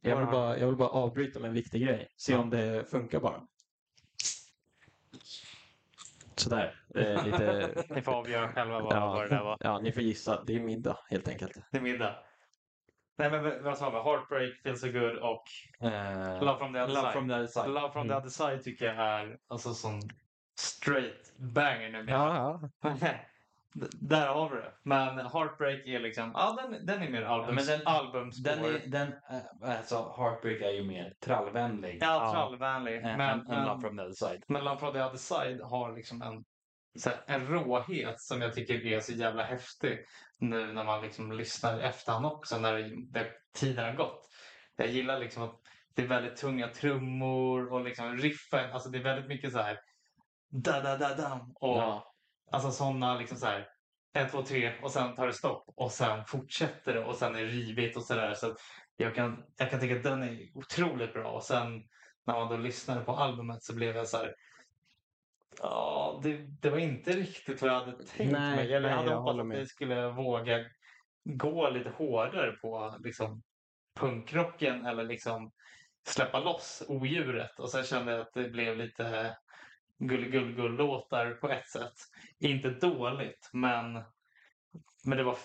[0.00, 2.08] jag vill, bara, jag vill bara avbryta med en viktig grej.
[2.16, 3.42] Se om det funkar bara.
[6.36, 6.79] Sådär.
[6.94, 7.84] Eh, lite...
[7.94, 9.56] Ni får avgöra själva vad, vad det där var.
[9.60, 10.42] ja, ni får gissa.
[10.46, 11.52] Det är middag helt enkelt.
[11.70, 12.14] Det är middag.
[13.18, 13.96] Nej men vad sa vi?
[13.96, 15.42] Heartbreak, Feel So Good och
[15.80, 17.12] Eh, Love from the other Love side.
[17.12, 17.68] from the other side.
[17.70, 18.18] Love from the Mm.
[18.18, 20.00] other side tycker jag är alltså sån
[20.58, 22.04] straight banger nu.
[22.08, 22.60] Ja,
[23.74, 24.72] D- Där har vi det.
[24.82, 28.50] Men Heartbreak är liksom, ja den, den är mer albums, men den- albumspår.
[28.50, 31.98] Den är, den, eh, alltså Heartbreak är ju mer trallvänlig.
[32.00, 32.32] ja, Ja.
[32.32, 32.96] trallvänlig.
[32.96, 34.42] eh, Men, än men, Love from the other side.
[34.48, 36.44] men Love from the other side har liksom en,
[36.98, 39.98] så här, en råhet som jag tycker är så jävla häftig.
[40.38, 42.72] Nu när man liksom lyssnar i efterhand också, när
[43.12, 44.28] det, tiden har gått.
[44.76, 45.60] Jag gillar liksom att
[45.94, 49.78] det är väldigt tunga trummor och liksom riffen, alltså det är väldigt mycket så här
[50.50, 52.06] da da da da och ja.
[52.52, 53.68] Alltså sådana liksom så här.
[54.14, 57.40] ett, två, tre och sen tar det stopp och sen fortsätter det och sen är
[57.40, 58.34] det rivigt och sådär.
[58.34, 58.54] Så
[58.96, 61.82] jag, kan, jag kan tycka att den är otroligt bra och sen
[62.26, 64.34] när man då lyssnade på albumet så blev jag så här.
[65.62, 68.74] Ja, det, det var inte riktigt vad jag hade tänkt Nej, mig.
[68.74, 70.64] Eller jag hade hoppats att vi skulle våga
[71.24, 73.42] gå lite hårdare på liksom
[74.00, 75.52] punkrocken eller liksom
[76.08, 77.60] släppa loss odjuret.
[77.60, 79.36] Och sen kände jag att det blev lite
[79.98, 81.94] gull-gull-gull-låtar på ett sätt.
[82.38, 83.92] Inte dåligt, men,
[85.04, 85.36] men det, var,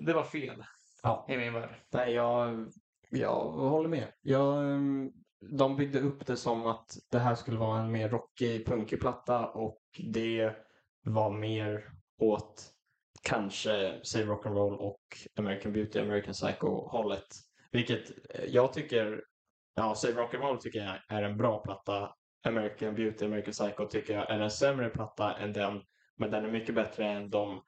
[0.00, 0.64] det var fel
[1.02, 1.26] Ja.
[1.28, 1.80] i min värld.
[1.92, 2.72] Nej, jag,
[3.10, 4.12] jag håller med.
[4.20, 5.12] Jag, ehm,
[5.50, 9.46] de byggde upp det som att det här skulle vara en mer rockig, punkig platta
[9.48, 9.82] och
[10.12, 10.56] det
[11.04, 12.72] var mer åt
[13.22, 15.02] kanske Save Rock'n'Roll och
[15.38, 17.26] American Beauty, American Psycho-hållet.
[17.72, 19.24] Vilket eh, jag tycker,
[19.74, 22.14] ja, Save Rock'n'Roll tycker jag är en bra platta.
[22.44, 25.82] American Beauty, American Psycho tycker jag är en sämre platta än den,
[26.16, 27.62] men den är mycket bättre än de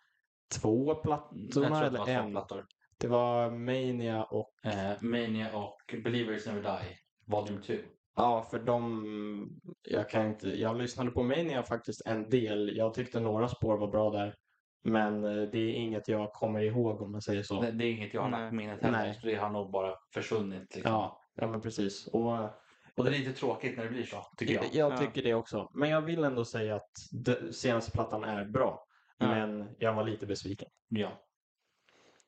[0.61, 2.31] två plattorna eller en?
[2.31, 2.67] plattor.
[2.99, 7.75] Det var Mania och Eh, Mania och Believers Never Die, Volume 2.
[8.17, 9.61] Ja, för de...
[9.83, 10.49] Jag kan inte...
[10.61, 12.77] Jag lyssnade på Mania faktiskt en del.
[12.77, 14.35] Jag tyckte några spår var bra där.
[14.85, 17.61] Men eh, det är inget jag kommer ihåg om man säger så.
[17.61, 18.41] Det, det är inget jag har Nej.
[18.41, 18.99] lagt på minnet heller.
[18.99, 19.15] Nej.
[19.21, 20.75] så Det har nog bara försvunnit.
[20.75, 20.93] Liksom.
[20.93, 22.07] Ja, ja men precis.
[22.07, 22.33] Och
[22.97, 24.65] Och det är lite tråkigt när det blir så, tycker jag.
[24.65, 24.97] jag, jag Ja.
[24.99, 25.71] tycker det också.
[25.75, 26.91] Men jag vill ändå säga att
[27.55, 28.85] senaste plattan är bra.
[29.19, 29.27] Ja.
[29.27, 30.69] Men jag var lite besviken.
[30.89, 31.24] Ja.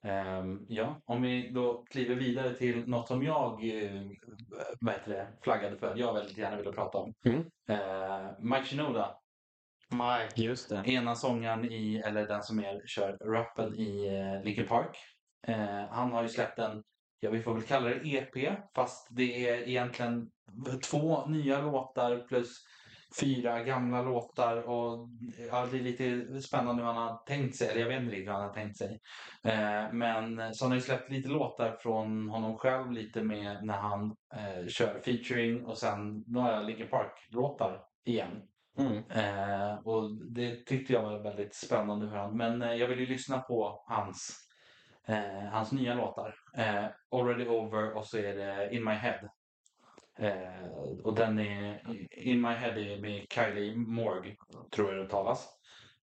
[0.07, 4.03] Ehm, ja, om vi då kliver vidare till något som jag eh,
[4.81, 7.15] vad heter det, flaggade för, jag väldigt gärna ville prata om.
[7.25, 7.41] Mm.
[7.69, 9.17] Eh, Mike Shinoda,
[9.91, 10.43] Mike.
[10.43, 10.83] Just det.
[10.87, 14.97] ena sångaren i, eller den som är, kör rappen i eh, Linkin Park.
[15.47, 16.83] Eh, han har ju släppt en,
[17.21, 20.31] ja vi får väl kalla det EP, fast det är egentligen
[20.91, 22.65] två nya låtar plus
[23.21, 25.09] fyra gamla låtar och
[25.51, 28.29] ja, det är lite spännande hur han har tänkt sig, eller jag vet inte riktigt
[28.29, 29.01] hur han har tänkt sig.
[29.45, 33.79] Eh, men så han har ju släppt lite låtar från honom själv, lite med när
[33.79, 38.43] han eh, kör featuring och sen några Linkin Park-låtar igen.
[38.79, 38.97] Mm.
[39.11, 43.07] Eh, och det tyckte jag var väldigt spännande hur han, men eh, jag vill ju
[43.07, 44.49] lyssna på hans,
[45.09, 46.35] eh, hans nya låtar.
[46.57, 49.29] Eh, Already Over och så är det In My Head.
[50.19, 50.69] Eh,
[51.05, 54.37] och den är, In My Head är med Kylie Morg,
[54.75, 55.49] tror jag det talas.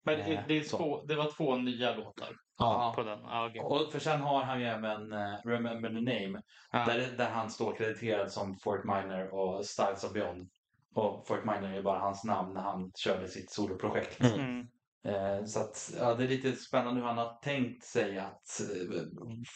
[0.05, 2.93] Men det, det, är två, det var två nya låtar Ja.
[2.95, 3.19] på den.
[3.19, 3.61] Ja, okej.
[3.61, 6.41] Och för sen har han ju även eh, Remember the Name,
[6.71, 6.85] Ja.
[6.85, 10.49] där, där han står krediterad som Fort Minor och Styles of Beyond.
[10.95, 14.23] Och Fort Minor är bara hans namn när han körde sitt soloprojekt.
[14.23, 14.39] Mm.
[14.39, 14.67] Mm.
[15.05, 19.01] Eh, Så att, ja, det är lite spännande hur han har tänkt sig att eh,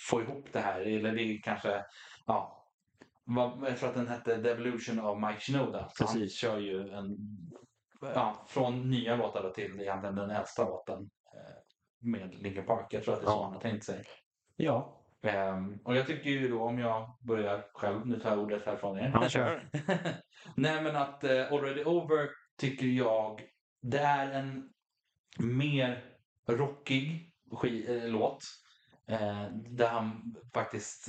[0.09, 0.81] få ihop det här.
[0.81, 1.83] Eller det är kanske,
[2.25, 2.56] ja,
[3.67, 5.89] jag tror att den hette The Evolution of Mike Shinoda.
[5.93, 6.37] Så han Precis.
[6.37, 7.17] kör ju en,
[8.01, 10.99] ja, från nya låtar då till egentligen den äldsta låten
[11.33, 11.57] eh,
[11.99, 12.87] med Linkin Park.
[12.93, 13.43] Jag tror att det är så Ja.
[13.43, 14.03] han har tänkt sig.
[14.55, 15.03] Ja.
[15.21, 18.99] Ehm, och jag tycker ju då om jag börjar själv, nu tar jag ordet härifrån
[18.99, 19.11] er.
[19.13, 19.69] Ja, kör.
[20.55, 23.41] Nej men att eh, Already Over tycker jag
[23.81, 24.69] det är en
[25.39, 26.03] mer
[26.47, 27.31] rockig
[27.87, 28.43] eh, låt.
[29.07, 31.07] Eh, där han faktiskt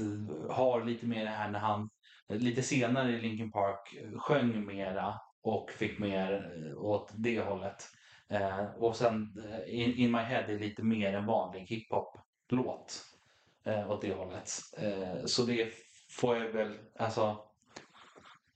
[0.51, 1.91] har lite mer det här när han
[2.29, 7.85] lite senare i Linkin Park eh, sjöng mera och fick mer eh, åt det hållet.
[8.29, 13.05] Eh, och sen eh, in, in My Head är lite mer en vanlig hiphop-låt
[13.65, 14.51] eh, åt det hållet.
[14.79, 15.73] Eh, så det
[16.11, 17.39] får jag väl, alltså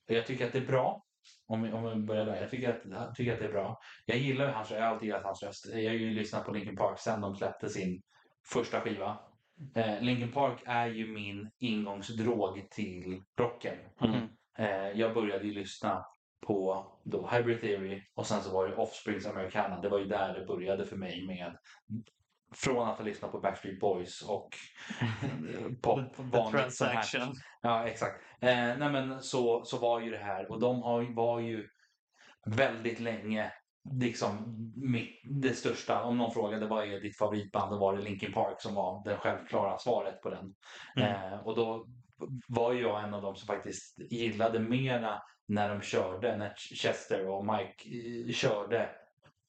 [0.07, 1.05] jag tycker att det är bra.
[1.47, 2.41] Om vi, om vi börjar där.
[2.41, 3.81] Jag tycker, att, jag tycker att det är bra.
[4.07, 5.67] Jag gillar ju hans Jag har alltid gillat hans röst.
[5.67, 8.03] Jag har ju lyssnat på Linkin Park sen de släppte sin
[8.53, 9.19] första skiva.
[9.75, 13.79] Eh, Linkin Park är ju min ingångsdrog till rocken.
[14.01, 14.29] Mm.
[14.59, 16.07] Eh, jag började ju lyssna
[16.47, 19.81] på då Hybrid Theory och sen så var det Offsprings Americana.
[19.81, 21.57] Det var ju där det började för mig med
[22.55, 24.49] från att ha lyssnat på Backstreet Boys och
[25.83, 27.35] pop, The, the transaction.
[27.63, 28.23] Ja, exakt.
[28.41, 31.69] Eh, nej, men så, så var ju det här och de har, var ju
[32.45, 33.53] väldigt länge
[33.91, 36.03] liksom mitt, det största.
[36.03, 39.17] Om någon frågade vad är ditt favoritband, då var det Linkin Park som var det
[39.17, 40.55] självklara svaret på den.
[40.97, 41.33] Mm.
[41.33, 41.87] Eh, och då
[42.49, 47.47] var jag en av dem som faktiskt gillade mera när de körde, när Chester och
[47.47, 48.91] Mike eh, körde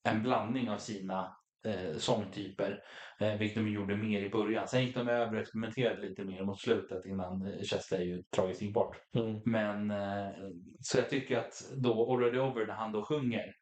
[0.04, 2.84] en blandning av sina eh, sångtyper.
[3.20, 4.68] Eh, vilket de gjorde mer i början.
[4.68, 8.62] Sen gick de över och experimenterade lite mer mot slutet innan eh, Chester ju tragiskt
[8.62, 8.98] gick bort.
[9.16, 9.42] Mm.
[9.46, 10.34] Men eh,
[10.82, 13.56] så jag tycker att då Already Over när han då sjunger,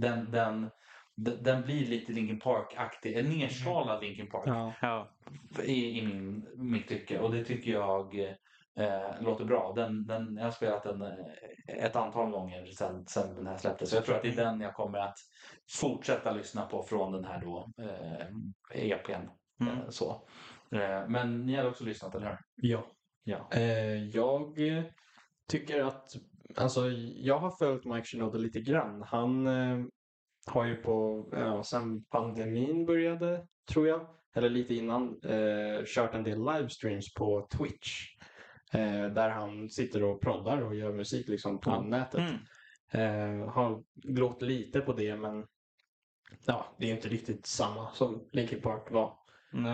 [0.00, 0.70] den, den,
[1.16, 4.72] den, blir lite Linkin Park-aktig, en nerskalad Linkin Park Ja.
[4.80, 5.10] Ja.
[5.62, 7.18] i, i min, mitt tycke.
[7.18, 8.18] Och det tycker jag
[8.76, 9.72] eh, låter bra.
[9.76, 11.16] Den, den, jag har spelat den eh,
[11.66, 13.90] ett antal gånger sedan, sedan den här släpptes.
[13.90, 15.18] Så jag tror att det är den jag kommer att
[15.80, 19.28] fortsätta lyssna på från den här då, eh, EPn.
[19.60, 19.78] Mm.
[19.78, 20.26] Eh, så.
[20.72, 22.38] Eh, men ni har också lyssnat, eller hur?
[22.56, 22.86] Ja.
[23.24, 23.48] Ja.
[23.52, 24.58] Eh, jag
[25.48, 26.08] tycker att,
[26.56, 29.02] alltså jag har följt Mike Shinoda lite grann.
[29.06, 29.84] Han eh,
[30.46, 36.24] har ju på, ja, sen pandemin började, tror jag, eller lite innan, eh, kört en
[36.24, 38.06] del livestreams på Twitch.
[38.72, 41.80] Eh, där han sitter och proddar och gör musik liksom på Ja.
[41.82, 42.20] nätet.
[42.20, 43.42] Mm.
[43.42, 45.46] Eh, har glott lite på det men
[46.46, 49.16] ja, det är inte riktigt samma som Linkin Park var.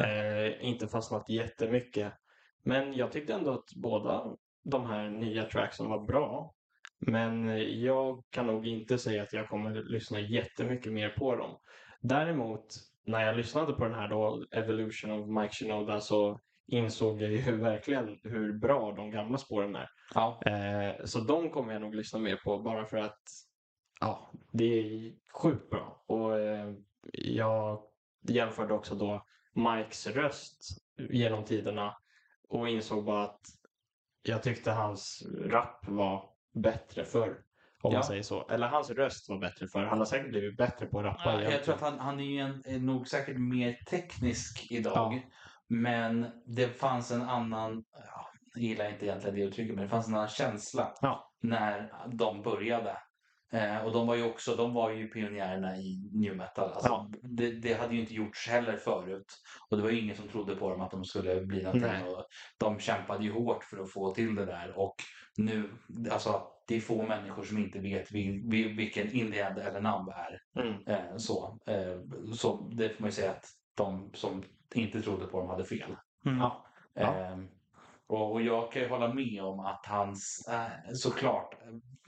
[0.02, 2.12] Eh, inte fastnat jättemycket.
[2.62, 6.55] Men jag tyckte ändå att båda de här nya tracksen var bra.
[6.98, 11.58] Men eh, jag kan nog inte säga att jag kommer lyssna jättemycket mer på dem.
[12.00, 12.66] Däremot,
[13.06, 17.56] när jag lyssnade på den här då, Evolution of Mike Shinoda, så insåg jag ju
[17.56, 19.88] verkligen hur bra de gamla spåren är.
[20.14, 20.40] Ja.
[20.46, 23.22] Eh, så de kommer jag nog lyssna mer på bara för att
[24.00, 25.12] ja, det är
[25.42, 26.04] sjukt bra.
[26.06, 26.74] Och eh,
[27.12, 27.82] jag
[28.28, 30.62] jämförde också då Mikes röst
[31.10, 31.96] genom tiderna
[32.48, 33.40] och insåg bara att
[34.22, 37.36] jag tyckte hans rap var bättre förr.
[37.82, 37.98] Om Ja.
[37.98, 38.48] man säger så.
[38.48, 39.85] Eller hans röst var bättre förr.
[39.85, 42.24] Han har säkert blivit bättre på att rappa Ja, jag tror att han, han är
[42.24, 45.14] ju en, är nog säkert mer teknisk idag.
[45.14, 45.20] Ja.
[45.68, 50.09] Men det fanns en annan, ja, jag gillar inte egentligen det uttrycket, men det fanns
[50.09, 50.94] en annan känsla
[51.43, 52.97] när de började.
[53.52, 56.72] Eh, och de var ju också, de var ju pionjärerna i new metal.
[56.72, 57.10] Alltså, Ja.
[57.22, 59.34] det, det hade ju inte gjorts heller förut.
[59.70, 61.90] Och det var ju ingen som trodde på dem att de skulle bli någonting.
[61.90, 62.08] Nej.
[62.08, 62.24] Och
[62.58, 64.78] de kämpade ju hårt för att få till det där.
[64.78, 64.94] Och
[65.36, 65.70] nu,
[66.10, 70.08] alltså det är få människor som inte vet vil, vil, vilken Indie End eller Numb
[70.08, 70.62] är.
[70.62, 70.86] Mm.
[70.86, 73.44] Eh, så, eh, så det får man ju säga att
[73.76, 74.42] de som
[74.74, 75.96] inte trodde på dem hade fel.
[76.26, 76.38] Mm.
[76.38, 76.66] Ja.
[76.94, 77.20] Ja.
[77.20, 77.38] Eh,
[78.06, 81.54] och, och jag kan ju hålla med om att hans, eh, såklart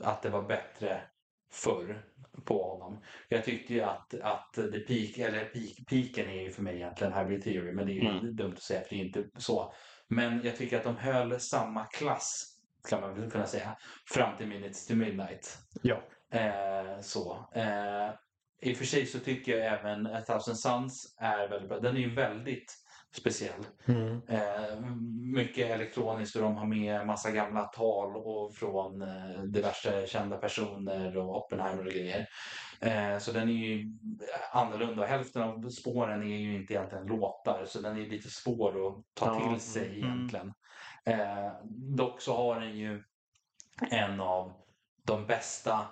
[0.01, 1.03] att det var bättre
[1.51, 2.05] förr
[2.45, 3.03] på honom.
[3.29, 7.13] Jag tyckte ju att, att det peak, eller peak, peaken är ju för mig egentligen
[7.13, 8.37] Hybrid Theory, men det är ju Mm.
[8.37, 9.75] dumt att säga för det är inte så.
[10.09, 12.57] Men jag tycker att de höll samma klass,
[12.89, 13.77] kan man väl kunna säga,
[14.15, 15.59] fram till Minutes to Midnight.
[15.83, 16.03] Ja.
[16.33, 17.49] Eh, så.
[17.55, 18.11] Eh,
[18.63, 21.81] I och för sig så tycker jag även A Thousand Suns är väldigt bra.
[21.81, 22.75] Den är ju väldigt
[23.13, 23.67] speciell.
[23.87, 24.21] Mm.
[24.29, 24.81] Eh,
[25.35, 31.17] mycket elektroniskt och de har med massa gamla tal och från eh, diverse kända personer
[31.17, 32.27] och Oppenheimer och grejer.
[32.81, 33.93] Eh, så den är ju
[34.53, 35.07] annorlunda.
[35.07, 39.27] Hälften av spåren är ju inte egentligen låtar så den är lite svår att ta
[39.27, 39.99] Ja, till sig mm.
[39.99, 40.53] egentligen.
[41.05, 41.53] Eh,
[41.97, 43.03] dock så har den ju
[43.91, 44.53] en av
[45.05, 45.87] de bästa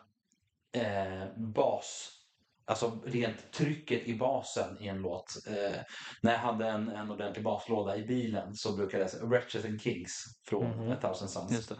[0.73, 2.18] eh, bas
[2.69, 5.27] Alltså rent trycket i basen i en låt.
[5.47, 5.81] Eh,
[6.23, 9.81] när jag hade en, en ordentlig baslåda i bilen så brukade jag säga Wretches and
[9.81, 10.93] Kings från Mhm.
[10.93, 11.73] A Thousand Suns.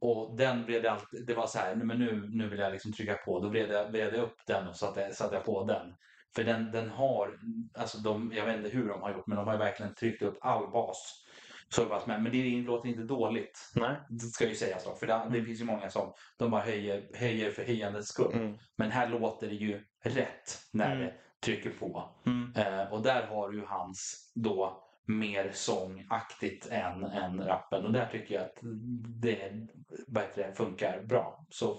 [0.00, 2.72] Och den blev det alltid, det var så här, "Nej, men nu, nu vill jag
[2.72, 3.40] liksom trycka på.
[3.40, 5.94] Då vred jag, vred jag upp den och satte, satte jag på den.
[6.36, 7.38] För den, den har,
[7.78, 10.38] alltså de, jag vet inte hur de har gjort, men de har verkligen tryckt upp
[10.40, 11.24] all bas.
[11.74, 12.22] Så det var med.
[12.22, 13.72] Men det låter inte dåligt.
[13.74, 13.96] Nej.
[14.08, 14.94] Det ska ju sägas då.
[14.94, 18.32] För det, det finns ju många som de bara höjer, höjer för höjandets skull.
[18.34, 18.58] Mm.
[18.76, 20.98] Men här låter det ju rätt när Mm.
[21.06, 22.10] det trycker på.
[22.26, 22.52] Mm.
[22.56, 27.84] Eh, och där har ju hans då mer sångaktigt än, än rappen.
[27.84, 28.58] Och där tycker jag att
[29.22, 29.52] det
[30.08, 31.46] bättre funkar bra.
[31.50, 31.78] Så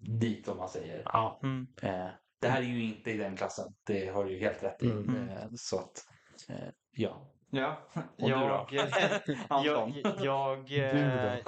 [0.00, 1.02] dit om man säger.
[1.04, 1.40] Ja.
[1.42, 1.66] Mm.
[1.82, 2.08] Eh,
[2.40, 3.74] det här är ju inte i den klassen.
[3.86, 4.90] Det har du ju helt rätt i.
[4.90, 5.28] Mm.
[5.28, 6.04] Eh, så att,
[6.48, 7.28] eh, ja.
[7.54, 8.66] Ja, Och du då?
[8.70, 8.88] jag,
[9.48, 9.92] Anton?
[10.04, 11.38] jag, jag, eh,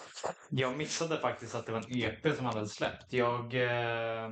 [0.50, 3.12] jag missade faktiskt att det var en EP som han hade släppt.
[3.12, 4.30] Jag, eh,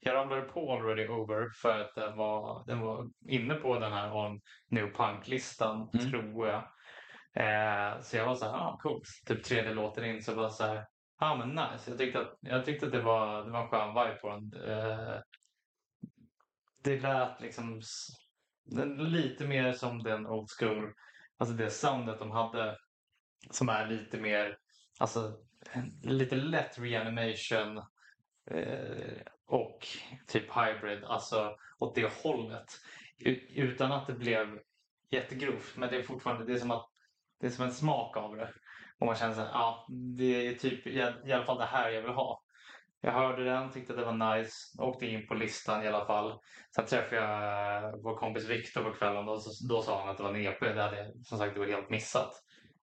[0.00, 4.16] jag ramlade på Already Over för att den var, den var inne på den här
[4.16, 4.40] On
[4.70, 6.10] New Punk-listan, Mm.
[6.10, 6.62] tror jag.
[7.36, 9.04] Eh, så jag var så här, ah, coolt.
[9.26, 10.84] Typ tredje låten in så var så här,
[11.20, 11.90] ah men nice.
[11.90, 14.68] Jag tyckte att, jag tyckte att det, var, det var en skön vibe på den.
[14.78, 15.20] Eh,
[16.84, 17.80] det lät liksom
[18.64, 20.92] den, lite mer som den old school,
[21.38, 22.76] alltså det soundet de hade
[23.50, 24.58] som är lite mer,
[24.98, 25.32] alltså
[26.02, 27.78] lite lätt reanimation
[28.50, 29.86] eh, och
[30.26, 32.66] typ hybrid, alltså åt det hållet.
[33.48, 34.58] Utan att det blev
[35.10, 36.90] jättegrovt, men det är fortfarande, det är som att
[37.40, 38.52] det är som en smak av det.
[38.98, 39.86] Och man känner så här, ja,
[40.16, 42.43] det är typ i, i alla fall det här jag vill ha.
[43.04, 46.38] Jag hörde den, tyckte att det var nice, åkte in på listan i alla fall.
[46.76, 50.16] Sen träffade jag eh, vår kompis Viktor på kvällen och så, då sa han att
[50.16, 50.60] det var en EP.
[50.60, 52.30] Det hade jag som sagt det var helt missat.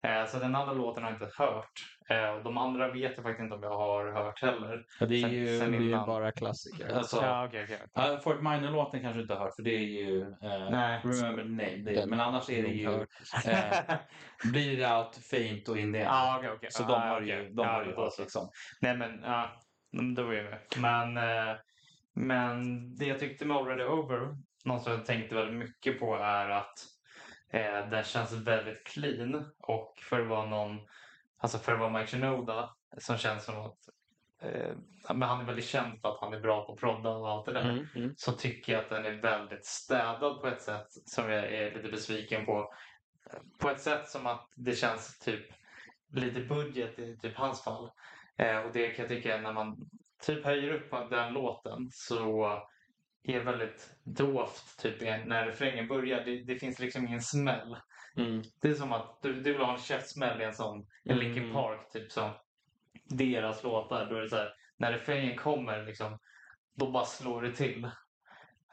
[0.03, 1.71] Eh, så den andra låten har jag inte hört.
[2.09, 4.85] Eh, och de andra vet jag faktiskt inte om jag har hört heller.
[4.99, 5.59] Ja, det är Sen- ju...
[5.59, 6.95] sen Det är ju bara klassiker.
[6.95, 7.79] Alltså, Ja, okej, okej.
[7.93, 11.01] Ja, Fort Minor-låten kanske du inte har hört för det är ju eh, Nej.
[11.03, 11.77] Remember the Name.
[11.85, 12.93] Det är, men annars är det ju
[13.45, 13.95] eh,
[14.51, 16.07] Bleed Out, Faint och In the End.
[16.07, 16.69] Ja, okej, okej.
[16.71, 17.27] Så de har okej.
[17.27, 18.49] ju, de Ja, har ju då hört liksom.
[18.81, 19.47] Nej men, men
[19.91, 20.59] då är jag med.
[20.77, 21.55] Men, eh,
[22.13, 26.49] men det jag tyckte med Already Over, något som jag tänkte väldigt mycket på är
[26.49, 26.85] att
[27.49, 30.79] eh, den känns väldigt clean och för att vara någon,
[31.37, 33.77] alltså för att vara Mike Shinoda som känns som att
[34.41, 34.75] eh,
[35.13, 37.53] men han är väldigt känd för att han är bra på prodda och allt det
[37.53, 37.69] där.
[37.69, 37.87] Mm.
[37.95, 38.13] Mm.
[38.17, 41.89] Så tycker jag att den är väldigt städad på ett sätt som jag är lite
[41.89, 42.73] besviken på.
[43.59, 45.45] På ett sätt som att det känns typ
[46.13, 47.91] lite budget i typ hans fall.
[48.39, 49.77] Eh, och det kan jag tycka när man
[50.25, 52.45] typ höjer upp den låten så
[53.23, 56.25] är det väldigt dovt typ när refrängen börjar.
[56.25, 57.77] Det, det finns liksom ingen smäll.
[58.17, 58.43] Mm.
[58.61, 61.43] Det är som att du, du vill ha en käftsmäll i en sån, en Linkin
[61.43, 61.53] Mm.
[61.53, 62.31] Park typ som
[63.05, 64.09] deras låtar.
[64.09, 66.19] Då är det så här, när refrängen kommer liksom,
[66.75, 67.89] då bara slår det till.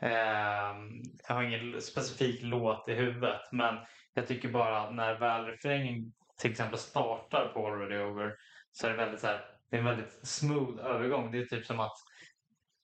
[0.01, 3.78] Ehm, jag har ingen specifik låt i huvudet men
[4.14, 8.34] jag tycker bara när väl refrängen till exempel startar på Already Over
[8.72, 11.32] så är det väldigt så här, det är en väldigt smooth övergång.
[11.32, 11.97] Det är typ som att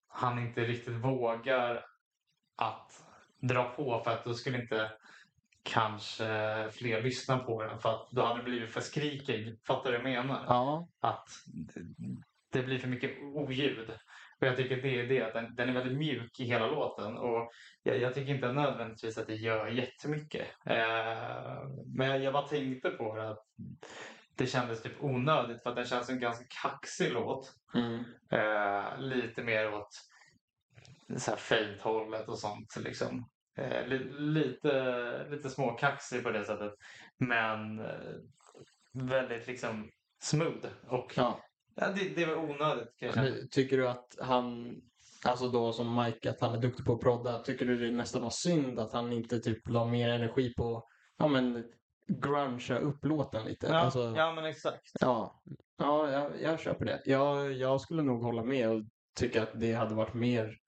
[0.09, 1.84] han inte riktigt vågar
[2.56, 3.04] att
[3.40, 4.90] dra på för att då skulle inte
[5.62, 6.24] kanske
[6.72, 9.59] fler lyssnar på den för att då hade det blivit för skrikig.
[9.66, 10.44] Fattar du vad jag menar?
[10.48, 10.88] Ja.
[11.00, 11.28] Att
[12.52, 13.90] det blir för mycket oljud.
[14.40, 17.16] Och jag tycker det är det, att den, den är väldigt mjuk i hela låten.
[17.16, 17.50] Och
[17.82, 20.46] jag, jag tycker inte nödvändigtvis att det gör jättemycket.
[20.66, 23.44] Eh, men jag, jag bara tänkte på det, att
[24.43, 27.52] det kändes typ onödigt för att den känns som en ganska kaxig låt.
[27.74, 28.05] Mm.
[28.31, 29.89] Eh, lite mer åt
[31.16, 32.77] så här fade-hållet och sånt.
[32.77, 33.28] Liksom.
[33.59, 36.73] Eh, li, lite, lite småkaxig på det sättet.
[37.19, 38.14] Men eh,
[38.93, 39.90] väldigt liksom
[40.23, 40.66] smooth.
[40.86, 41.40] Och Ja.
[41.74, 43.31] ja, det, det var onödigt kan jag känna.
[43.31, 44.77] Men Tycker du att han,
[45.24, 48.23] alltså då som Mike, att han är duktig på att prodda, tycker du det nästan
[48.23, 50.89] var synd att han inte typ la mer energi på,
[51.19, 51.64] ja men,
[52.07, 53.66] grungea upp låten lite?
[53.66, 54.93] Ja, Alltså, ja men exakt.
[55.01, 55.43] Ja,
[55.79, 57.03] ja jag, jag köper det.
[57.05, 58.83] Jag, jag skulle nog hålla med och
[59.16, 60.59] tycka att det hade varit mer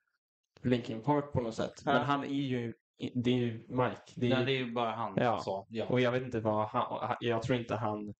[0.62, 1.82] Linkin Park på något sätt.
[1.84, 1.92] Ja.
[1.92, 2.74] Men han är ju,
[3.14, 4.12] det är ju Mike.
[4.16, 5.38] Det är, Nej, det är ju bara han Ja.
[5.40, 5.66] så.
[5.68, 5.86] Ja.
[5.86, 8.14] Och jag vet inte vad han, jag tror inte han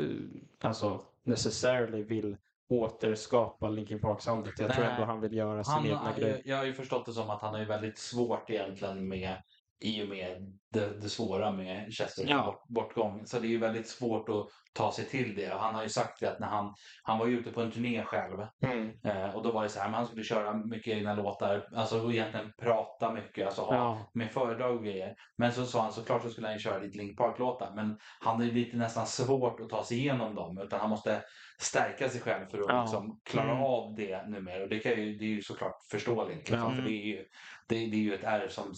[0.00, 0.30] uh,
[0.60, 2.36] alltså necessarily vill
[2.68, 4.58] återskapa Linkin Park-soundet.
[4.58, 4.94] Jag tror Nej.
[4.94, 6.42] ändå han vill göra sin Han, egna jag, grej.
[6.44, 9.42] jag har ju förstått det som att han ju väldigt svårt egentligen med
[9.82, 12.44] i och med det, det svåra med Chesters Ja.
[12.44, 13.26] bort, bortgång.
[13.26, 15.52] Så det är ju väldigt svårt att ta sig till det.
[15.54, 17.70] Och han har ju sagt det att när han, han var ju ute på en
[17.70, 18.90] turné själv Mm.
[19.04, 22.00] eh, och då var det så här, men han skulle köra mycket egna låtar, alltså
[22.04, 24.10] och egentligen prata mycket, alltså ha Ja.
[24.14, 25.14] med föredrag och grejer.
[25.38, 27.72] Men så sa han såklart så skulle han ju köra lite Linkin Park-låtar.
[27.76, 30.58] Men han är lite nästan svårt att ta sig igenom dem.
[30.58, 31.22] Utan han måste
[31.60, 32.82] stärka sig själv för att Ja.
[32.82, 33.62] liksom klara Mm.
[33.64, 34.62] av det numera.
[34.62, 36.50] Och det, kan ju, det är ju såklart förståeligt.
[36.50, 36.74] Liksom, Ja.
[36.76, 37.24] För det är, ju,
[37.68, 38.74] det, det är ju ett ärr som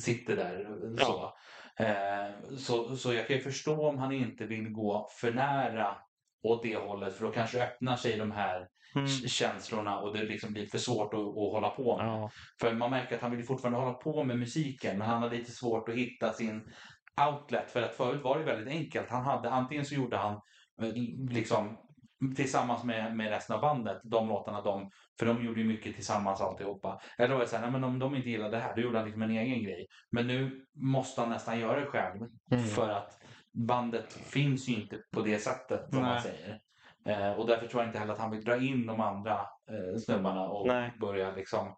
[0.00, 0.66] sitter där.
[0.98, 1.32] Så.
[1.84, 5.96] Eh, så, så jag kan ju förstå om han inte vill gå för nära
[6.42, 7.14] åt det hållet.
[7.16, 9.08] För då kanske öppnar sig de här Mm.
[9.08, 12.06] känslorna och det liksom blir för svårt att, att hålla på med.
[12.06, 12.30] Ja.
[12.60, 15.50] För man märker att han vill fortfarande hålla på med musiken men han har lite
[15.50, 16.72] svårt att hitta sin
[17.28, 17.70] outlet.
[17.70, 19.10] För att förut var det väldigt enkelt.
[19.10, 20.40] Han hade, antingen så gjorde han
[20.82, 20.92] eh,
[21.30, 21.76] liksom
[22.36, 26.40] tillsammans med, med resten av bandet, de låtarna de, för de gjorde ju mycket tillsammans
[26.40, 27.00] alltihopa.
[27.18, 28.80] Eller då var det så här, nej, men om de inte gillade det här, då
[28.82, 29.86] gjorde han liksom en egen grej.
[30.10, 32.64] Men nu måste han nästan göra det själv Mm.
[32.64, 33.18] för att
[33.52, 36.22] bandet finns ju inte på det sättet som man Nej.
[36.22, 36.60] säger.
[37.06, 39.34] Eh, och därför tror jag inte heller att han vill dra in de andra
[39.70, 40.92] eh, snubbarna och Nej.
[41.00, 41.76] börja liksom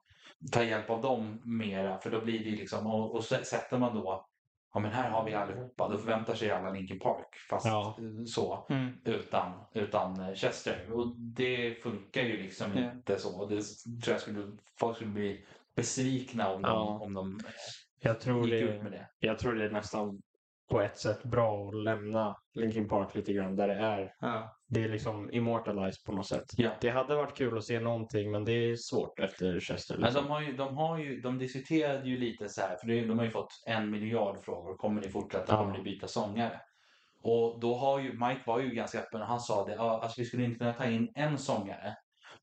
[0.52, 1.98] ta hjälp av dem mera.
[1.98, 4.26] För då blir det ju liksom, och, och sätter man då,
[4.74, 7.26] ja men här har vi allihopa, då förväntar sig alla Linkin Park.
[7.50, 7.96] Fast Ja.
[8.26, 8.92] så, Mm.
[9.04, 10.92] utan, utan eh, Chester.
[10.92, 12.92] Och det funkar ju liksom Ja.
[12.92, 13.46] inte så.
[13.46, 13.60] Det
[14.04, 15.44] tror jag skulle, folk skulle bli
[15.76, 16.98] besvikna om de, Ja.
[17.02, 17.38] om de
[18.00, 19.06] Jag tror gick det, ut med det.
[19.18, 20.22] jag tror det är nästan
[20.70, 24.14] på ett sätt bra att lämna Linkin Park lite grann där det är.
[24.20, 24.56] Ja.
[24.68, 26.44] Det är liksom immortalized på något sätt.
[26.56, 26.70] Ja.
[26.80, 29.94] Det hade varit kul att se någonting men det är svårt efter Chester.
[29.94, 30.24] Men Liksom.
[30.24, 33.18] de, har ju, de, har ju, de diskuterade ju lite så här, för det, de
[33.18, 34.76] har ju fått en miljard frågor.
[34.76, 35.52] Kommer ni fortsätta?
[35.52, 35.58] Ja.
[35.58, 36.60] Kommer ni byta sångare?
[37.22, 40.20] Och då har ju, Mike var ju ganska öppen och han sa det, ja, alltså
[40.20, 41.96] vi skulle inte kunna ta in en sångare.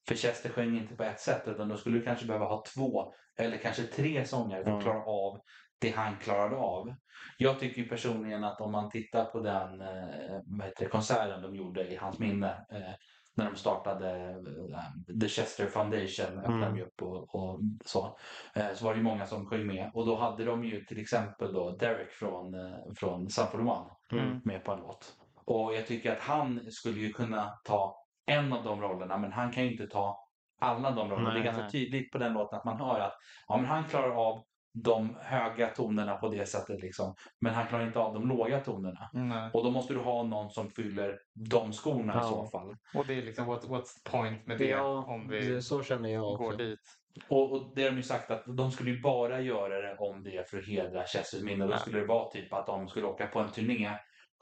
[0.07, 3.13] För Chester sjöng inte på ett sätt utan då skulle du kanske behöva ha två
[3.39, 5.39] eller kanske tre sångare för att klara av
[5.79, 6.95] det han klarade av.
[7.37, 12.19] Jag tycker personligen att om man tittar på den eh, konserten de gjorde i hans
[12.19, 12.93] minne eh,
[13.35, 16.75] när de startade eh, The Chester Foundation, öppnade Mm.
[16.75, 18.17] de upp och, och så.
[18.55, 20.99] Eh, så var det ju många som sjöng med och då hade de ju till
[21.01, 24.41] exempel då Derek från, eh, från Sanford One Mm.
[24.45, 25.13] med på en låt.
[25.45, 27.95] Och jag tycker att han skulle ju kunna ta
[28.25, 30.17] en av de rollerna men han kan ju inte ta
[30.61, 31.29] alla de rollerna.
[31.29, 31.71] Nej, det är ganska nej.
[31.71, 33.13] tydligt på den låten att man hör att
[33.47, 34.43] ja, men han klarar av
[34.83, 37.15] de höga tonerna på det sättet liksom.
[37.41, 39.09] Men han klarar inte av de låga tonerna.
[39.13, 39.49] Nej.
[39.53, 42.23] Och då måste du ha någon som fyller de skorna i Ja.
[42.23, 42.75] så fall.
[42.95, 45.83] Och det är liksom, what, what's the point med det Ja, om vi det, så
[45.83, 46.57] känner jag går också.
[46.57, 46.79] dit?
[47.27, 50.23] Och, och det har de ju sagt att de skulle ju bara göra det om
[50.23, 51.65] det är för att hedra Chesters minne.
[51.67, 53.89] Då skulle det vara typ att de skulle åka på en turné,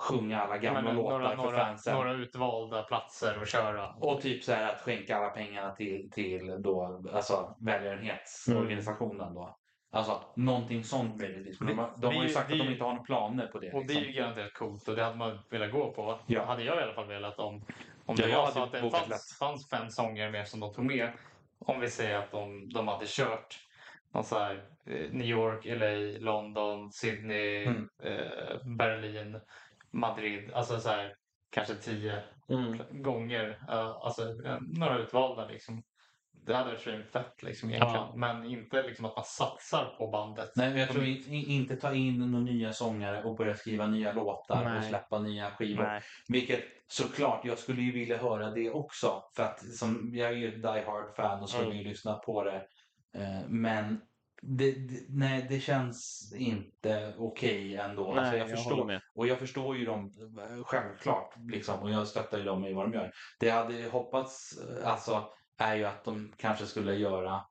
[0.09, 1.93] sjunga alla gamla Men låtar några, för några, fansen.
[1.95, 3.93] några utvalda platser att köra.
[3.93, 9.57] Och typ så här att skänka alla pengarna till, till då, alltså välgörenhetsorganisationen då.
[9.95, 11.59] Alltså någonting sånt möjligtvis.
[11.59, 13.59] Men de, har- de har ju sagt det- att de inte har några planer på
[13.59, 13.71] det.
[13.73, 14.13] Och det är liksom.
[14.13, 16.19] ju garanterat coolt och det hade man velat gå på.
[16.27, 16.45] Ja.
[16.45, 17.55] Hade jag i alla fall velat om,
[18.05, 20.85] om Ja, det var så att det fanns, fanns fem sånger mer som de tog
[20.85, 21.11] med.
[21.59, 23.59] Om vi säger att de, de hade kört
[24.13, 24.55] någon så här,
[24.85, 27.89] eh, New York, LA, London, Sydney, Mm.
[28.03, 29.39] eh, Berlin,
[29.91, 30.51] Madrid.
[30.53, 31.15] Alltså så här,
[31.49, 32.79] kanske tio Mm.
[33.03, 33.59] gånger.
[33.69, 35.83] eh, alltså eh, några utvalda liksom.
[36.45, 37.95] Det hade varit svinfett liksom egentligen.
[37.95, 38.13] Ja.
[38.15, 40.51] Men inte liksom att man satsar på bandet.
[40.55, 43.87] Nej, men jag tror i- i- inte ta in några nya sångare och börja skriva
[43.87, 44.89] nya låtar och Nej.
[44.89, 45.83] släppa nya skivor.
[45.83, 46.01] Nej.
[46.27, 49.23] Vilket såklart, jag skulle ju vilja höra det också.
[49.35, 51.77] För att som, jag är ju ett Die Hard fan och skulle Mm.
[51.77, 52.55] ju lyssna på det.
[53.17, 54.01] Eh, men
[54.41, 58.03] det, det, nej, det känns inte okej ändå.
[58.03, 59.01] Nej, alltså jag jag förstår, med.
[59.15, 61.33] och jag förstår ju dem eh, självklart.
[61.51, 63.11] Liksom, och jag stöttar ju dem i vad de gör.
[63.39, 64.51] Det jag hade hoppats
[64.81, 67.41] eh, alltså, är ju att de kanske skulle göra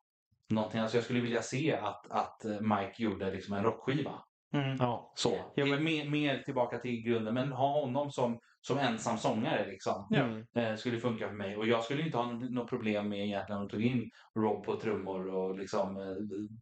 [0.51, 0.81] någonting.
[0.81, 4.13] Alltså jag skulle vilja se att, att eh, Mike gjorde liksom en rockskiva.
[4.55, 4.77] Mm.
[4.81, 5.13] Ja.
[5.15, 5.37] Så.
[5.55, 7.35] Ja, men- mer, mer tillbaka till grunden.
[7.35, 10.09] Men ha honom som, som ensam sångare liksom.
[10.15, 10.45] Mm.
[10.57, 11.57] Eh, skulle funka för mig.
[11.57, 15.35] Och jag skulle inte ha något problem med egentligen att ta in Rob på trummor
[15.35, 16.17] och liksom, eh,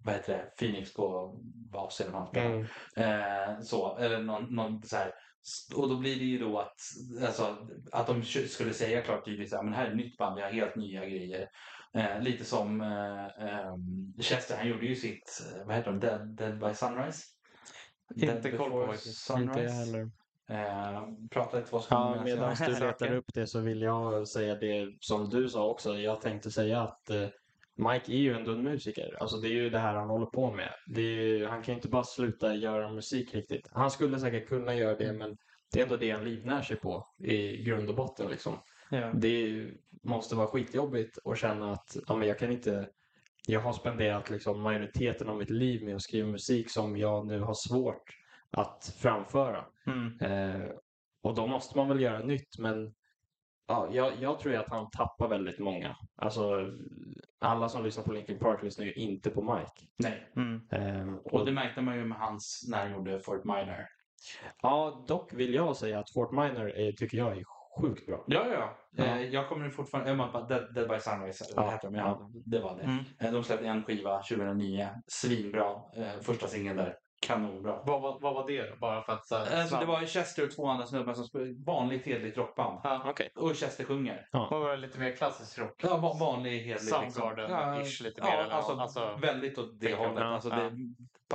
[0.05, 1.35] vad heter det, Phoenix på
[1.73, 2.69] bas eller vad han spelar.
[2.97, 3.51] Mm.
[3.51, 5.13] Eh, så, eller någon, någon så här.
[5.75, 6.81] Och då blir det ju då att,
[7.27, 7.57] alltså,
[7.93, 10.43] att de skulle säga klart tydligt så här, men här är ett nytt band, vi
[10.43, 11.49] har helt nya grejer.
[11.95, 16.37] Eh, lite som eh, ehm, Chester, han gjorde ju sitt, eh, vad heter de, Dead,
[16.37, 17.25] Dead by Sunrise?
[18.15, 19.31] Inte Dead koll på faktiskt.
[19.31, 19.75] Inte Sunrise.
[19.75, 20.11] heller.
[20.51, 24.55] Eh, prata lite vad som Ja, medan du letar upp det så vill jag säga
[24.55, 25.95] det som du sa också.
[25.95, 27.29] Jag tänkte säga att eh,
[27.77, 29.17] Mike är ju ändå en musiker.
[29.21, 30.73] Alltså det är ju det här han håller på med.
[30.87, 33.69] Ju, han kan ju inte bara sluta göra musik riktigt.
[33.73, 35.37] Han skulle säkert kunna göra det men
[35.73, 38.59] det är ändå det han livnär sig på i grund och botten liksom.
[38.91, 39.13] Ja.
[39.15, 39.67] Det
[40.03, 42.89] måste vara skitjobbigt att känna att ja, men jag kan inte
[43.47, 47.41] jag har spenderat liksom majoriteten av mitt liv med att skriva musik som jag nu
[47.41, 48.19] har svårt
[48.51, 49.65] att framföra.
[49.87, 50.21] Mm.
[50.21, 50.69] Eh,
[51.23, 52.95] och då måste man väl göra nytt, men
[53.73, 55.97] ja, jag, jag tror ju att han tappar väldigt många.
[56.17, 56.71] Alltså,
[57.41, 59.87] alla som lyssnar på Linkin Park lyssnar ju inte på Mike.
[59.99, 60.61] Nej, Mm.
[60.71, 63.87] Eh, och och, det märkte man ju med hans, när han gjorde Fort Minor.
[64.63, 67.45] ja, dock vill jag säga att Fort Minor är, tycker jag är
[67.81, 68.25] sjukt bra.
[68.27, 68.79] Ja, ja.
[68.97, 69.05] Ja.
[69.05, 72.31] Eh, jag kommer fortfarande, jag bara, Dead, Dead by Sunrise Ja, heter de, ja, ja.
[72.47, 72.83] det var det.
[72.83, 73.05] Mm.
[73.19, 75.71] Eh, De släppte en skiva 2009, svinbra.
[75.97, 76.97] Eh, första singeln där,
[77.27, 77.83] kanonbra.
[77.87, 78.77] Vad, vad, vad var det då?
[78.77, 81.55] Bara för att så här, Alltså, det var Chester och två andra snubbar som spelade
[81.67, 82.81] vanligt hederligt rockband.
[82.85, 83.03] Ja.
[83.07, 83.31] Okej.
[83.37, 84.29] Och Chester sjunger.
[84.33, 85.75] Vad var det lite mer klassisk rock?
[85.83, 86.93] Ja, va- vanlig hedlig.
[86.95, 88.51] Soundgarden-ish lite mer, Ja, eller?
[88.55, 90.15] alltså, Alltså- väldigt åt det hållet.
[90.19, 90.57] Ja, Alltså, ja.
[90.57, 90.77] Det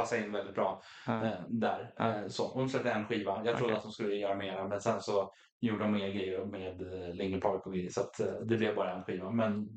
[0.02, 1.26] passar in väldigt bra Ja.
[1.26, 1.94] eh, där.
[1.98, 2.16] Ja.
[2.16, 2.46] Eh, så.
[2.48, 3.32] Och de släppte en skiva.
[3.46, 3.76] Jag trodde Okej.
[3.78, 7.42] att de skulle göra mera, men sen så gjorde de mer grejer med eh, Linkin
[7.42, 7.90] Park och grejer.
[7.90, 9.32] Så att, eh, det blev bara en skiva.
[9.32, 9.70] Men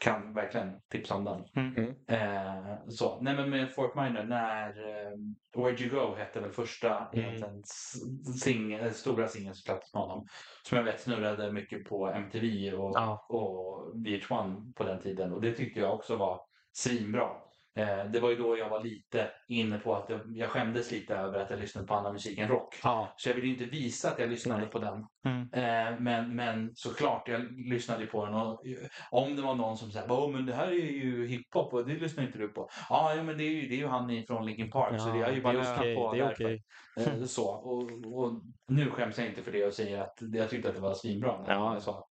[0.00, 1.44] kan verkligen tipsa om den.
[1.76, 1.94] Mm.
[2.08, 3.20] Eh, så.
[3.20, 5.12] Nej men med Fort Minor, när eh,
[5.56, 7.60] Where'd You Go hette väl första Mm.
[7.60, 10.26] s- sing, eh, stora singeln som släpptes med honom.
[10.68, 13.26] Som jag vet snurrade mycket på MTV och, Ja.
[13.28, 15.32] och VH1 på den tiden.
[15.32, 16.40] Och det tyckte jag också var
[16.72, 17.30] svinbra.
[17.76, 21.38] Eh, det var ju då jag var lite inne på att jag, skämdes lite över
[21.38, 22.80] att jag lyssnade på annan musik än rock.
[22.82, 23.14] Ja.
[23.16, 24.70] Så jag ville inte visa att jag lyssnade Nej.
[24.70, 25.06] på den.
[25.26, 25.48] Mm.
[25.52, 28.34] Eh, men, men såklart, jag lyssnade ju på den.
[28.34, 28.76] Och eh,
[29.10, 31.94] om det var någon som sa Åh, men det här är ju hiphop och det
[31.94, 32.68] lyssnar inte du på.
[32.88, 35.00] Ja, ja men det är ju, det är ju han från Linkin Park.
[35.00, 36.62] så det har ju bara lyssnat okej, på Det är okej.
[36.96, 37.48] Eh, så.
[37.48, 37.82] Och,
[38.22, 40.94] och nu skäms jag inte för det och säger att jag tyckte att det var
[40.94, 41.42] svinbra.
[41.42, 41.74] när Ja.
[41.74, 42.08] jag sa.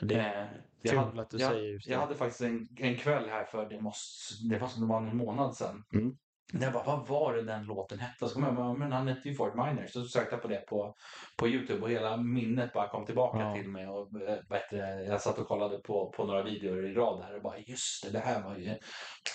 [0.00, 0.50] Det
[0.84, 1.92] Eh, kul hade, att du jag, säger just det.
[1.92, 4.98] jag hade faktiskt en, en kväll här för det måste, det var som det var
[4.98, 5.84] en månad sedan.
[5.94, 6.16] Mm.
[6.52, 8.28] Jag bara, vad var det den låten hette?
[8.28, 9.86] Så kom jag bara, men han hette ju Fort Minor.
[9.86, 10.94] Så sökte jag på det på,
[11.38, 13.54] på Youtube och hela minnet bara kom tillbaka Ja.
[13.54, 13.88] till mig.
[13.88, 17.36] Och, eh, heter det, jag satt och kollade på, på några videor i rad här
[17.36, 18.74] och bara, just det, det här var ju...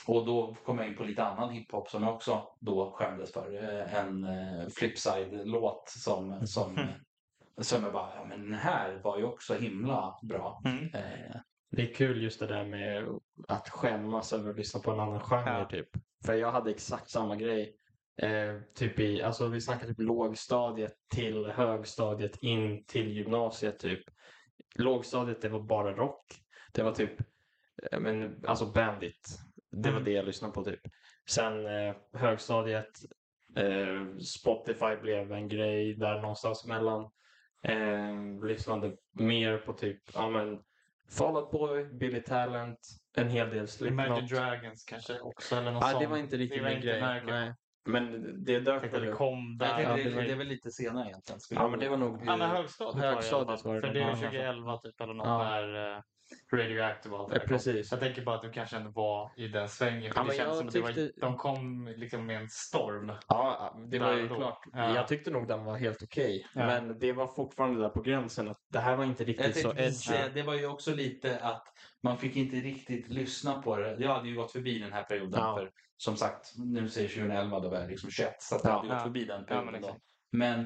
[0.07, 3.63] Och då kom jag in på lite annan hiphop som jag också då skämdes för.
[3.63, 6.75] Eh, En eh, Flipside-låt som, som,
[7.61, 10.61] som jag bara, ja men den här var ju också himla bra.
[10.65, 10.83] Mm.
[10.93, 11.35] Eh,
[11.71, 13.07] Det är kul just det där med
[13.47, 15.65] att skämmas över att lyssna på en annan genre Ja.
[15.69, 15.89] typ.
[16.25, 17.75] För jag hade exakt samma grej.
[18.21, 24.03] Eh, typ i, alltså vi snackar typ lågstadiet till högstadiet in till gymnasiet typ.
[24.75, 26.25] Lågstadiet det var bara rock.
[26.73, 27.19] Det var typ,
[27.91, 29.39] eh, men alltså Bandit.
[29.71, 30.03] Det var Mm.
[30.03, 30.81] det jag lyssnade på typ.
[31.29, 32.91] Sen eh, högstadiet,
[33.55, 37.11] eh, Spotify blev en grej där någonstans mellan.
[37.69, 40.59] Eh, lyssnade mer på typ, ja men
[41.17, 42.79] Fall Out Boy, Billy Talent,
[43.17, 44.07] en hel del Slipknot.
[44.07, 46.03] Imagine Dragons kanske också eller något Nej, sånt.
[46.03, 47.01] det var inte riktigt min grej.
[47.25, 47.53] Nej.
[47.85, 49.17] Men det dök väl det upp.
[49.17, 49.81] kom där.
[49.81, 51.39] Ja, det, det var det är väl lite senare egentligen.
[51.49, 52.21] Ja, men det var nog...
[52.25, 55.27] Ja, men högstadiet, var det Högstadiet var För det var Ja, 2011 typ eller något
[55.27, 55.37] Ja.
[55.43, 56.01] när uh,
[56.53, 57.47] Radioactive och allt det där.
[57.47, 57.91] Precis.
[57.91, 60.13] Jag tänker bara att du kanske ändå var i den svängen.
[60.13, 63.11] För Ja, det känns som att det var, tyckte- de kom liksom med en storm.
[63.27, 64.35] Ja, det var ju då.
[64.35, 64.63] klart.
[64.73, 64.95] Ja.
[64.95, 66.47] Jag tyckte nog den var helt okej.
[66.53, 66.65] Ja.
[66.65, 69.73] Men det var fortfarande där på gränsen att det här var inte Jag riktigt så
[69.75, 70.29] edgy.
[70.33, 71.63] det var ju också lite att
[72.03, 73.95] man fick inte riktigt lyssna på det.
[73.99, 75.39] Jag hade ju gått förbi den här perioden.
[75.39, 75.55] Ja.
[75.57, 78.35] För som sagt, nu säger 2011, då var jag liksom 21.
[78.41, 78.77] Så att jag Ja.
[78.77, 79.71] hade gått förbi den Ja, perioden.
[79.71, 79.87] men då.
[79.87, 80.03] exakt.
[80.31, 80.65] Men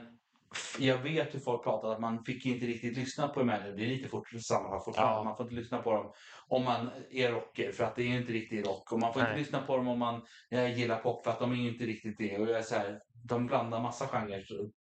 [0.79, 3.75] jag vet hur folk pratar att man fick inte riktigt lyssna på Imagine.
[3.75, 5.19] Det är lite fort, samma fortfarande.
[5.19, 5.23] Ja.
[5.23, 6.11] Man får inte lyssna på dem
[6.47, 8.91] om man är rocker för att det är inte riktigt rock.
[8.91, 9.29] Och man får Nej.
[9.29, 10.21] inte lyssna på dem om man
[10.51, 12.37] eh, gillar pop för att de är inte riktigt det.
[12.37, 14.43] Och jag är så här, de blandar massa genrer.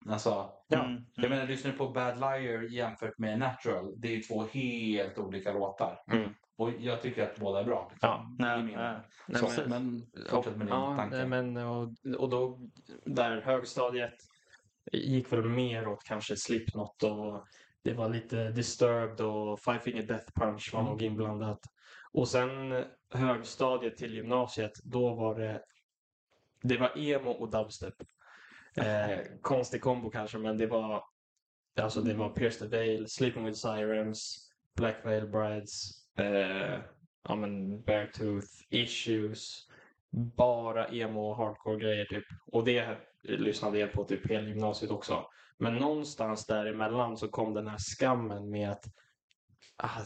[0.10, 0.86] Alltså, Ja.
[0.86, 1.04] Mm.
[1.16, 5.18] jag menar, lyssnar du på Bad Liar jämfört med Natural, det är ju två helt
[5.18, 6.00] olika låtar.
[6.12, 6.30] Mm.
[6.58, 7.88] Och jag tycker att båda är bra.
[7.92, 8.36] Liksom, Ja.
[8.40, 8.98] Nej, min- nej.
[9.28, 11.16] Nej, Så, men- men fortsätt med din ja, tanke.
[11.18, 12.60] nej, men, och, och då
[13.06, 14.14] där högstadiet
[14.92, 17.48] gick väl mer åt kanske Slipknot och
[17.84, 20.92] det var lite Disturbed och Five Finger Death Punch var Mm.
[20.92, 21.60] nog inblandat.
[22.12, 22.84] Och sen
[23.14, 25.64] högstadiet till gymnasiet, då var det
[26.62, 27.94] det var emo och dubstep.
[28.78, 31.04] Eh, konstig kombo kanske, men det var
[31.82, 36.80] alltså det var Pierce the Veil, Sleeping with Sirens, Black Veil Brides, eh,
[37.28, 39.68] ja men Beartooth, Issues,
[40.12, 42.26] bara emo och hardcore grejer typ.
[42.52, 45.26] Och det lyssnade jag på typ hela gymnasiet också.
[45.58, 48.86] Men någonstans däremellan så kom den här skammen med att
[49.78, 50.00] ah,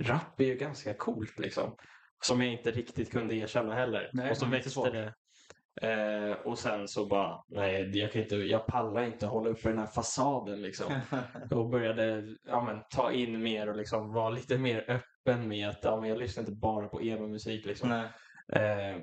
[0.00, 1.76] rap är ju ganska coolt liksom.
[2.20, 4.10] Som jag inte riktigt kunde erkänna heller.
[4.12, 5.14] Nej, och så växte det.
[5.82, 9.78] Eh, och sen så bara, nej jag, kan inte, jag pallar inte hålla uppe den
[9.78, 11.00] här fasaden liksom.
[11.50, 15.78] Och började ja, men, ta in mer och liksom vara lite mer öppen med att
[15.82, 17.66] ja, men jag lyssnar inte bara på emo-musik.
[17.66, 17.92] Liksom.
[18.52, 18.96] Eh,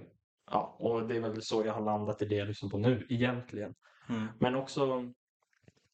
[0.52, 3.06] ja, och det är väl så jag har landat i det jag lyssnar på nu
[3.10, 3.76] egentligen.
[4.10, 4.28] Mm.
[4.40, 5.12] Men också,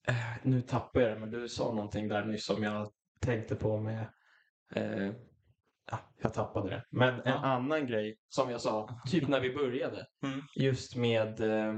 [0.07, 3.77] eh, nu tappar jag det, men du sa någonting där nyss som jag tänkte på
[3.77, 4.05] med,
[4.75, 5.11] eh,
[5.91, 6.83] ja, jag tappade det.
[6.89, 7.33] Men en Ja.
[7.45, 10.41] annan grej som jag sa, typ när vi började, Mm.
[10.55, 11.73] just med eh,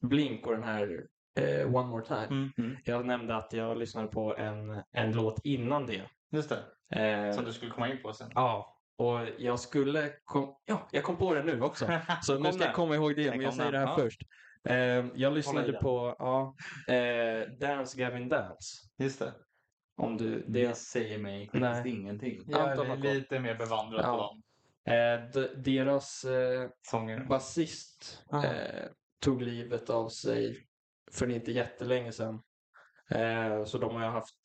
[0.00, 1.06] Blink och den här
[1.38, 2.26] eh, One More Time.
[2.26, 2.50] Mm.
[2.58, 2.76] Mm.
[2.84, 6.02] Jag nämnde att jag lyssnade på en, en låt innan det.
[6.30, 6.62] Just det.
[7.00, 8.30] Eh, Som du skulle komma in på sen.
[8.34, 10.12] Ja, och jag skulle...
[10.24, 11.86] Kom, ja, jag kom på det nu också.
[12.22, 14.20] Så nu ska jag komma ihåg det, men jag säger det här först.
[14.68, 16.54] Eh, jag lyssnade på ja,
[16.94, 18.88] eh, Dance Gavin Dance.
[18.98, 19.34] Just det.
[19.96, 22.42] Om du, Det det, säger mig faktiskt ingenting.
[22.46, 24.10] Jag Anton är lite mer bevandrad Ja.
[24.12, 24.42] på dem.
[24.94, 27.24] eh, de, deras eh, Sånger.
[27.24, 28.84] basist eh,
[29.20, 30.66] tog livet av sig
[31.12, 32.42] för inte jättelänge sedan.
[33.10, 34.40] Eh, så de har ju haft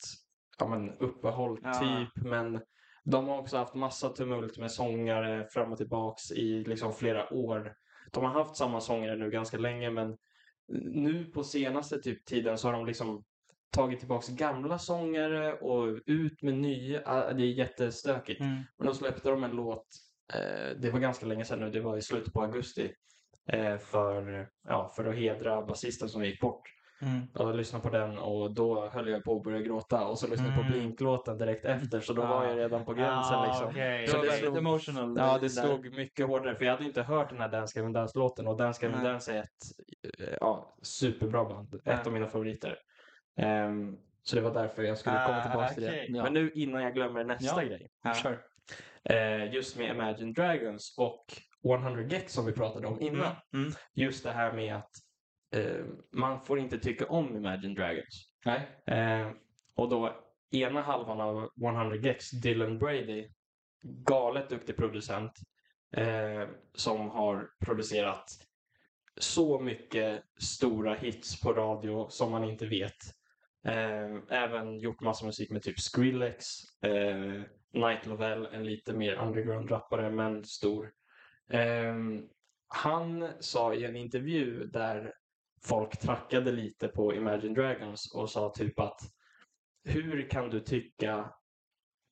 [0.60, 1.74] ja, men, uppehåll Ja.
[1.74, 2.62] typ, men
[3.04, 7.74] de har också haft massa tumult med sångare fram och tillbaks i liksom flera år.
[8.12, 10.18] De har haft samma sångare nu ganska länge, men
[10.94, 13.24] nu på senaste typ tiden så har de liksom
[13.72, 17.02] tagit tillbaks gamla sångare och ut med nya.
[17.06, 18.42] Ah, Det är jättestökigt.
[18.42, 18.62] Mm.
[18.78, 19.88] Men då släppte de en låt,
[20.34, 22.94] eh, det var ganska länge sedan nu, det var i slutet på augusti.
[23.48, 26.62] Eh, för, ja, för att hedra basisten som gick bort.
[27.02, 27.22] Mm.
[27.34, 30.06] Och lyssnade på den och då höll jag på att börja gråta.
[30.08, 30.74] Och så lyssnade jag på Mm.
[30.74, 33.68] Blink-låten direkt efter, så då var jag redan på gränsen Ah, liksom.
[33.70, 34.08] okej.
[34.08, 35.16] Så Det det slog- emotional.
[35.18, 36.56] Ja, det slog mycket hårdare.
[36.56, 38.48] För jag hade inte hört den här Dance Gavin Dance-låten.
[38.48, 39.04] Och Dance Gavin.
[39.04, 39.48] Dance är ett
[40.42, 41.82] ja, superbra band.
[41.86, 42.78] Ett av mina favoriter.
[43.38, 46.06] Ehm, så det var därför jag skulle komma Ah, tillbaka till okej.
[46.10, 46.18] det.
[46.18, 46.24] Ja.
[46.24, 47.68] Men nu innan jag glömmer nästa Ja.
[47.70, 47.90] grej.
[48.04, 48.14] Ja.
[48.14, 48.40] Kör.
[49.04, 51.26] Eh, just med Imagine Dragons och
[51.64, 53.22] 100 Gex som vi pratade om innan.
[53.22, 53.36] Mm.
[53.54, 53.72] Mm.
[53.94, 54.90] Just det här med att
[55.52, 58.34] eh, man får inte tycka om Imagine Dragons.
[58.46, 58.68] Nej.
[58.86, 59.32] Eh,
[59.76, 60.16] och då
[60.52, 63.30] ena halvan av 100 Gex, Dylan Brady,
[63.84, 65.32] galet duktig producent
[65.98, 68.26] eh, som har producerat
[69.20, 72.98] så mycket stora hits på radio som man inte vet.
[73.68, 76.46] Eh, även gjort massa musik med typ Skrillex,
[76.82, 77.42] eh,
[77.74, 80.92] Night Lovell, en lite mer underground-rappare men stor.
[81.50, 81.96] Eh,
[82.68, 85.14] han sa i en intervju där
[85.66, 89.00] folk trackade lite på Imagine Dragons och sa typ att
[89.84, 91.34] hur kan du tycka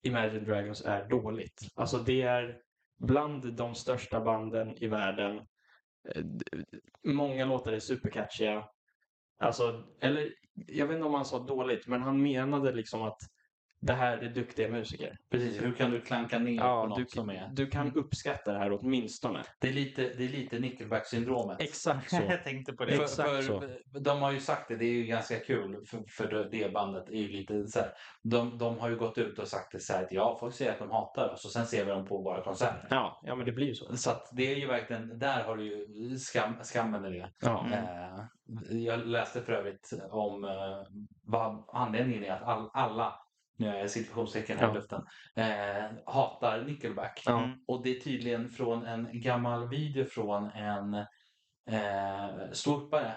[0.03, 1.67] Imagine Dragons är dåligt?
[1.75, 2.61] Alltså det är
[2.99, 5.37] bland de största banden i världen.
[6.15, 6.23] Eh,
[7.03, 8.69] många låtar är supercatchiga.
[9.37, 13.21] Alltså, eller jag vet inte om han sa dåligt, men han menade liksom att
[13.81, 15.17] det här är duktiga musiker.
[15.31, 17.49] Precis, hur kan du klanka ner på Ja, något du, som är...
[17.53, 19.43] du kan uppskatta det här åtminstone.
[19.59, 21.61] Det är lite, det är lite Nickelback-syndromet.
[21.61, 22.15] Exakt så.
[22.29, 22.95] Jag tänkte på det.
[22.95, 23.79] För, Exakt för.
[23.99, 27.17] De har ju sagt det, det är ju ganska kul för, för det bandet är
[27.17, 27.91] ju lite så här,
[28.23, 30.71] de, de har ju gått ut och sagt det så här att ja, folk säger
[30.71, 32.87] att de hatar oss och sen ser vi dem på våra konserter.
[32.89, 33.97] Ja, ja men det blir ju så.
[33.97, 37.31] Så att det är ju verkligen, där har du ju skam, skammen i det.
[37.41, 37.65] Ja.
[37.65, 37.73] Mm.
[37.73, 40.51] Eh, jag läste för övrigt om eh,
[41.23, 43.13] vad anledningen är att all, alla,
[43.59, 44.73] nu är jag situationstecken här i Ja.
[44.73, 45.01] luften,
[45.35, 47.23] eh, hatar Nickelback.
[47.25, 47.39] Ja.
[47.43, 47.57] Mm.
[47.67, 50.93] Och det är tydligen från en gammal video från en
[51.69, 53.13] eh, ståuppare.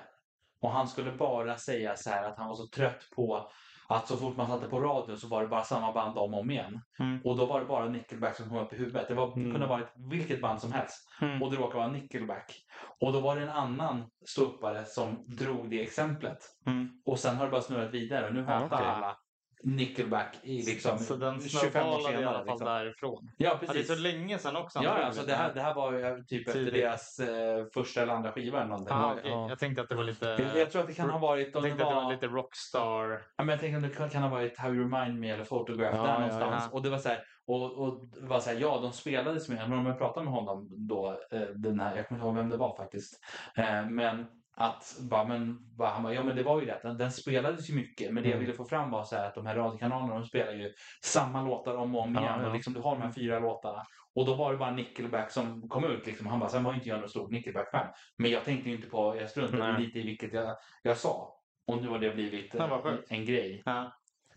[0.61, 3.51] Och han skulle bara säga så här att han var så trött på
[3.89, 6.41] att så fort man satte på radion så var det bara samma band om och
[6.41, 6.81] om igen.
[6.99, 7.21] Mm.
[7.25, 9.09] Och då var det bara Nickelback som kom upp i huvudet.
[9.09, 9.51] Det, var, det Mm.
[9.53, 11.09] kunde ha varit vilket band som helst.
[11.21, 11.43] Mm.
[11.43, 12.55] Och det råkade vara Nickelback.
[13.01, 16.39] Och då var det en annan ståuppare som drog det exemplet.
[16.67, 16.89] Mm.
[17.07, 18.87] Och sen har det bara snurrat vidare och nu Ja, hatar okej.
[18.89, 19.17] alla
[19.65, 22.35] Nickelback i liksom Så den 25 år snöbollade i alla senare.
[22.35, 22.67] fall Liksom.
[22.67, 23.31] därifrån.
[23.37, 23.87] Ja, Ja, det är precis.
[23.97, 24.81] så länge sedan också.
[24.83, 26.75] Ja, alltså det här, det här var ju typ efter Tidigt.
[26.75, 28.95] deras eh, första eller andra skiva eller någonting.
[28.97, 29.31] Ah, okej.
[29.31, 29.49] ja.
[29.49, 30.53] Jag tänkte att det var lite...
[30.57, 32.05] jag, tror att det kan ha varit jag om det tänkte att det var...
[32.05, 33.09] var lite rockstar.
[33.37, 35.97] Ja, men jag tänker om det kan, ha varit How You Remind Me eller Photograph
[35.97, 36.73] Ja, där någonstans.
[36.73, 39.79] Och det var så här, och, och var så här, ja de spelades med, men
[39.79, 42.57] om jag pratade med honom då, eh, den här, jag kommer inte ihåg vem det
[42.57, 43.21] var faktiskt.
[43.57, 44.27] Eh, men
[44.57, 47.71] att bara, men, bara, han bara, ja men det var ju det, den, den spelades
[47.71, 48.15] ju mycket.
[48.15, 48.47] Men det jag Mm.
[48.47, 50.73] ville få fram var så att de här radiokanalerna, de spelar ju
[51.05, 52.41] samma låtar om och om Ja, igen.
[52.41, 52.47] ja.
[52.47, 53.83] Och liksom du har de här fyra låtarna.
[54.15, 56.07] Och då var det bara Nickelback som kom ut.
[56.07, 56.27] Liksom.
[56.27, 57.87] Han bara, sen var inte jag någon stor Nickelback-fan.
[58.19, 59.83] Men jag tänkte ju inte på, jag struntade Nej.
[59.83, 61.35] lite i vilket jag, jag sa.
[61.67, 63.63] Och nu har det blivit Ja, vad eh, en grej.
[63.65, 63.93] Ja.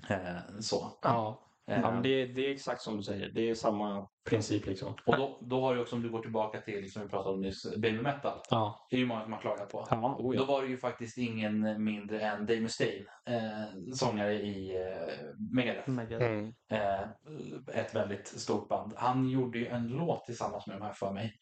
[0.09, 0.99] Eh, så.
[1.01, 3.29] Ja, ja men det, det är exakt som du säger.
[3.29, 4.95] Det är samma princip liksom.
[5.05, 7.41] Och då, då har du också, om du går tillbaka till, liksom vi pratade om
[7.41, 8.39] nyss, baby metal.
[8.49, 9.87] Ja, Det är ju många som har klagat på.
[9.89, 10.45] ja, oh Då ja.
[10.45, 15.13] var det ju faktiskt ingen mindre än Dave Mustaine, eh, sångare i eh,
[15.53, 15.89] Megadeth.
[16.23, 16.53] Mm.
[16.71, 17.01] Eh,
[17.73, 18.93] ett väldigt stort band.
[18.97, 21.33] Han gjorde ju en låt tillsammans med de här för mig.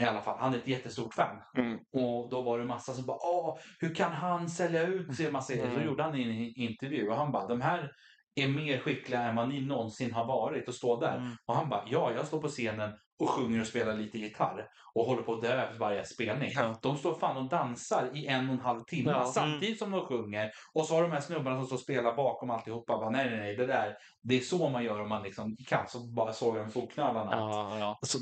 [0.00, 1.42] I alla fall, han är ett jättestort fan.
[1.56, 1.78] Mm.
[1.92, 5.30] Och då var det massa som bara Åh, hur kan han sälja ut sig?
[5.32, 5.66] Massa mm.
[5.66, 5.86] Så Mm.
[5.86, 7.90] gjorde han en intervju och han bara de här
[8.34, 11.16] är mer skickliga än vad ni någonsin har varit och stå där.
[11.16, 11.36] Mm.
[11.46, 15.04] Och han bara ja, jag står på scenen och sjunger och spelar lite gitarr och
[15.04, 16.50] håller på att dö efter varje spelning.
[16.54, 16.78] Ja.
[16.82, 19.24] De står fan och dansar i en och en halv timme Ja.
[19.24, 20.50] samtidigt som de sjunger.
[20.74, 22.96] Och så har de här snubbarna som står och spelar bakom alltihopa.
[22.96, 25.88] Bara, nej, nej, nej, det där, det är så man gör om man liksom kan.
[25.88, 27.30] Så bara sågar de fotknölarna.
[27.32, 27.98] Ja, ja.
[28.02, 28.18] Så,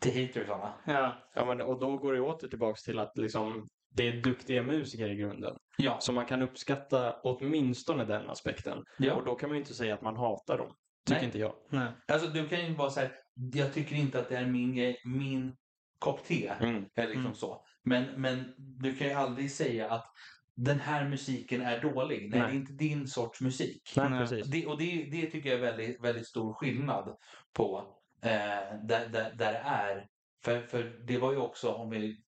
[0.00, 0.74] det hatar sådana.
[0.86, 1.14] Ja.
[1.34, 5.08] ja men, och då går det åter tillbaks till att liksom, det är duktiga musiker
[5.08, 5.56] i grunden.
[5.78, 5.96] Ja.
[6.00, 8.84] Så man kan uppskatta åtminstone den aspekten.
[8.98, 9.14] ja.
[9.14, 10.74] Och då kan man ju inte säga att man hatar dem.
[11.06, 11.26] Tycker Nej.
[11.26, 11.54] inte jag.
[11.70, 11.88] Nej.
[12.12, 13.12] Alltså du kan ju vara så här,
[13.54, 15.56] jag tycker inte att det är min, min
[15.98, 16.48] kopp te.
[16.60, 16.84] Mm.
[16.94, 17.34] Eller liksom Mm.
[17.34, 17.64] så.
[17.84, 20.06] Men, men du kan ju aldrig säga att
[20.56, 22.30] den här musiken är dålig.
[22.30, 22.48] Nej, Nej.
[22.50, 23.92] det är inte din sorts musik.
[23.96, 24.18] Nej, Nej.
[24.20, 24.46] precis.
[24.46, 27.16] Det, och det, det tycker jag är väldigt, väldigt stor skillnad
[27.52, 27.84] på
[28.22, 28.30] eh,
[28.88, 30.06] där, där, där det är.
[30.44, 32.21] För, för det var ju också, om vi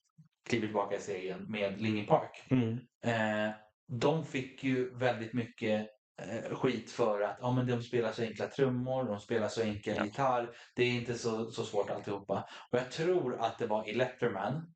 [0.49, 2.43] kliver tillbaka i serien, med Linkin Park.
[2.51, 2.79] Mm.
[3.05, 3.55] Eh,
[3.89, 5.87] de fick ju väldigt mycket
[6.23, 9.95] eh, skit för att ja, men de spelar så enkla trummor, de spelar så enkel
[9.97, 10.05] Ja.
[10.05, 10.51] gitarr.
[10.77, 12.49] Det är inte så, så svårt alltihopa.
[12.71, 14.71] Och jag tror att det var i Letterman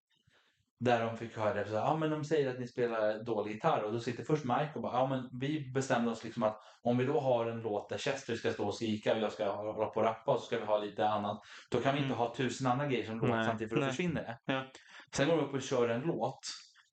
[0.81, 1.71] där de fick höra det.
[1.71, 4.83] Ja, men de säger att ni spelar dålig gitarr och då sitter först Mike och
[4.83, 7.99] bara ja, men vi bestämde oss liksom att om vi då har en låt där
[7.99, 10.59] Chester ska stå och skrika och jag ska hålla på och rappa och så ska
[10.59, 11.41] vi ha lite annat.
[11.71, 12.19] Då kan vi inte Mm.
[12.19, 14.53] ha tusen andra grejer som låter samtidigt för då försvinner det.
[14.53, 14.65] Ja.
[15.17, 16.41] Sen går de upp och kör en låt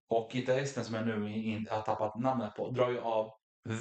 [0.09, 3.31] och gitarristen som jag nu in, har tappat namnet på drar ju av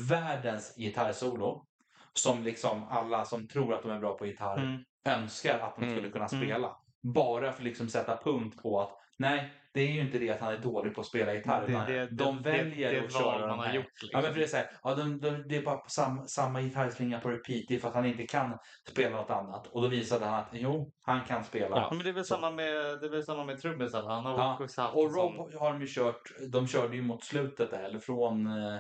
[0.09, 1.67] världens gitarrsolo
[2.13, 4.81] som liksom alla som tror att de är bra på gitarr Mm.
[5.05, 5.97] önskar att de Mm.
[5.97, 6.43] skulle kunna Mm.
[6.45, 6.77] spela.
[7.03, 10.41] Bara för att liksom sätta punkt på att nej, det är ju inte det att
[10.41, 11.67] han är dålig på att spela gitarr.
[11.67, 13.75] Det, utan det, de det, väljer det, det att köra man de har här.
[13.75, 13.85] gjort.
[13.87, 14.23] Ja, Liksom.
[14.23, 17.21] men för det är så här, ja, de, de, det är bara sam, samma gitarrslinga
[17.21, 18.59] på repeat det är för att han inte kan
[18.91, 19.67] spela något annat.
[19.67, 21.77] Och då visade han att jo, han kan spela.
[21.77, 21.83] Ja.
[21.83, 22.35] Ja, men det är väl Så.
[22.35, 24.07] samma med, det är väl samma med trummisen.
[24.07, 26.23] Han har Ja, också haft Och Rob har de ju kört,
[26.53, 28.77] de körde ju mot slutet där, eller från eh,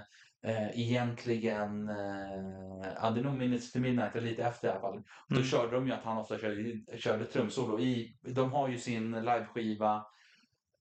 [0.46, 4.80] eh, egentligen, eh, ja det är nog Minutes to Midnight, eller lite efter i alla
[4.80, 5.02] fall.
[5.28, 5.44] Då Mm.
[5.48, 6.62] körde de ju att han ofta körde,
[6.98, 7.80] körde trumsolo.
[7.80, 10.02] I, de har ju sin liveskiva,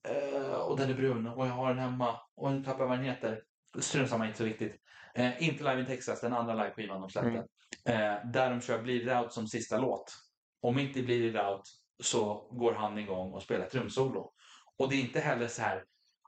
[0.08, 2.98] eh, och den är brun, och jag har den hemma, och nu tappar jag vad
[2.98, 3.42] den heter.
[3.80, 4.76] Strunt samma, inte så viktigt.
[5.16, 7.46] Eh, inte Live in Texas, den andra liveskivan de släppte.
[7.86, 8.16] Mm.
[8.16, 10.14] Eh, där de kör Bleed It Out som sista låt.
[10.62, 11.62] Om inte Bleed It Out
[12.04, 14.34] så går han igång och spelar trumsolo.
[14.78, 15.84] Och det är inte heller så här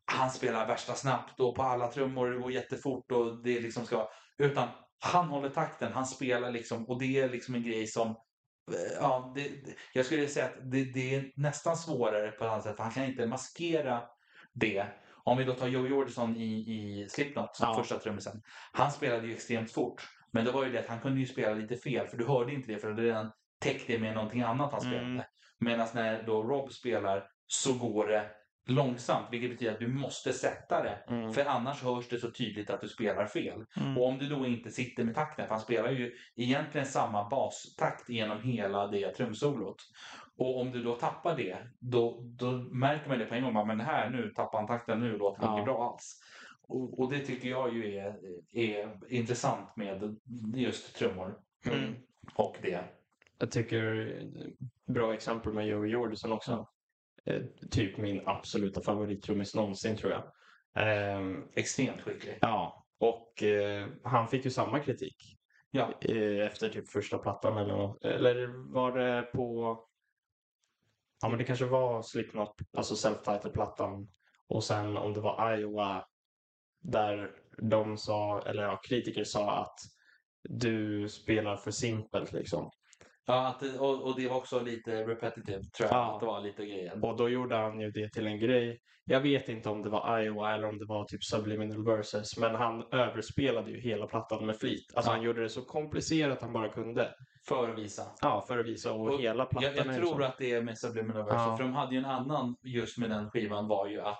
[0.06, 4.10] han spelar värsta snabbt och på alla trummor det går jättefort och det liksom ska
[4.38, 4.68] utan
[5.00, 8.16] han håller takten, han spelar liksom och det är liksom en grej som
[9.00, 9.52] ja, det,
[9.94, 12.92] jag skulle säga att det, det är nästan svårare på ett annat sätt för han
[12.92, 14.04] kan inte maskera
[14.54, 14.86] det.
[15.24, 17.76] Om vi då tar Joe Jordison i, i Slipknot som Ja.
[17.84, 18.42] första trummisen.
[18.72, 20.10] Han spelade ju extremt fort.
[20.32, 22.54] Men det var ju det att han kunde ju spela lite fel för du hörde
[22.54, 25.06] inte det för det redan täckt det med någonting annat han spelade.
[25.06, 25.24] Mm.
[25.60, 28.32] Medan när då Rob spelar så går det
[28.66, 31.04] långsamt vilket betyder att du måste sätta det.
[31.08, 31.34] Mm.
[31.34, 33.66] För annars hörs det så tydligt att du spelar fel.
[33.82, 33.98] Mm.
[33.98, 38.10] Och om du då inte sitter med takten, för han spelar ju egentligen samma bastakt
[38.10, 39.78] genom hela det trumsolot.
[40.38, 43.68] Och om du då tappar det, då, då märker man det på en gång.
[43.68, 45.54] Men här, nu tappar han takten, nu låter det Ja.
[45.60, 46.20] inte bra alls.
[46.68, 48.16] Och, och det tycker jag ju är,
[48.52, 50.18] är intressant med
[50.56, 51.40] just trummor.
[51.68, 51.94] Mm.
[52.36, 52.84] Och det.
[53.40, 56.68] Jag tycker eh, bra exempel med Joey Jordison också.
[57.26, 57.42] Eh,
[57.72, 60.24] typ min absoluta favorittrummis någonsin tror jag.
[60.76, 62.38] Ehm, Extremt skicklig.
[62.42, 65.16] ja, och eh, han fick ju samma kritik.
[65.72, 65.94] Ja.
[66.02, 68.06] eh, efter typ första plattan eller något.
[68.06, 69.80] Eller var det på...
[71.22, 74.08] Ja men det kanske var Slipknot, alltså self-titled-plattan.
[74.48, 76.06] Och sen om det var Iowa
[76.82, 79.80] där de sa, eller ja, kritiker sa att
[80.50, 82.72] du spelar för simpelt liksom.
[83.28, 85.92] Ja, att det, och, och det var också lite repetitive tror jag.
[85.98, 86.14] Ja.
[86.14, 87.04] Att det var lite grejen.
[87.04, 88.82] Och då gjorde han ju det till en grej.
[89.06, 92.56] Jag vet inte om det var Iowa eller om det var typ Subliminal Verses, men
[92.56, 94.92] han överspelade ju hela plattan med flit.
[94.96, 95.16] Alltså Ja.
[95.16, 97.14] han gjorde det så komplicerat han bara kunde.
[97.48, 98.04] För att visa.
[98.22, 98.94] Ja, för att visa.
[98.94, 100.24] Och, Och hela plattan Jag, jag tror så.
[100.24, 101.42] att det är med Subliminal Verses.
[101.46, 101.58] Ja.
[101.58, 104.20] För de hade ju en annan just med den skivan var ju att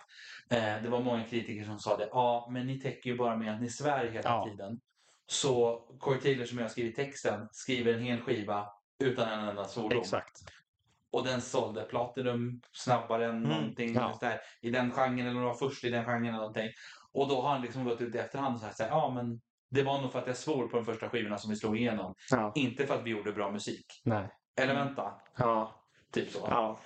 [0.52, 2.10] eh, det var många kritiker som sa det.
[2.12, 4.48] Ja, men ni täcker ju bara med att ni svär hela Ja.
[4.50, 4.80] tiden.
[5.28, 8.68] Så Corey Taylor som jag skrivit texten skriver en hel skiva
[9.04, 10.00] utan en enda svordom.
[10.00, 10.40] Exakt.
[11.12, 14.18] Och den sålde Platinum snabbare än Mm, någonting ja.
[14.22, 16.70] där, i den genren eller var först i den genren eller någonting.
[17.12, 20.02] Och då har han liksom gått ut i efterhand och sagt ja men det var
[20.02, 22.16] nog för att jag svor på de första skivorna som vi slog igenom.
[22.32, 22.52] Ja.
[22.56, 23.86] Inte för att vi gjorde bra musik.
[24.04, 24.30] Nej.
[24.62, 25.86] Eller vänta, Ja.
[26.14, 26.40] typ så.
[26.50, 26.80] Ja.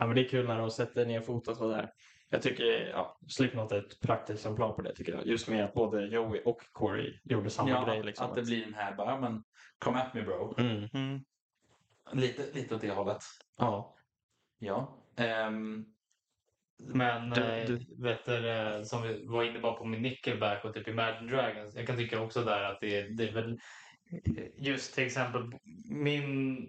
[0.00, 1.90] ja, men det är kul när de sätter ner foten sådär.
[2.28, 5.26] Jag tycker ja, Slipknot är ett praktexemplar på det tycker jag.
[5.26, 8.02] Just med att både Joey och Corey gjorde samma Ja, grej.
[8.02, 8.26] Liksom.
[8.26, 9.42] att det blir den här bara, men
[9.78, 10.54] come at me bro.
[10.58, 10.88] Mm.
[10.94, 11.20] Mm.
[12.12, 13.22] Lite, lite åt det hållet.
[13.58, 13.96] Ja.
[14.58, 15.04] Ja.
[15.16, 15.84] Ehm,
[16.82, 20.64] Men Du- eh, du- vet du, eh, som vi var inne bara på med Nickelback
[20.64, 21.74] och typ Imagine Dragons.
[21.74, 23.58] Jag kan tycka också där att det, det är väl
[24.56, 25.42] just till exempel
[25.90, 26.66] min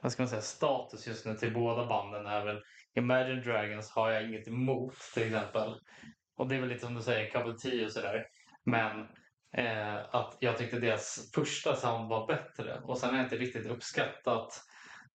[0.00, 2.62] vad ska man säga, status just nu till båda banden är väl
[2.94, 5.74] Imagine Dragons har jag inget emot till exempel.
[6.36, 8.26] Och det är väl lite som du säger, Couple T och sådär.
[8.64, 9.08] Men
[9.56, 13.66] eh, att jag tyckte deras första sound var bättre och sen har jag inte riktigt
[13.66, 14.62] uppskattat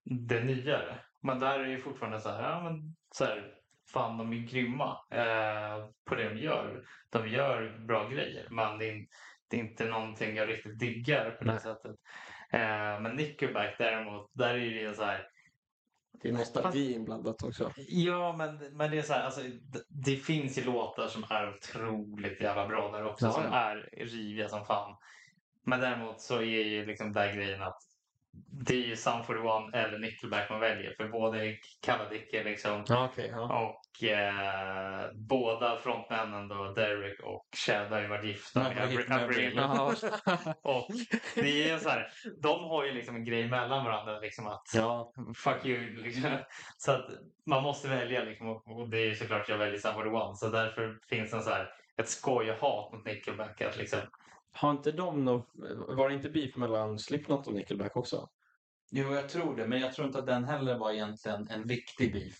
[0.04, 1.00] det nyare.
[1.22, 3.54] Men där är det fortfarande så här, ja men så här,
[3.94, 6.84] fan de är grymma eh, på det de gör.
[7.10, 9.06] De gör bra grejer men det är,
[9.50, 11.60] det är inte någonting jag riktigt diggar på det Nej.
[11.60, 11.96] sättet.
[12.52, 15.28] Eh, men Nickelback däremot, där är det så här,
[16.22, 17.72] Det är nostalgi inblandat också.
[17.88, 21.54] Ja, men, men det är så här, alltså, det, det finns ju låtar som är
[21.56, 23.56] otroligt jävla bra där också, Ja, som ja.
[23.58, 24.96] är riviga som fan.
[25.66, 27.78] Men däremot så är ju liksom där grejen att
[28.66, 33.10] det är ju Sum 41 eller Nickelback man väljer, för både Kalla Dicke liksom Ja,
[33.12, 33.30] okej.
[33.32, 33.82] ja.
[34.04, 39.60] Eh, båda frontmännen då, Derek och Chad har ju varit gifta med Avril.
[40.62, 40.88] Och
[41.36, 42.08] det är så här,
[42.42, 45.14] de har ju liksom en grej mellan varandra liksom att ja.
[45.36, 46.04] fuck you.
[46.04, 46.38] Liksom.
[46.78, 47.06] Så att
[47.46, 50.50] man måste välja liksom, och och det är ju såklart jag väljer Sum 41 så
[50.50, 53.62] därför finns en så här, ett skoj och hat mot Nickelback.
[53.62, 54.00] Att liksom,
[54.52, 55.46] Har inte de nå...
[55.88, 58.30] Var det inte beef mellan Slipknot och Nickelback också?
[58.92, 59.68] jo, jag tror det.
[59.68, 62.38] Men jag tror inte att den heller var egentligen en riktig beef.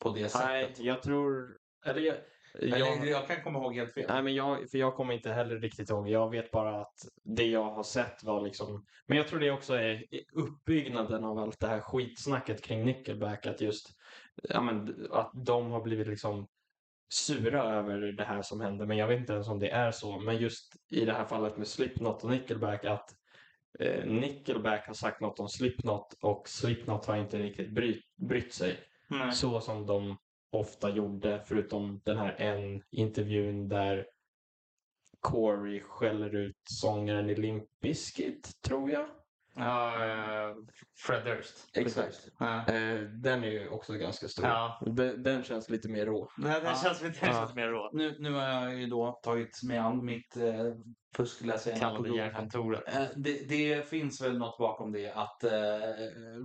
[0.00, 0.48] På det sättet.
[0.48, 1.56] Nej, jag tror...
[1.86, 2.16] Eller jag...
[2.60, 3.06] Jag...
[3.06, 4.06] jag kan komma ihåg helt fel.
[4.08, 6.08] Nej, men jag, för jag kommer inte heller riktigt ihåg.
[6.08, 8.86] Jag vet bara att det jag har sett var liksom...
[9.06, 13.46] Men jag tror det också är uppbyggnaden av allt det här skitsnacket kring Nickelback.
[13.46, 13.88] Att just
[14.42, 16.48] ja, men, att de har blivit liksom
[17.12, 18.86] sura över det här som hände.
[18.86, 20.18] Men jag vet inte ens om det är så.
[20.18, 23.10] Men just i det här fallet med Slipknot och Nickelback att
[23.78, 28.78] eh, Nickelback har sagt något om Slipknot och Slipknot har inte riktigt brytt, brytt sig
[29.10, 29.32] nej.
[29.32, 30.16] Så som de
[30.52, 34.06] ofta gjorde, förutom den här en intervjun där
[35.20, 39.06] Corey skäller ut sångaren i Limp Bizkit, tror jag.
[39.60, 40.54] Ja, eh,
[41.06, 41.54] Fred Durst.
[41.76, 42.28] Exakt.
[42.38, 42.56] Ja.
[42.68, 44.46] Eh, den är ju också ganska stor.
[44.46, 44.80] Ja.
[44.86, 46.30] Den, den känns lite mer rå.
[46.38, 46.74] Nej, det Ja.
[46.84, 47.50] känns, känns Ja.
[47.54, 47.90] mer rå.
[47.92, 50.64] Nu, nu har jag ju då tagit mig an mitt eh,
[51.16, 52.28] fusk, läser jag på Kallade Google här.
[52.28, 52.94] järnkontoret.
[52.94, 55.50] Eh, Det, det finns väl något bakom det att eh,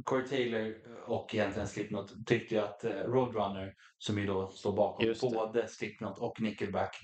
[0.03, 0.75] Corey Taylor
[1.07, 6.17] och egentligen Slipknot tyckte ju att eh, Roadrunner, som ju då står bakom både Slipknot
[6.19, 6.95] och Nickelback,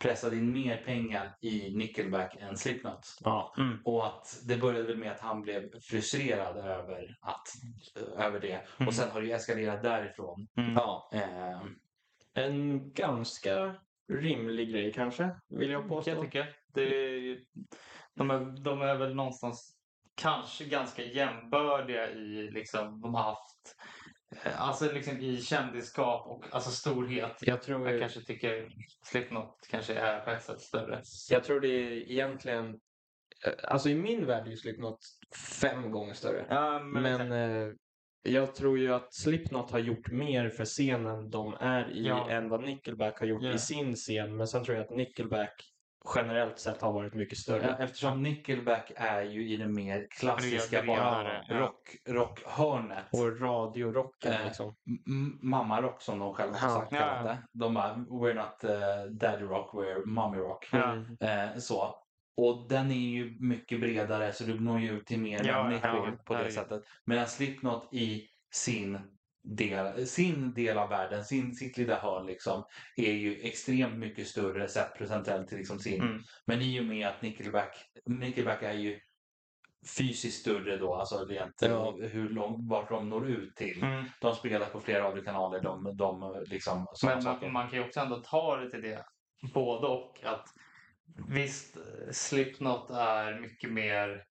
[0.00, 3.18] pressade in mer pengar i Nickelback än Slipknot.
[3.20, 3.54] Ja.
[3.84, 7.48] Och att det började väl med att han blev frustrerad över, att,
[8.16, 8.66] över det.
[8.76, 8.88] Mm.
[8.88, 10.48] Och sen har det ju eskalerat därifrån.
[10.56, 10.72] Mm.
[10.74, 11.10] ja.
[11.12, 11.60] Eh,
[12.34, 13.74] En ganska
[14.12, 16.10] rimlig grej kanske, vill jag påstå.
[16.10, 16.46] jag tycka.
[16.74, 17.38] Det är,
[18.14, 19.76] de, är, de är väl någonstans
[20.14, 23.76] kanske ganska jämbördiga i liksom, de har haft
[24.56, 27.36] Alltså liksom i kändisskap och alltså storhet.
[27.40, 28.68] Jag tror, Jag kanske tycker
[29.04, 31.02] Slipknot kanske är på ett sätt större.
[31.30, 32.68] jag tror det är egentligen...
[33.46, 34.98] eh, Alltså i min värld är ju Slipknot
[35.60, 36.46] fem gånger större.
[36.50, 37.68] Ja, Men eh,
[38.22, 42.30] jag tror ju att Slipknot har gjort mer för scenen de är i Ja.
[42.30, 43.52] än vad Nickelback har gjort Ja.
[43.52, 44.36] i sin scen.
[44.36, 45.64] Men sen tror jag att Nickelback
[46.14, 47.76] generellt sett har varit mycket större.
[47.78, 51.58] Ja, Eftersom Nickelback är ju i det mer klassiska bara ja.
[51.58, 53.04] rock, rockhörnet.
[53.12, 54.74] Och radiorocken Eh, liksom.
[55.42, 56.74] Mamma-rock som de själva har Ja.
[56.80, 57.38] sagt kallat det.
[57.52, 60.68] De bara, we're not uh, daddy rock, we're mommy rock.
[60.72, 60.94] Ja.
[61.20, 61.94] Eh, så.
[62.36, 66.06] Och den är ju mycket bredare så du når ju ut till mer Ja, människor
[66.08, 66.82] ja, på det sättet.
[67.04, 68.98] Medan Slipknot i sin
[69.42, 72.64] del, sin del av världen, sin, sitt lilla hörn liksom,
[72.96, 76.02] är ju extremt mycket större sett procentuellt till liksom sin.
[76.02, 76.22] Mm.
[76.46, 77.76] Men i och med att Nickelback,
[78.06, 79.00] Nickelback är ju
[79.98, 81.96] fysiskt större då, alltså rent Ja.
[82.00, 83.82] hur långt, vart de når ut till.
[83.82, 84.04] Mm.
[84.20, 88.16] De spelar på flera radiokanaler, de, de liksom Men man, man kan ju också ändå
[88.16, 89.04] ta det till det.
[89.54, 90.24] Både och.
[90.24, 90.46] Att
[91.28, 94.24] visst, eh, Slipknot är mycket mer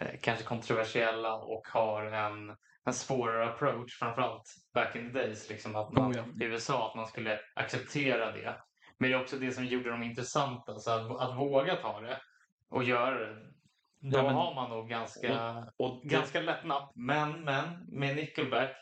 [0.00, 2.56] eh, kanske kontroversiella och har en,
[2.86, 3.98] en svårare approach.
[3.98, 5.48] Framförallt back in the days.
[5.50, 6.46] Liksom, att man, Oh, ja.
[6.46, 8.56] I USA att man skulle acceptera det.
[8.98, 10.78] Men det är också det som gjorde dem intressanta.
[10.78, 12.20] Så att, att våga ta det
[12.70, 13.36] och göra det.
[14.00, 16.92] Då Ja, men- har man nog ganska, Och det, ganska lätt napp.
[16.94, 18.76] Men, men med Nickelback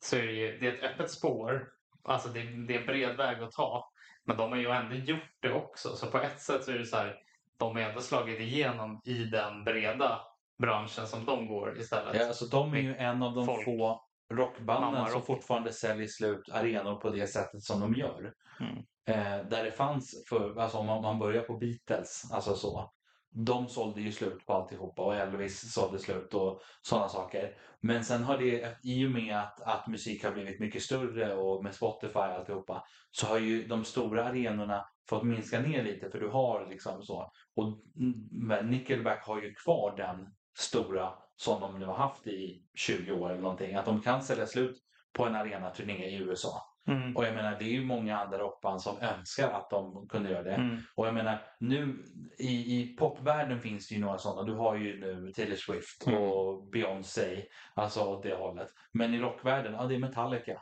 [0.00, 1.68] så är det ju det är ett öppet spår.
[2.04, 3.90] Alltså det, det är en bred väg att ta.
[4.24, 5.96] Men de har ju ändå gjort det också.
[5.96, 7.16] Så på ett sätt så är det så här.
[7.58, 10.20] De har ändå slagit igenom i den breda
[10.58, 12.14] branschen som de går istället.
[12.14, 13.64] ja, alltså, de är ju en av de Folk.
[13.64, 14.00] få
[14.32, 18.32] rockbanden som fortfarande säljer slut arenor på det sättet som de gör.
[18.60, 18.76] Mm.
[19.06, 22.90] Eh, där det fanns, för, alltså om man, man börjar på Beatles, alltså så.
[23.36, 27.56] De sålde ju slut på alltihopa och Elvis sålde slut och sådana saker.
[27.80, 31.64] Men sen har det, i och med att, att musik har blivit mycket större och
[31.64, 36.20] med Spotify och alltihopa, så har ju de stora arenorna fått minska ner lite för
[36.20, 37.32] du har liksom så.
[37.56, 43.12] Och mm, Nickelback har ju kvar den stora som de nu har haft i 20
[43.12, 43.74] år eller någonting.
[43.74, 44.76] Att de kan sälja slut
[45.12, 46.62] på en arenaturné i USA.
[46.86, 47.16] Mm.
[47.16, 50.42] Och jag menar, det är ju många andra rockband som önskar att de kunde göra
[50.42, 50.54] det.
[50.54, 50.78] Mm.
[50.94, 52.04] Och jag menar, nu
[52.38, 54.42] i, i popvärlden finns det ju några sådana.
[54.42, 56.22] Du har ju nu Taylor Swift Mm.
[56.22, 57.44] och Beyoncé,
[57.74, 58.68] alltså åt det hållet.
[58.92, 60.60] Men i rockvärlden, ja det är Metallica.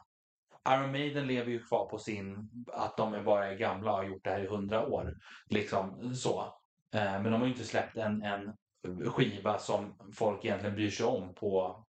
[0.68, 4.04] Iron Maiden lever ju kvar på sin, att de är bara är gamla och har
[4.04, 5.14] gjort det här i hundra år.
[5.50, 6.40] Liksom så.
[6.94, 8.52] Eh, Men de har ju inte släppt en, en
[9.10, 11.84] skiva som folk egentligen bryr sig om på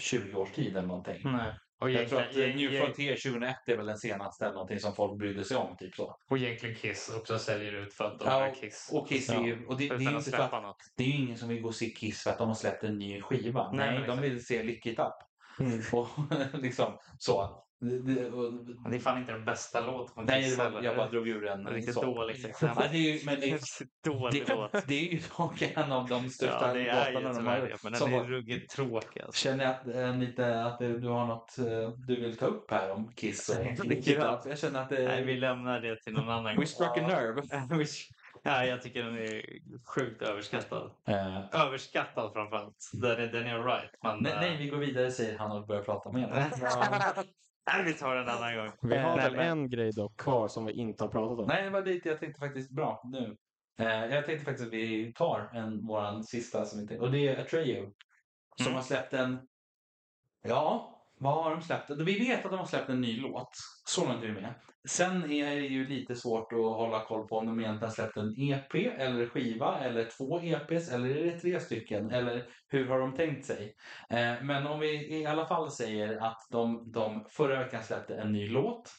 [0.00, 1.20] 20 års tid eller någonting.
[1.24, 1.54] Nej.
[1.80, 4.94] Och Jag tror att eh, New Frontier 2001 är väl den senaste eller någonting som
[4.94, 5.76] folk brydde sig om.
[5.76, 6.16] Typ så.
[6.30, 8.90] Och egentligen Kiss också säljer ut för att de Ja, är Kiss.
[8.92, 10.76] Och Kiss är ju, och det, det är inte för att, något.
[10.96, 12.84] det är ju ingen som vill gå och se Kiss för att de har släppt
[12.84, 13.72] en ny skiva.
[13.72, 15.14] Nej, Nej, de vill se Lick It Up.
[15.60, 15.80] Mm.
[15.92, 16.08] Och
[16.58, 17.65] liksom så.
[17.78, 18.52] Det, det, och,
[18.90, 21.66] Det är fan inte den bästa låten nej, det jag bara drog ur en.
[21.66, 22.02] Riktigt så.
[22.02, 22.88] dåligt Ja, exempel.
[22.92, 23.60] det är ju, men det,
[24.04, 24.72] Dålig låt.
[24.72, 27.76] det, det är ju dock en av de största Ja, det låtarna de har det.
[27.82, 29.22] Men den är ruggigt tråkig.
[29.22, 29.42] Alltså.
[29.42, 32.70] Känner jag att, eh, lite att det, du har något eh, du vill ta upp
[32.70, 34.40] här om Kiss och Up?
[34.46, 35.08] Jag känner att det...
[35.08, 36.56] Nej, vi lämnar det till någon annan.
[36.56, 37.42] We struck a nerve.
[38.42, 39.42] Ja, jag tycker den är
[39.94, 40.90] sjukt överskattad.
[41.08, 42.90] Eh, Överskattad framförallt.
[42.92, 43.90] Den är, den är right.
[44.02, 46.50] Men, nej, nej, vi går vidare säger han och börjar prata med henne.
[47.66, 48.70] Nej, vi tar den en annan gång.
[48.82, 51.46] Vi har Nej, väl men- en grej dock kvar som vi inte har pratat om.
[51.48, 53.36] Nej, det var dit jag tänkte faktiskt bra nu.
[53.78, 57.28] Eh, jag tänkte faktiskt att vi tar en, våran sista som vi tänkte, och det
[57.28, 57.82] är Atreyu.
[58.56, 58.74] Som Mm.
[58.74, 59.38] har släppt en,
[60.42, 61.90] ja, vad har de släppt?
[61.90, 63.50] Vi vet att de har släppt en ny låt.
[63.84, 64.54] Så långt är vi med.
[64.88, 68.16] Sen är det ju lite svårt att hålla koll på om de egentligen har släppt
[68.16, 72.98] en EP eller skiva eller två EPs eller är det tre stycken eller hur har
[72.98, 73.74] de tänkt sig?
[74.10, 78.32] Eh, men om vi i alla fall säger att de, de förra veckan släppte en
[78.32, 78.90] ny låt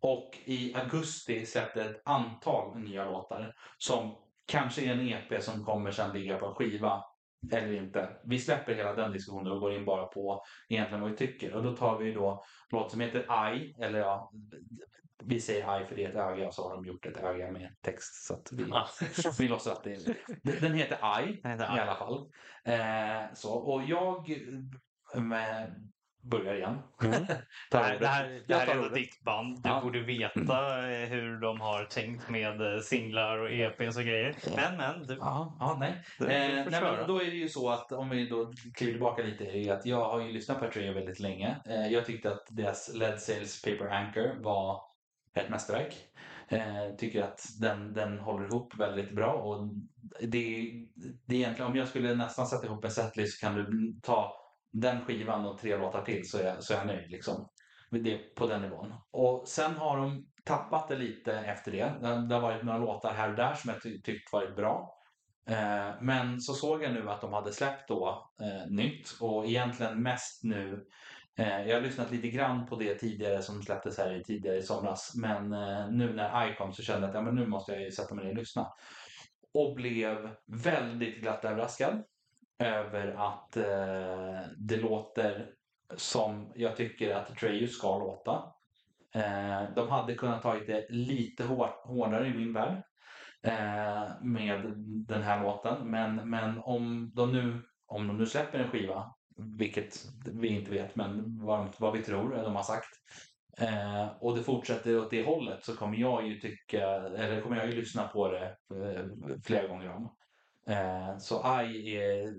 [0.00, 4.16] och i augusti släppte ett antal nya låtar som
[4.46, 7.02] kanske är en EP som kommer sen ligga på en skiva
[7.52, 8.08] eller inte.
[8.24, 11.54] Vi släpper hela den diskussionen och går in bara på egentligen vad vi tycker.
[11.54, 14.32] Och då tar vi då låt som heter I, eller ja,
[15.24, 17.50] vi säger I för det är ett öga och så har de gjort ett öga
[17.52, 18.26] med text.
[18.26, 18.64] Så att vi,
[19.38, 20.60] vi låtsas att det är...
[20.60, 22.30] Den heter I Den heter i alla fall.
[22.64, 24.30] Eh, så, och jag
[25.14, 25.89] eh, med,
[26.22, 26.78] börjar igen.
[27.02, 27.12] Mm.
[27.70, 28.94] Det här, det här, det här är ändå ordet.
[28.94, 29.62] ditt band.
[29.62, 29.80] Du Ja.
[29.80, 34.36] borde veta eh, hur de har tänkt med eh, singlar och EPs och grejer.
[34.56, 35.06] Men, men.
[35.06, 36.02] Du, Ja, ja, nej.
[36.18, 36.30] du, Eh,
[36.70, 39.72] nej men då är det ju så att om vi då kliver tillbaka lite är
[39.72, 41.56] att jag har ju lyssnat på Atreyu väldigt länge.
[41.66, 44.80] Eh, jag tyckte att deras Led Sales Paper Anchor var
[45.34, 45.96] ett mästerverk.
[46.48, 49.68] Eh, tycker att den, den håller ihop väldigt bra och
[50.20, 50.72] det,
[51.26, 54.36] det är egentligen om jag skulle nästan sätta ihop en setlist så kan du ta
[54.72, 57.48] den skivan och tre låtar till så är, jag- så är jag nöjd liksom.
[57.90, 58.94] Det är på den nivån.
[59.10, 61.92] Och sen har de tappat det lite efter det.
[62.28, 64.96] Det har varit några låtar här och där som jag ty- tyckt varit bra.
[65.48, 70.02] Eh, Men så såg jag nu att de hade släppt då eh, nytt och egentligen
[70.02, 70.84] mest nu.
[71.38, 75.12] Eh, jag har lyssnat lite grann på det tidigare som släpptes här tidigare i somras.
[75.16, 77.82] Men eh, nu när I kom så kände jag att ja, men nu måste jag
[77.82, 78.66] ju sätta mig ner och lyssna.
[79.54, 80.30] Och blev
[80.64, 82.02] väldigt glatt överraskad
[82.60, 85.50] över att eh, det låter
[85.96, 88.42] som jag tycker att Atreyu ska låta.
[89.14, 92.82] Eh, de hade kunnat tagit det lite hår, hårdare i min värld
[93.42, 94.72] eh, med
[95.08, 95.90] den här låten.
[95.90, 100.96] Men, men om, de nu, om de nu släpper en skiva vilket vi inte vet,
[100.96, 102.88] men vad, vad vi tror de har sagt.
[103.58, 107.66] Eh, och det fortsätter åt det hållet så kommer jag ju tycka, eller kommer jag
[107.66, 109.04] ju lyssna på det eh,
[109.44, 110.16] flera gånger om.
[110.70, 112.32] Eh, så AI är, eh,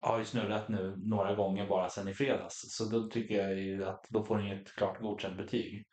[0.00, 2.76] har ju snurrat nu några gånger bara sedan i fredags.
[2.76, 5.86] Så då tycker jag ju att då får den ju ett klart godkänt betyg.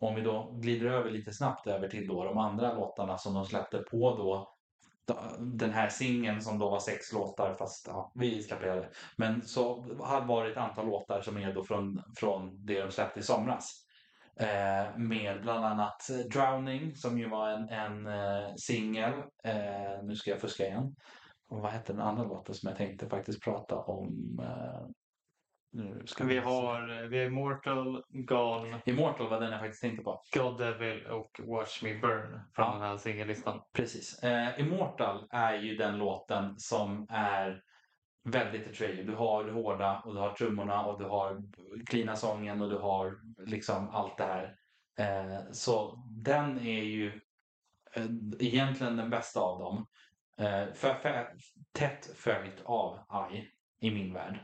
[0.00, 3.44] Om vi då glider över lite snabbt över till då de andra låtarna som de
[3.44, 4.54] släppte på då
[5.38, 8.88] den här singeln som då var sex låtar fast ja, vi släpper det.
[9.16, 13.20] Men så har varit ett antal låtar som är då från, från det de släppte
[13.20, 13.81] i somras.
[14.40, 19.12] Eh, med bland annat Drowning som ju var en, en eh, singel.
[19.44, 20.94] Eh, nu ska jag fuska igen.
[21.48, 24.38] Och vad hette den andra låten som jag tänkte faktiskt prata om?
[24.42, 24.86] Eh,
[25.72, 28.80] nu ska vi, har, vi har Immortal, Gone.
[28.86, 30.22] Immortal var den jag faktiskt tänkte på.
[30.34, 32.72] God Devil och Watch Me Burn från ja.
[32.72, 33.60] den här singellistan.
[33.72, 34.22] Precis.
[34.22, 37.62] Eh, Immortal är ju den låten som är
[38.24, 39.04] väldigt Atreyu.
[39.04, 41.42] Du har det hårda och du har trummorna och du har
[41.86, 44.56] cleana sången och du har liksom allt det här.
[44.98, 47.20] Eh, så den är ju
[47.92, 48.06] eh,
[48.38, 49.86] egentligen den bästa av dem.
[50.38, 51.34] Eh, för, för,
[51.72, 53.48] tätt följt av AI
[53.80, 54.38] i min värld.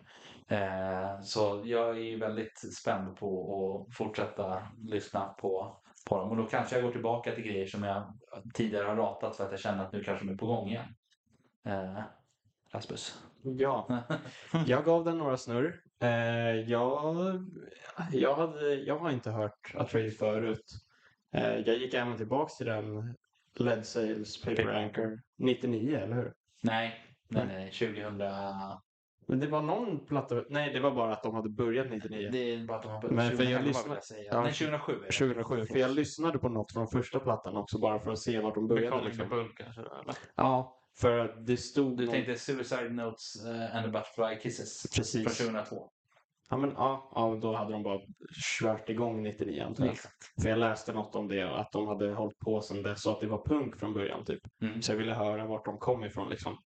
[0.48, 6.30] Eh, så jag är väldigt spänd på att fortsätta lyssna på, på dem.
[6.30, 8.18] Och då kanske jag går tillbaka till grejer som jag
[8.54, 10.94] tidigare har ratat för att jag känner att nu kanske de är på gång igen.
[11.66, 12.02] Eh,
[12.72, 13.27] Rasmus?
[13.56, 14.02] Ja,
[14.66, 15.80] jag gav den några snurr.
[16.00, 17.16] Eh, jag,
[18.12, 20.64] jag, hade, jag har inte hört Atreyu förut.
[21.32, 23.14] Eh, jag gick även tillbaka till den
[23.54, 26.32] Led Sales Paper Anchor 99, eller hur?
[26.62, 26.94] Nej,
[27.28, 28.22] nej, nej, 2000...
[29.30, 32.28] Men det var någon platta, nej det var bara att de hade börjat 99.
[32.32, 34.00] Det är bara att de har börjat, Men för jag lyssnade,
[34.30, 35.12] ja, nej 2007 är det.
[35.12, 38.54] 2007, för jag lyssnade på något från första plattan också bara för att se vart
[38.54, 39.04] de började.
[39.04, 39.28] Liksom.
[39.28, 39.80] Bull kanske?
[39.80, 40.14] Eller?
[40.34, 41.96] Ja, för att det stod...
[41.96, 42.12] Du någon...
[42.12, 45.38] tänkte Suicide Notes uh, and the Butterfly Kisses Precis.
[45.38, 45.90] från 2002?
[46.50, 48.00] Ja, men ja, ja, då hade de bara
[48.60, 49.96] kört igång 99 antar jag.
[50.42, 53.20] För jag läste något om det, att de hade hållit på sedan dess och att
[53.20, 54.40] det var punk från början typ.
[54.62, 54.82] Mm.
[54.82, 56.58] Så jag ville höra vart de kom ifrån liksom.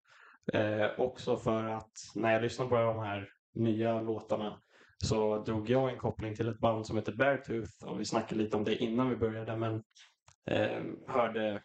[0.53, 4.61] Eh, också för att när jag lyssnade på de här nya låtarna
[5.05, 8.57] så drog jag en koppling till ett band som heter Beartooth och vi snackade lite
[8.57, 9.83] om det innan vi började men
[10.47, 11.63] eh, hörde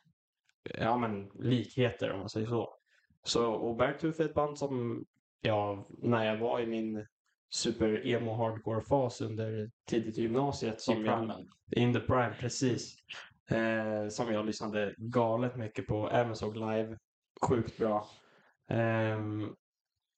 [0.74, 2.74] ja, men, likheter om man säger så.
[3.24, 5.06] så och Beartooth är ett band som
[5.42, 7.06] ja, när jag var i min
[7.50, 10.82] super emo hardcore fas under tidigt gymnasiet.
[10.82, 11.50] Som I primen.
[11.76, 12.96] in the prime, precis.
[13.50, 16.10] Eh, som jag lyssnade galet mycket på.
[16.10, 16.98] Även såg live.
[17.48, 18.08] Sjukt bra.
[18.70, 19.20] Eh,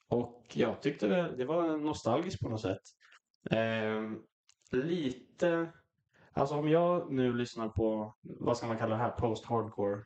[0.09, 2.81] och jag tyckte det, det var nostalgiskt på något sätt.
[3.51, 4.11] Eh,
[4.71, 5.71] lite...
[6.34, 10.03] Alltså om jag nu lyssnar på, vad ska man kalla det här, post-hardcore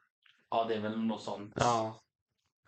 [0.53, 1.53] Ja, det är väl något sånt.
[1.55, 1.99] Ja.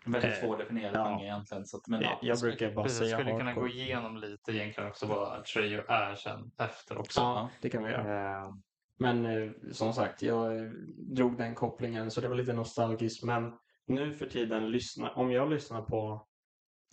[0.06, 1.04] Väldigt eh, svårdefinierad ja.
[1.04, 1.66] genre egentligen.
[1.66, 4.90] Så att, men, ja, jag brukar bara säga Jag skulle kunna gå igenom lite egentligen
[4.90, 7.20] också vad Trejo är sen efter också.
[7.20, 8.46] Ja, det kan vi göra.
[8.46, 8.54] Uh,
[8.98, 10.72] men eh, som sagt, jag
[11.16, 13.24] drog den kopplingen så det var lite nostalgiskt.
[13.24, 13.52] Men
[13.86, 16.26] nu för tiden, lyssna, om jag lyssnar på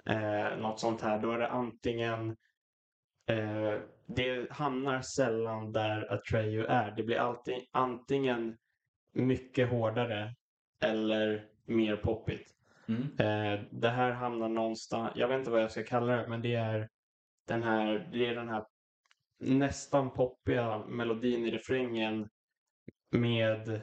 [0.06, 2.30] eh, något sånt här, då är det antingen
[3.30, 6.92] eh, det hamnar sällan där Atreyu är.
[6.92, 8.58] Det blir alltid antingen
[9.14, 10.36] mycket hårdare
[10.84, 12.54] eller mer poppigt.
[12.88, 13.02] Mm.
[13.02, 16.54] Eh, det här hamnar någonstans, jag vet inte vad jag ska kalla det, men det
[16.54, 16.90] är
[17.48, 18.66] den här, det är den här
[19.40, 22.30] nästan poppiga melodin i refrängen
[23.12, 23.82] med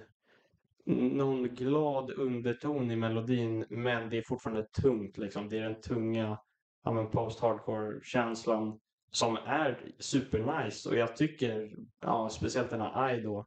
[0.84, 5.18] någon glad underton i melodin, men det är fortfarande tungt.
[5.18, 5.48] Liksom.
[5.48, 6.38] Det är den tunga
[6.84, 13.46] ja, post-hardcore-känslan som är supernice och jag tycker, ja, speciellt den här I då,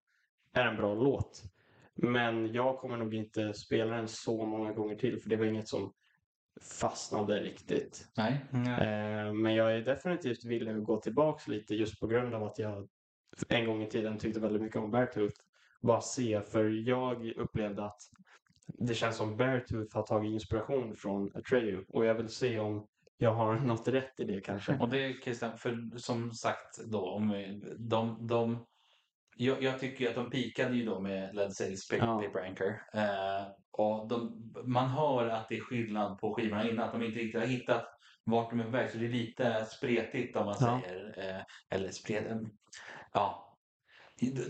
[0.54, 1.44] är en bra låt.
[1.96, 5.68] Men jag kommer nog inte spela den så många gånger till för det var inget
[5.68, 5.94] som
[6.62, 8.08] fastnade riktigt.
[8.18, 8.46] Nej.
[8.54, 9.42] Mm.
[9.42, 12.88] men jag är definitivt villig att gå tillbaks lite just på grund av att jag
[13.50, 15.36] en gång i tiden tyckte väldigt mycket om Beartooth.
[15.82, 18.02] Bara se, för jag upplevde att
[18.68, 22.88] det känns som Beartooth har tagit inspiration från Atreyu och jag vill se om
[23.18, 24.78] jag har något rätt i det kanske.
[24.78, 28.66] Och det Christian, för som sagt då, om de, de
[29.38, 32.46] jag, jag, tycker att de pikade ju då med Led Sales Paper, ja.
[32.48, 32.82] Anchor.
[32.94, 36.86] Eh, och de, man hör att det är skillnad på skivorna innan.
[36.86, 37.86] Att de inte riktigt har hittat
[38.24, 38.90] vart de är på väg.
[38.90, 40.82] Så det är lite spretigt om man ja.
[40.84, 41.14] säger.
[41.18, 42.26] Eh, eller spret...
[43.14, 43.50] Ja.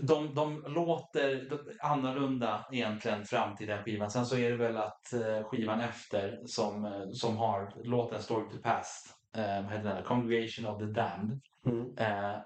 [0.02, 1.48] De, de låter
[1.80, 4.10] annorlunda egentligen fram till den skivan.
[4.10, 8.50] Sen så är det väl att eh, skivan efter som, eh, som har låten Story
[8.50, 9.18] to Past.
[9.36, 10.04] Eh, heter den?
[10.04, 11.40] Congregation of the Damned.
[11.66, 11.98] Mm.
[11.98, 12.36] Eh,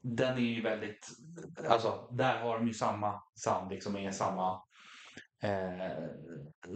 [0.00, 1.08] den är ju väldigt,
[1.68, 4.62] alltså där har de ju samma sound liksom, är samma
[5.42, 6.08] eh,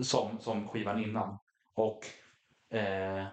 [0.02, 1.38] som, som skivan innan.
[1.74, 2.00] Och
[2.76, 3.26] eh,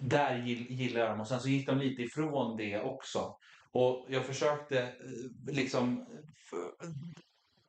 [0.00, 3.36] där gillar jag dem och sen så gick de lite ifrån det också.
[3.72, 6.06] Och jag försökte eh, liksom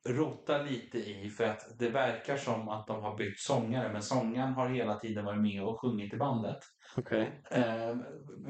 [0.08, 4.52] rota lite i för att det verkar som att de har bytt sångare men sångaren
[4.52, 6.58] har hela tiden varit med och sjungit i bandet.
[6.96, 7.42] Okej.
[7.50, 7.96] Eh,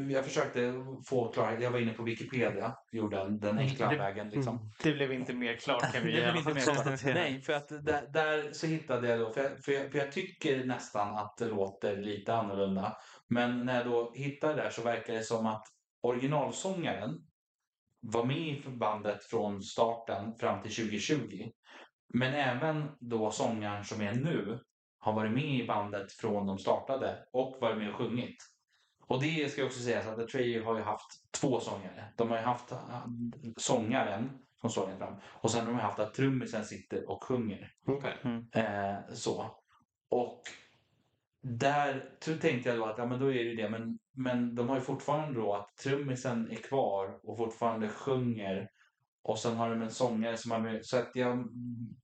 [0.09, 0.75] jag försökte
[1.09, 4.71] få klarhet, jag var inne på Wikipedia, gjorde den, den enkla Det- vägen liksom.
[4.83, 7.05] Det blev inte mer klart kan vi Det blev inte mer klart.
[7.05, 10.13] Nej, för att där, där så hittade jag då, för jag, för, jag, för jag
[10.13, 12.97] tycker nästan att det låter lite annorlunda.
[13.29, 15.63] Men när jag då hittade där så verkar det som att
[16.03, 17.11] originalsångaren
[18.05, 21.51] var med i bandet från starten fram till 2020.
[22.15, 24.59] Men även då sångaren som är nu
[24.99, 28.37] har varit med i bandet från de startade och varit med och sjungit.
[29.07, 32.13] Och det ska jag också säga att Atreyu har ju haft två sångare.
[32.17, 33.07] De har ju haft äh,
[33.57, 37.73] sångaren som längst fram och sen har de haft att trummisen sitter och sjunger.
[37.87, 38.15] Okej.
[38.53, 39.57] Eh, så.
[40.11, 40.43] Och
[41.43, 43.71] där tänkte jag då att ja, men då är det ju det.
[43.71, 48.69] Men, men de har ju fortfarande då att trummisen är kvar och fortfarande sjunger.
[49.23, 50.87] Och sen har de en sångare som har med.
[50.87, 51.45] Så att jag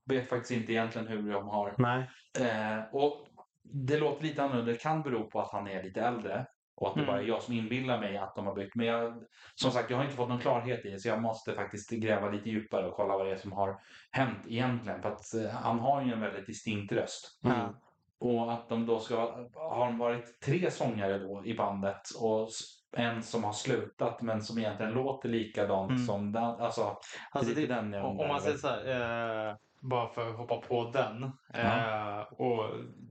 [0.05, 1.75] vet faktiskt inte egentligen hur de har.
[1.79, 2.11] Nej.
[2.41, 3.27] Eh, och
[3.63, 4.73] det låter lite annorlunda.
[4.73, 6.47] Det kan bero på att han är lite äldre.
[6.77, 7.13] Och att det Mm.
[7.13, 8.75] bara är jag som inbillar mig att de har bytt.
[8.75, 9.23] Men jag,
[9.55, 10.99] som sagt, jag har inte fått någon klarhet i det.
[10.99, 13.81] Så jag måste faktiskt gräva lite djupare och kolla vad det är som har
[14.11, 15.03] hänt egentligen.
[15.03, 17.41] För att eh, han har ju en väldigt distinkt röst.
[17.45, 17.75] Mm.
[18.21, 19.17] Och att de då ska
[19.55, 22.49] har de varit tre sångare då i bandet och
[22.97, 26.03] en som har slutat men som egentligen låter likadant Mm.
[26.07, 26.45] som den.
[26.45, 26.99] Alltså,
[27.31, 30.57] Alltså lite det, den jag om, man säger så här, eh, bara för att hoppa
[30.57, 31.23] på den.
[31.55, 32.65] Eh, och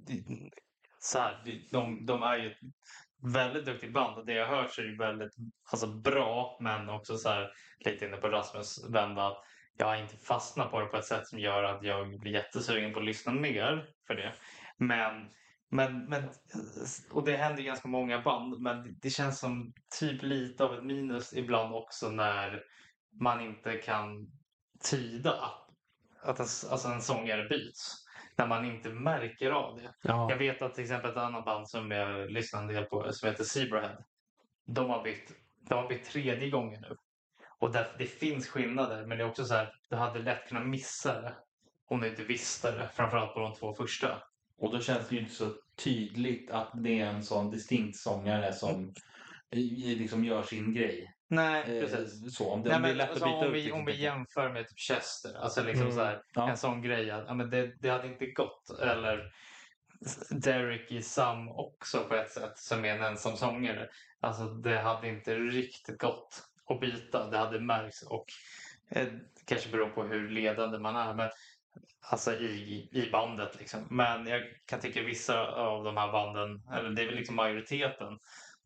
[0.08, 0.50] det-
[1.00, 2.58] så här, det- de, de är ju ett
[3.34, 5.36] väldigt duktigt band och det jag hört så är det väldigt
[5.72, 7.50] alltså, bra men också så här,
[7.86, 9.34] lite inne på Rasmus vända
[9.78, 12.94] jag har inte fastnat på det på ett sätt som gör att jag blir jättesugen
[12.94, 14.34] på att lyssna mer för det.
[14.80, 15.30] Men,
[15.70, 16.30] men, men
[17.12, 20.84] och det händer i ganska många band men det- känns som typ lite av ett
[20.84, 22.64] minus ibland också när
[23.22, 24.32] man inte kan
[24.92, 25.34] tyda
[26.24, 28.06] att en, alltså en sångare byts.
[28.36, 29.94] När man inte märker av det.
[30.02, 30.30] Ja.
[30.30, 33.30] Jag vet att till exempel ett annat band som jag lyssnar en del på som
[33.30, 34.04] heter Zebrahead.
[34.66, 35.32] De har bytt,
[35.70, 36.98] de har bytt tredje gången nu.
[37.60, 40.68] Och där, det finns skillnader men det är också så här, du hade lätt kunnat
[40.68, 41.36] missa det
[41.88, 42.90] om du inte visste det.
[42.94, 44.22] Framförallt på de två första.
[44.60, 45.50] Och då känns det ju inte så
[45.84, 48.94] tydligt att det är en sån distinkt sångare som
[49.52, 51.14] i- liksom gör sin grej.
[51.28, 52.36] Nej, Eh, precis.
[52.38, 54.54] Så, om det, Nej, det men, lätt alltså, byta om, vi, liksom, om vi jämför
[54.54, 55.96] med typ Chester, alltså liksom Mm.
[55.96, 56.50] så här, Ja.
[56.50, 58.80] en sån grej att ja, men det, det hade inte gått.
[58.82, 59.32] Eller
[60.32, 63.90] Derek i Sam också på ett sätt som är en ensam sångare.
[64.20, 67.30] Alltså det hade inte riktigt gått att byta.
[67.30, 68.26] Det hade märkts och
[68.90, 69.08] eh,
[69.46, 71.14] kanske beror på hur ledande man är.
[71.14, 71.30] Men,
[72.02, 73.88] alltså i, i bandet liksom.
[73.90, 78.18] Men jag kan tycka vissa av de här banden, eller det är väl liksom majoriteten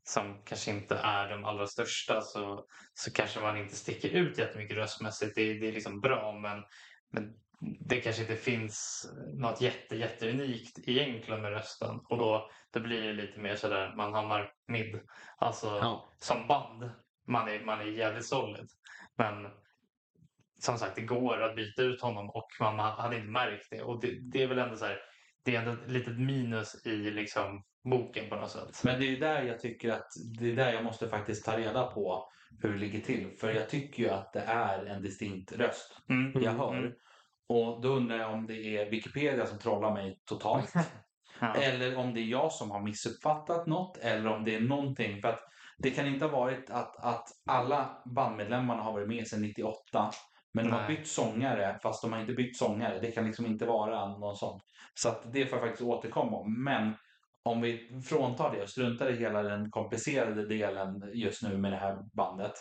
[0.03, 4.77] som kanske inte är de allra största så, så kanske man inte sticker ut jättemycket
[4.77, 5.35] röstmässigt.
[5.35, 6.63] Det, det är liksom bra men,
[7.11, 7.33] men
[7.79, 13.13] det kanske inte finns något jätte, jätteunikt egentligen med rösten och då, då blir det
[13.13, 14.99] lite mer sådär man hamnar mid.
[15.37, 16.09] Alltså Ja.
[16.19, 16.91] som band.
[17.27, 18.67] Man är, man är jävligt solid.
[19.17, 19.47] Men
[20.63, 23.81] som sagt, det går att byta ut honom och man hade inte märkt det.
[23.81, 24.97] Och det, det är väl ändå så här,
[25.45, 28.83] det är ändå ett litet minus i liksom boken på något sätt.
[28.83, 30.07] Men det är ju där jag tycker att
[30.39, 32.29] det är där jag måste faktiskt ta reda på
[32.61, 33.37] hur det ligger till.
[33.39, 36.43] För jag tycker ju att det är en distinkt röst Mm.
[36.43, 36.77] jag hör.
[36.77, 36.91] Mm.
[37.49, 40.73] Och då undrar jag om det är Wikipedia som trollar mig totalt.
[41.39, 41.55] Ja.
[41.55, 43.97] Eller om det är jag som har missuppfattat något.
[43.97, 45.21] Eller om det är någonting.
[45.21, 45.39] För att
[45.77, 50.11] det kan inte ha varit att, att alla bandmedlemmarna har varit med sedan 98.
[50.53, 52.99] Men de har bytt sångare fast de har inte bytt sångare.
[52.99, 54.63] Det kan liksom inte vara någon sånt.
[54.93, 56.63] Så att det får jag faktiskt återkomma om.
[56.63, 56.93] Men
[57.43, 61.77] om vi fråntar det och struntar i hela den komplicerade delen just nu med det
[61.77, 62.51] här bandet.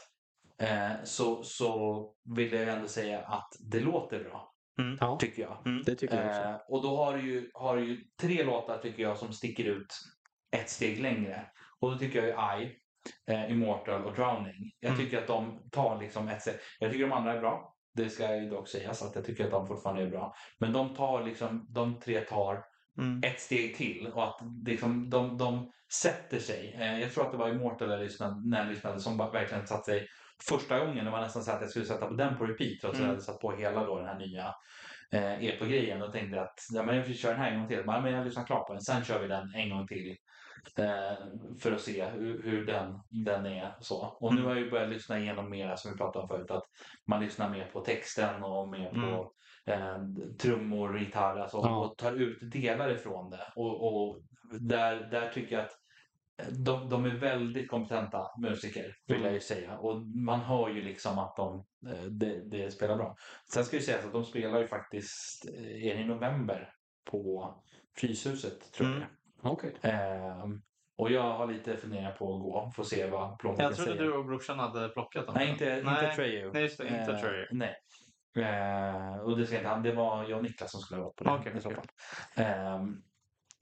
[0.59, 2.07] Eh, så, så
[2.37, 4.49] vill jag ändå säga att det låter bra.
[5.01, 5.83] Ja, Tycker jag.
[5.87, 6.41] det tycker jag också.
[6.43, 9.65] Eh, och då har du, ju, har du ju tre låtar tycker jag som sticker
[9.65, 9.87] ut
[10.57, 11.47] ett steg längre.
[11.81, 12.77] Och då tycker jag ju I,
[13.27, 14.73] eh, Immortal och Drowning.
[14.81, 15.05] Jag Mm.
[15.05, 16.55] tycker att de tar liksom ett steg.
[16.79, 17.72] Jag tycker de andra är bra.
[17.95, 20.35] Det ska ju dock sägas att jag tycker att de fortfarande är bra.
[20.59, 22.65] Men de tar liksom, de tre tar
[22.99, 23.21] Mm.
[23.25, 25.71] ett steg till och att liksom, de, de
[26.03, 26.77] sätter sig.
[26.81, 29.85] Eh, jag tror att det var Immortal jag lyssnade, när jag lyssnade som verkligen satt
[29.85, 30.07] sig
[30.49, 31.05] första gången.
[31.05, 33.05] Det var nästan så att jag skulle sätta på den på repeat trots att jag
[33.05, 33.11] Mm.
[33.11, 34.55] hade satt på hela då den här nya
[35.13, 36.01] eh, EPO-grejen.
[36.01, 37.83] Då tänkte jag att ja, men jag får köra den här en gång till.
[37.87, 38.83] Men, men jag lyssnar klart på den.
[38.83, 40.17] Sen kör vi den en gång till.
[40.79, 41.27] Eh,
[41.61, 43.75] för att se hur, hur den, den är.
[43.81, 44.17] Så.
[44.21, 44.49] Och nu Mm.
[44.51, 46.51] har jag ju börjat lyssna igenom mera som vi pratade om förut.
[46.51, 46.65] Att
[47.07, 49.33] man lyssnar mer på texten och mer på
[49.73, 49.99] eh,
[50.41, 51.77] trummor, gitarr alltså, Ja.
[51.85, 53.53] och tar ut delar ifrån det.
[53.57, 54.23] Och, och
[54.61, 55.73] där, där tycker jag att
[56.65, 59.25] de, de är väldigt kompetenta musiker, vill Mm.
[59.27, 59.79] jag ju säga.
[59.79, 63.15] Och man hör ju liksom att de eh, det, det spelar bra.
[63.55, 66.73] Sen ska ju sägas att de spelar ju faktiskt eh, är i november
[67.11, 67.55] på
[67.97, 68.97] Fryshuset, tror jag.
[68.97, 69.09] Mm.
[69.43, 69.77] Okej.
[69.83, 70.63] Ehm,
[70.99, 74.03] och jag har lite funderingar på att gå, få se vad plånboken Jag trodde säger.
[74.03, 75.35] du och brorsan hade plockat dem.
[75.39, 76.15] Nej, inte, inte Nej.
[76.17, 76.51] Trejo.
[76.53, 76.85] Nej, just det.
[76.85, 77.47] Inte Eh, Trejo.
[77.51, 77.75] Nej.
[78.37, 81.17] Eh, och det, ska inte, han- det var jag och Niklas som skulle ha varit
[81.17, 81.81] på det Okej, i så okej.
[82.35, 82.45] fall.
[82.45, 82.97] Ehm,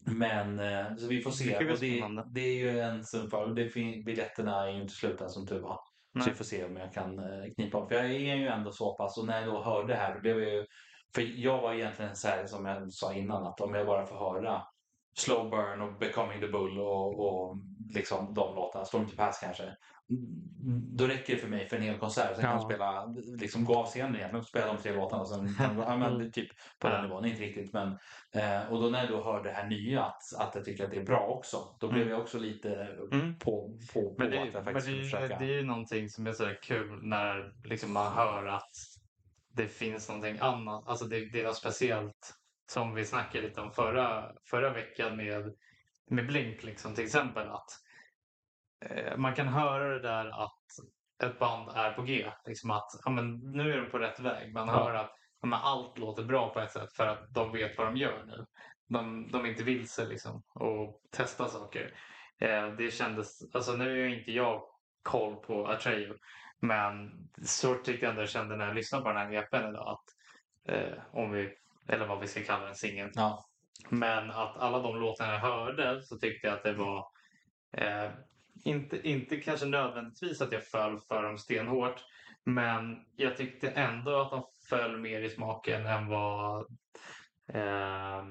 [0.07, 1.59] men eh, så vi får Det se.
[1.59, 2.25] bli Och det, spännande.
[2.35, 5.47] det är ju en sum för det fin- Biljetterna är ju inte slut än som
[5.47, 5.75] tur var.
[6.13, 6.29] Så Nej.
[6.29, 7.89] vi får se om jag kan eh, knipa om.
[7.89, 10.21] För jag är ju ändå så pass och när jag då hörde det här då
[10.21, 10.67] blev jag ju
[11.15, 14.17] för jag var egentligen så här som jag sa innan att om jag bara får
[14.17, 14.63] höra
[15.15, 17.57] Slow Burn och Becoming the Bull och, och
[17.95, 19.63] liksom de låtarna, Storm to Pass kanske.
[19.63, 19.77] mm,
[20.97, 22.35] Då räcker det för mig för en hel konsert.
[22.35, 22.65] Sen kan jag Ja.
[22.65, 23.07] spela,
[23.39, 25.25] liksom gå av scenen igen och spela de tre låtarna.
[25.25, 27.03] Sen, ja, men, det är typ på den Ja.
[27.03, 27.73] nivån, inte riktigt.
[27.73, 27.89] Men,
[28.35, 30.91] eh, och då när jag då hör det här nya, att, att jag tycker att
[30.91, 31.57] det är bra också.
[31.81, 32.13] Då blev Mm.
[32.13, 32.75] jag också lite
[33.13, 33.39] Mm.
[33.39, 35.39] på, på, på Men, det, att jag men faktiskt det, ska försöka.
[35.39, 38.71] det är ju någonting som är så kul när liksom man hör att
[39.53, 40.89] det finns någonting annat.
[40.89, 42.35] Alltså det, det är något speciellt
[42.71, 45.55] som vi snackade lite om förra, förra veckan med,
[46.11, 47.49] med Blink liksom till exempel.
[47.49, 47.71] att
[48.85, 50.65] eh, Man kan höra det där att
[51.23, 52.31] ett band är på G.
[52.47, 54.53] Liksom att ja, men nu är de på rätt väg.
[54.55, 54.75] Man Ja.
[54.75, 55.11] hör att
[55.41, 58.25] ja, men allt låter bra på ett sätt för att de vet vad de gör
[58.27, 58.47] nu.
[58.89, 61.95] De, de är inte vilse liksom och testar saker.
[62.41, 64.63] Eh, det kändes, alltså nu är inte jag
[65.03, 66.19] koll på Atreyu
[66.61, 67.11] men
[67.45, 70.05] så tyckte jag ändå jag kände när jag lyssnade på den här EPn idag att
[70.75, 71.55] eh, om vi,
[71.93, 73.11] eller vad vi ska kalla den, singeln.
[73.15, 73.45] Ja.
[73.89, 77.07] Men att alla de låtarna jag hörde så tyckte jag att det var
[77.77, 78.11] eh,
[78.65, 82.05] inte, inte kanske nödvändigtvis att jag föll för dem stenhårt
[82.45, 86.61] men jag tyckte ändå att de föll mer i smaken än vad
[87.53, 88.25] eh,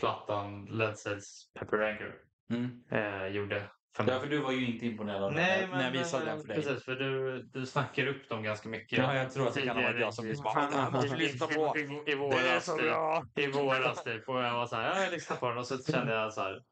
[0.00, 2.14] plattan Led Zeppelins Pepper Anger
[2.50, 2.82] Mm.
[2.90, 4.14] eh, gjorde för mig.
[4.14, 6.24] Ja, för du var ju inte imponerad av den Nej, när- men, när jag visade
[6.24, 6.56] den för dig.
[6.56, 8.98] Precis, för du, du snackar upp dem ganska mycket.
[8.98, 11.46] Ja, jag tror att det kan ha varit jag som just bara, "Det måste lyssna
[11.46, 14.28] på." I, i, i våras, typ, I våras typ.
[14.28, 16.40] Och jag var så här, ja, jag lyssnar på den och så kände jag så
[16.40, 16.62] här.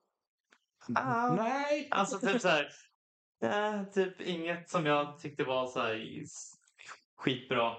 [0.95, 1.89] Ah, Nej!
[1.91, 2.69] alltså typ så här.
[3.43, 6.23] eh, typ inget som jag tyckte var så här
[7.19, 7.73] skitbra.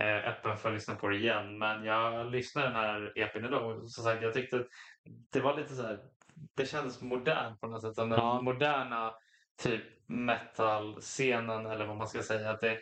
[0.00, 1.58] Eh, öppen för att lyssna på det igen.
[1.58, 4.64] Men jag lyssnade den här EPn idag och som sagt jag tyckte
[5.32, 5.98] det var lite så här.
[6.54, 7.94] Det kändes modernt på något sätt.
[7.94, 8.40] Som den Ja.
[8.42, 9.14] moderna
[9.62, 12.50] typ metal-scenen eller vad man ska säga.
[12.50, 12.78] Att det,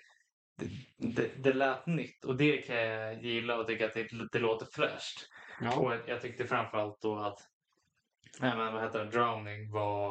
[0.56, 4.38] det, det, det lät nytt och det kan jag gilla och tycka att det, det
[4.38, 5.28] låter fräscht.
[5.60, 5.76] Ja.
[5.76, 7.40] Och jag, tyckte framförallt då att
[8.40, 10.10] nej, men, vad heter det, Drowning var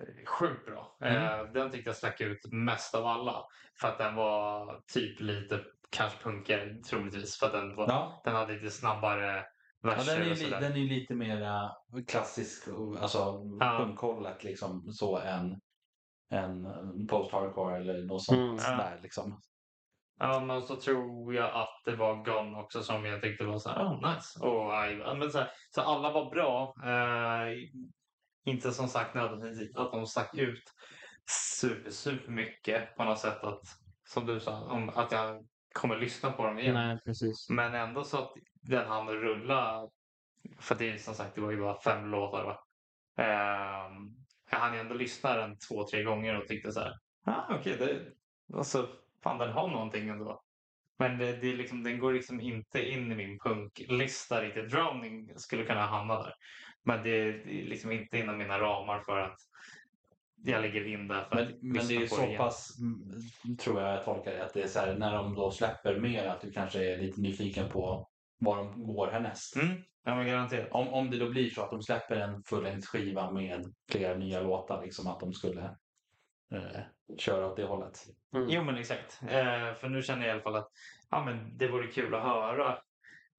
[0.00, 0.96] eh, sjukt bra.
[1.00, 1.22] Mm.
[1.22, 3.44] Eh, den tyckte jag stack ut mest av alla.
[3.80, 7.38] För att den var typ lite kanske punkigare troligtvis.
[7.38, 9.44] För att den, var, Ja, den hade lite snabbare
[9.82, 11.70] ja verser den, är och li, den är ju lite mer
[12.06, 12.68] klassisk,
[13.00, 13.18] alltså
[13.60, 13.78] Ja.
[13.78, 15.60] punkhållet liksom, så än,
[16.30, 16.62] än
[17.08, 18.56] post-hardcore eller något sånt Mm.
[18.56, 18.84] Ja.
[18.84, 19.40] där liksom.
[20.18, 23.68] Ja, men så tror jag att det var Gone också som jag tyckte var så
[23.70, 24.40] här, oh, nice.
[24.40, 26.74] Och, I, ja, men så, här, så alla var bra.
[26.84, 27.52] Eh,
[28.44, 30.62] inte som sagt nödvändigtvis att de stack ut
[31.60, 33.62] super, super mycket på något sätt att,
[34.08, 36.74] som du sa, om, att jag kommer lyssna på dem igen.
[36.74, 37.50] Nej, precis.
[37.50, 38.32] Men ändå så att
[38.68, 39.88] den hann rulla.
[40.58, 42.58] För det är som sagt, det var ju bara fem låtar va.
[43.24, 44.14] Ehm,
[44.50, 46.92] jag hann ju ändå lyssna den två, tre gånger och tyckte så här.
[47.24, 48.00] Ah, okej, det,
[48.56, 48.88] alltså,
[49.22, 50.42] fan den har någonting ändå.
[50.98, 54.70] Men det, det är liksom, den går liksom inte in i min punklista riktigt.
[54.70, 56.34] Drowning skulle kunna hamna där.
[56.84, 59.38] Men det är, liksom inte inom mina ramar för att
[60.44, 63.80] jag lägger in där för att Men, men det är så det pass, mm, tror
[63.80, 66.40] jag jag tolkar det, att det är så här, när de då släpper mer att
[66.40, 69.56] du kanske är lite nyfiken på var de går härnäst.
[69.56, 70.68] Mm, ja men garanterat.
[70.72, 74.82] Om, om det då blir så att de släpper en fullängdsskiva med flera nya låtar,
[74.82, 75.76] liksom att de skulle
[76.52, 76.80] eh,
[77.18, 78.06] köra åt det hållet.
[78.34, 78.48] Mm.
[78.48, 79.20] Jo men exakt.
[79.22, 80.70] Eh, för nu känner jag i alla fall att
[81.10, 82.78] ja, men det vore kul att höra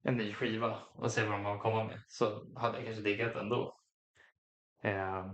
[0.02, 2.00] en ny skiva och se vad de har att komma med.
[2.08, 3.76] Så hade jag kanske diggat ändå.
[4.82, 5.26] Eh,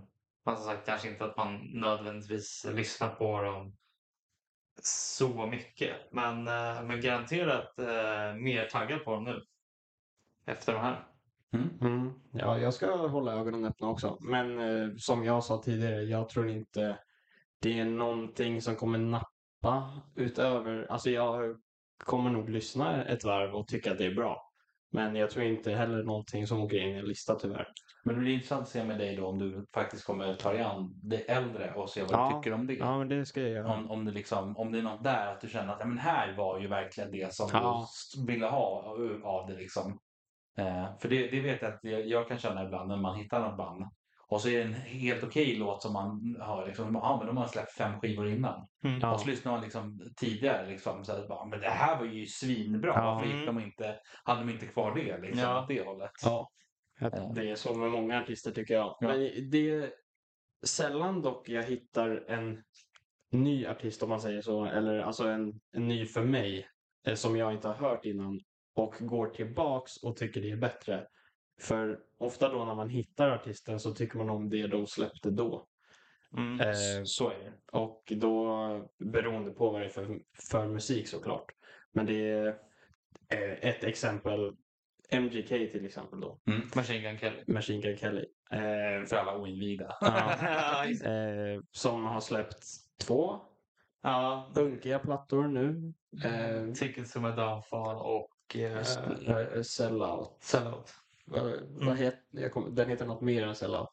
[0.44, 3.76] men som sagt kanske inte att man nödvändigtvis lyssnar på dem
[4.82, 5.96] så mycket.
[6.12, 9.44] Men, eh, men garanterat eh, mer taggad på dem nu.
[10.46, 11.06] Efter de här.
[11.80, 12.12] Mm.
[12.32, 14.18] Ja, jag ska hålla ögonen öppna också.
[14.20, 16.98] Men eh, som jag sa tidigare, jag tror inte
[17.62, 20.86] det är någonting som kommer nappa utöver...
[20.90, 21.56] Alltså jag
[22.04, 24.50] kommer nog lyssna ett varv och tycka att det är bra.
[24.92, 27.68] Men jag tror inte heller någonting som åker in i en lista tyvärr.
[28.04, 30.62] Men det blir intressant att se med dig då om du faktiskt kommer ta dig
[30.62, 32.30] an det äldre och se vad Ja.
[32.34, 32.74] du tycker om det.
[32.74, 33.74] Ja, men det ska jag göra.
[33.74, 35.98] Om, om, det liksom, om det är något där att du känner att ja, men
[35.98, 37.86] här var ju verkligen det som Ja.
[38.16, 39.56] du ville ha av- av det.
[39.56, 39.98] Liksom.
[40.58, 43.40] Eh, för det, det vet jag att jag, jag kan känna ibland när man hittar
[43.40, 43.84] något band
[44.28, 46.66] Och så är det en helt okej låt som man hör.
[46.66, 48.66] Liksom, ja, men de har släppt fem skivor innan.
[48.84, 49.00] Mm.
[49.00, 49.12] Ja.
[49.14, 50.68] Och så lyssnar man liksom tidigare.
[50.68, 52.92] Liksom, så att, bara, men det här var ju svinbra.
[52.96, 53.14] Ja.
[53.14, 55.18] Varför gick de inte, hade de inte kvar det?
[55.18, 55.64] Liksom, Ja.
[55.68, 56.10] det hållet.
[56.24, 56.50] Ja.
[57.00, 57.32] Ja.
[57.34, 58.96] Det är så med många artister tycker jag.
[59.00, 59.08] Ja.
[59.08, 59.90] Men det är
[60.66, 62.62] sällan dock jag hittar en
[63.30, 64.64] ny artist om man säger så.
[64.64, 66.66] Eller alltså en, en ny för mig.
[67.06, 68.40] eh, Som jag inte har hört innan.
[68.74, 71.06] Och går tillbaks och tycker det är bättre.
[71.60, 75.66] För ofta då när man hittar artisten så tycker man om det de släppte då.
[76.36, 76.60] Mm.
[76.60, 76.74] Eh,
[77.04, 77.52] Så är det.
[77.78, 80.20] och då beroende på vad det är för,
[80.50, 81.52] för musik såklart.
[81.92, 82.46] Men det är
[83.28, 84.56] eh, ett exempel.
[85.12, 86.40] MGK till exempel då.
[86.76, 87.44] Machine Gun Kelly.
[87.46, 88.24] Machine Gun Kelly.
[88.50, 89.96] Eh, För alla oinvigda.
[90.00, 92.64] ja, eh, som har släppt
[93.00, 93.40] två
[94.02, 94.52] ja.
[94.54, 95.92] punkiga plattor nu.
[96.24, 98.76] Eh, Tickets to my downfall och eh,
[99.56, 100.36] eh, Sellout.
[100.40, 100.94] Sellout.
[101.26, 101.86] Vad, Mm.
[101.86, 103.90] vad het, jag kom, den heter något mer än Sellout.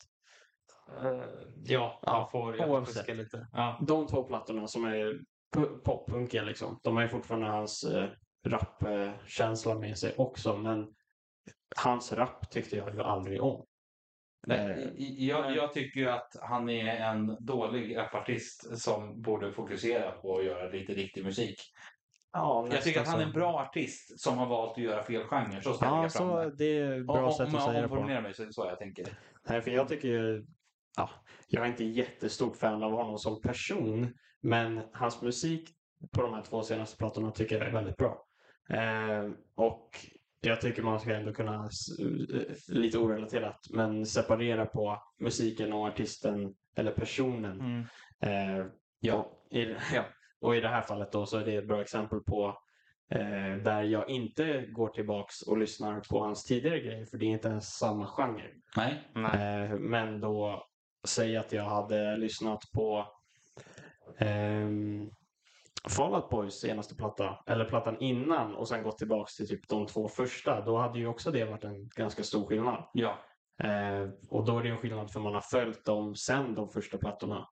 [1.04, 1.24] Eh,
[1.64, 3.48] ja, Ja, han får jag fuska lite.
[3.54, 3.80] Ja.
[3.88, 5.20] De två plattorna som är
[5.56, 6.80] pu- poppunkiga liksom.
[6.84, 8.10] De har ju fortfarande hans eh,
[8.48, 10.58] rapkänsla med sig också.
[10.58, 10.88] Men
[11.76, 13.66] hans rap tyckte jag ju aldrig om.
[14.48, 14.90] Nej, Eh,
[15.28, 20.46] jag, jag tycker ju att han är en dålig rapartist som borde fokusera på att
[20.46, 21.56] göra lite riktig musik.
[22.34, 25.24] Ja, Jag tycker att han är en bra artist som har valt att göra fel
[25.24, 25.62] genre.
[25.62, 26.56] Så jag Ja, lägga fram så det.
[26.58, 27.94] det är ett bra Om- sätt om att jag säga det på.
[27.94, 29.08] omformulerar mig så är det så jag tänker.
[29.50, 30.46] Nej, för jag tycker ju...
[30.98, 31.10] Ja,
[31.48, 34.14] jag är inte jättestort fan av honom som person.
[34.42, 35.70] Men hans musik
[36.12, 38.26] på de här två senaste plattorna tycker jag är väldigt bra.
[38.70, 39.90] Eh, och
[40.42, 41.56] jag tycker man ska ändå kunna,
[42.00, 47.60] eh, lite orelaterat, men separera på musiken och artisten eller personen.
[47.62, 47.80] Mm.
[48.60, 48.66] Eh,
[49.00, 49.14] Ja.
[49.16, 50.04] och, i, ja.
[50.42, 52.58] Och i det här fallet då så är det ett bra exempel på
[53.10, 57.30] eh, där jag inte går tillbaks och lyssnar på hans tidigare grejer för det är
[57.30, 58.48] inte ens samma genre.
[58.78, 59.12] Nej.
[59.16, 59.64] Nej.
[59.64, 60.68] Eh, men då
[61.08, 63.08] säg att jag hade lyssnat på
[64.18, 65.10] ehm,
[65.90, 69.88] Fall Out Boys senaste platta, eller plattan innan och sen gått tillbaks till typ de
[69.88, 70.62] två första.
[70.62, 72.90] Då hade ju också det varit en ganska stor skillnad.
[72.94, 73.20] Ja.
[73.64, 76.98] Eh, och då är det en skillnad för man har följt dem sen de första
[76.98, 77.48] plattorna.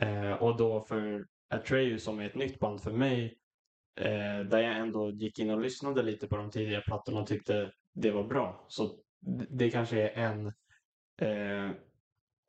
[0.00, 3.38] Eh, och då för Atreyu som är ett nytt band för mig,
[4.00, 7.72] eh, där jag ändå gick in och lyssnade lite på de tidigare plattorna och tyckte
[7.94, 8.66] det var bra.
[8.68, 8.98] Så
[9.48, 10.46] det kanske är en,
[11.20, 11.70] eh,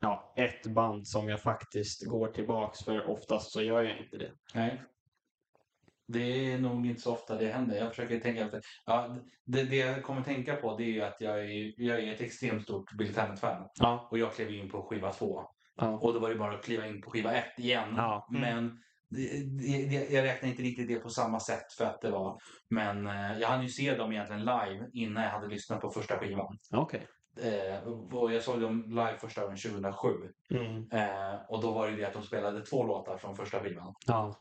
[0.02, 4.32] ja, ett band som jag faktiskt går tillbaks för oftast så gör jag inte det.
[4.54, 4.82] Nej.
[6.08, 7.78] Det är nog inte så ofta det händer.
[7.78, 8.62] Jag försöker tänka efter.
[8.86, 12.14] Ja, det, det jag kommer tänka på det är ju att jag är, jag är
[12.14, 13.70] ett extremt stort Bill Tannen-fan.
[13.80, 14.08] Ja.
[14.12, 15.44] Och jag klev in på skiva två.
[15.76, 16.00] Ja.
[16.00, 17.94] Och då var det bara att kliva in på skiva ett igen.
[17.98, 18.28] Ja.
[18.30, 18.42] Mm.
[18.42, 18.80] Men
[20.10, 22.40] jag räknar inte riktigt det på samma sätt för att det var.
[22.70, 26.20] Men eh, jag hann ju se dem egentligen live innan jag hade lyssnat på första
[26.20, 26.58] skivan.
[26.72, 27.08] Okej.
[27.42, 30.10] Eh, och jag såg dem live första gången 2007.
[30.50, 30.92] Mm.
[30.92, 33.94] Eh, och då var det det att de spelade två låtar från första skivan.
[34.06, 34.36] Ja.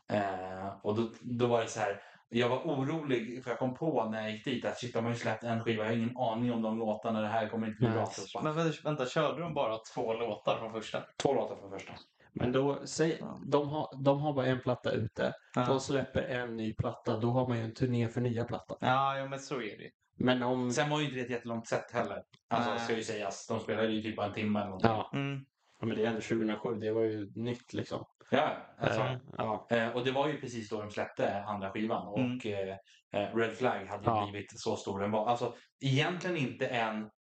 [0.82, 2.00] Och då, då var det så här.
[2.28, 5.12] Jag var orolig för jag kom på när jag gick dit att shit, de har
[5.12, 5.84] ju släppt en skiva.
[5.84, 7.20] Jag har ingen aning om de låtarna.
[7.20, 8.10] Det här kommer inte bli bra.
[8.42, 11.02] Men vänta, vänta, körde de bara två låtar från första?
[11.22, 11.92] Två låtar från första.
[12.38, 13.38] Men då, säg, Ja.
[13.46, 15.32] de, har, de har bara en platta ute.
[15.54, 18.76] De Ja, släpper en ny platta, då har man ju en turné för nya plattan.
[18.80, 20.70] ja jo, men så är det Men om...
[20.70, 22.22] Sen var ju inte det ett jättelångt set heller.
[22.48, 22.78] Alltså Nej.
[22.80, 23.46] ska ju sägas.
[23.46, 24.90] De spelade ju typ bara en timme eller någonting.
[24.90, 25.44] Ja, mm.
[25.80, 28.04] ja, men det är ändå 2007, det var ju nytt liksom.
[28.30, 29.00] Ja, alltså.
[29.00, 29.66] Eh, ja.
[29.70, 32.06] Eh, och det var ju precis då de släppte andra skivan.
[32.08, 32.70] Och Mm.
[33.12, 34.28] eh, Red Flag hade ju Ja.
[34.30, 35.26] blivit så stor den var.
[35.28, 37.10] Alltså egentligen inte än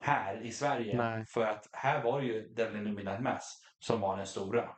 [0.00, 0.96] här i Sverige.
[0.96, 1.24] Nej.
[1.28, 4.68] För att här var ju Devil in the Midnight Mass som var den stora.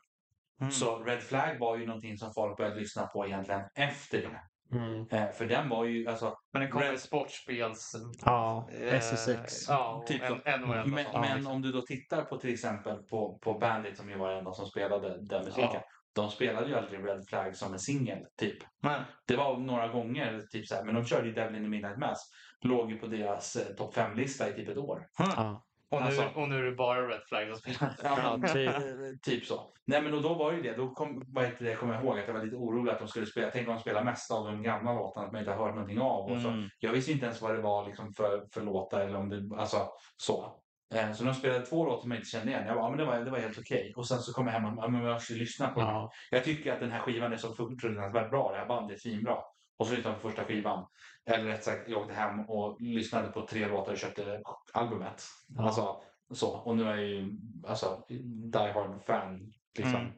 [0.61, 0.71] Mm.
[0.73, 4.41] Så Red Flag var ju någonting som folk började lyssna på egentligen efter det.
[4.77, 5.07] Mm.
[5.11, 7.93] Eh, för den var ju, alltså, Men den kom Red- med sportspels...
[8.25, 9.69] Ja, eh, SSX.
[9.69, 10.79] Ja, Typ en, NHL.
[10.83, 11.53] och men, sånt, men liksom.
[11.55, 14.53] om du då tittar på till exempel på, på Bandit som ju var den enda
[14.53, 15.71] som spelade den musiken.
[15.73, 15.83] Ja.
[16.13, 18.59] De spelade ju aldrig Red Flag som en singel, typ.
[18.83, 19.01] Nej.
[19.27, 21.99] Det var några gånger, typ så här, men de körde ju Devil in the Midnight
[21.99, 22.31] Mass.
[22.61, 25.07] Låg ju på deras eh, topp 5-lista i typ ett år.
[25.19, 25.65] Ja.
[25.91, 27.95] Och, nu, Alltså- och nu är det bara Red Flag som spelar.
[28.03, 29.23] Ja, typ.
[29.23, 29.61] Typ så.
[29.87, 30.77] Nej men och då var ju det.
[30.77, 33.09] Då kom, vad heter det, kommer jag ihåg att jag var lite orolig att de
[33.09, 33.51] skulle spela.
[33.51, 36.01] Tänk om de spelar mest av de gamla låtarna som jag inte har hört någonting
[36.01, 36.31] av.
[36.31, 36.49] Och så.
[36.49, 36.69] Mm.
[36.79, 39.89] Jag visste inte ens vad det var liksom för, för låtar eller om det, alltså
[40.17, 40.53] så.
[40.95, 42.67] Eh, Så de spelade två låtar som jag inte kände igen.
[42.67, 43.93] Jag bara, ja, men det var, det var helt okej.
[43.97, 45.89] Och sen så kom jag hem och ja, men jag ska lyssna på den.
[45.89, 46.11] Ja.
[46.31, 48.53] Jag tycker att den här skivan är så fruktansvärt bra.
[48.53, 49.37] Det här bandet är svinbra.
[49.79, 50.87] Och så lyssnade jag på första skivan.
[51.27, 54.43] Eller rätt sagt, jag åkte hem och lyssnade på tre låtar och köpte
[54.73, 55.23] albumet.
[55.49, 55.63] Ja.
[55.63, 56.49] Alltså så.
[56.57, 57.31] Och nu är jag ju
[57.67, 58.05] alltså
[58.53, 59.95] Die Hard fan liksom.
[59.97, 60.13] Mm.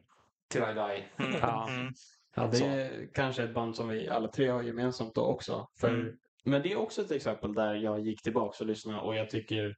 [0.49, 1.25] Till I die.
[1.27, 1.41] Mm.
[1.41, 1.69] Ja.
[1.69, 1.93] Mm.
[2.37, 5.69] Ja, det är kanske ett band som vi alla tre har gemensamt då också.
[5.81, 6.17] För, Mm.
[6.45, 9.77] Men det är också ett exempel där jag gick tillbaka och lyssnade och jag tycker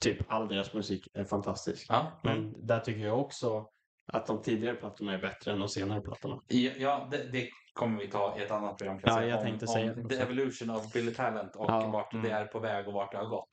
[0.00, 1.86] typ all deras musik är fantastisk.
[1.88, 3.66] Ja, Men där tycker jag också
[4.12, 6.42] att de tidigare plattorna är bättre än de senare plattorna.
[6.46, 8.98] ja, ja det, det kommer vi ta i ett annat program.
[8.98, 10.16] Kan Ja, säga, jag om, tänkte om säga The.
[10.16, 12.24] Evolution of Billy Talent och Ja, vart mm.
[12.24, 13.48] det är på väg och vart det har gått.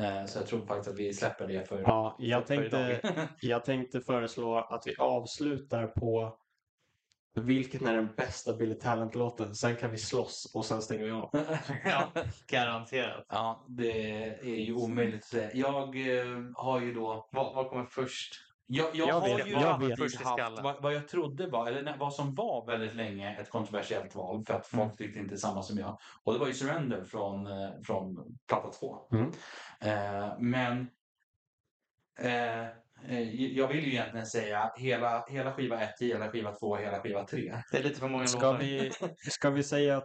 [0.00, 3.00] Eh, så jag tror faktiskt att vi släpper det för, Ja, jag för, för tänkte,
[3.08, 3.28] idag.
[3.40, 6.38] jag tänkte föreslå att vi avslutar på
[7.40, 9.54] vilken är den bästa Billy Talent-låten?
[9.54, 11.30] Sen kan vi slåss och sen stänger vi av.
[11.84, 12.12] Ja,
[12.46, 13.24] garanterat.
[13.28, 15.50] ja, det är ju omöjligt att säga.
[15.54, 18.45] Jag eh, har ju då Vad, vad kommer först?
[18.68, 20.22] Jag, jag, Jag har vet, ju jag alltid vet.
[20.22, 24.14] Haft vad, vad jag trodde var, eller nej, vad som var väldigt länge ett kontroversiellt
[24.14, 24.96] val för att folk Mm.
[24.96, 25.98] tyckte inte samma som jag.
[26.24, 28.98] Och det var ju Surrender från, eh, från platta två.
[29.12, 29.30] Mm.
[29.80, 30.90] Eh, men
[32.18, 32.62] eh,
[33.08, 37.24] eh, jag vill ju egentligen säga hela, hela skiva 1, hela skiva 2, hela skiva
[37.24, 37.54] 3.
[37.72, 38.58] Det är lite för många Ska låtar.
[38.58, 38.92] vi,
[39.30, 40.02] ska vi säga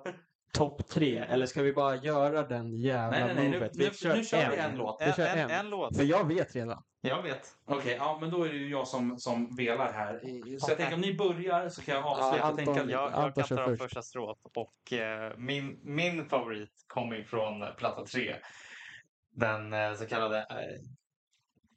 [0.53, 1.17] topp tre?
[1.17, 3.49] Eller ska vi bara göra den jävla Nej, nej, nej.
[3.49, 3.75] Nu, movet?
[3.75, 5.01] nu, nu kör vi en låt.
[5.01, 5.51] Vi kör en, en.
[5.51, 5.97] en låt.
[5.97, 6.83] För jag vet redan.
[7.01, 7.47] Jag vet.
[7.65, 10.19] Okej, ja, men då är det ju jag som, som velar här.
[10.59, 12.97] Så jag tänker om ni börjar så kan jag avsluta Ja, och tänka Anton, lite.
[12.97, 13.83] Jag, jag Anton kan kör ta först.
[13.83, 14.37] första strået.
[14.55, 18.35] Och eh, min, min favorit kommer från platta 3.
[19.35, 20.81] Den eh, så kallade eh,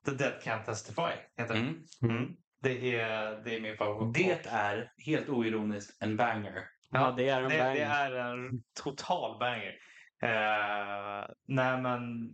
[0.05, 1.13] The Dead Can't Testify.
[1.37, 1.55] Heter.
[1.55, 1.85] Mm.
[2.03, 2.37] Mm.
[2.63, 4.15] Det, är, det är min favorit.
[4.15, 6.74] Det är helt oironiskt en banger.
[6.95, 7.75] Ja, det är en det, banger.
[7.75, 9.75] det är en total banger.
[10.23, 12.31] Eh, nej men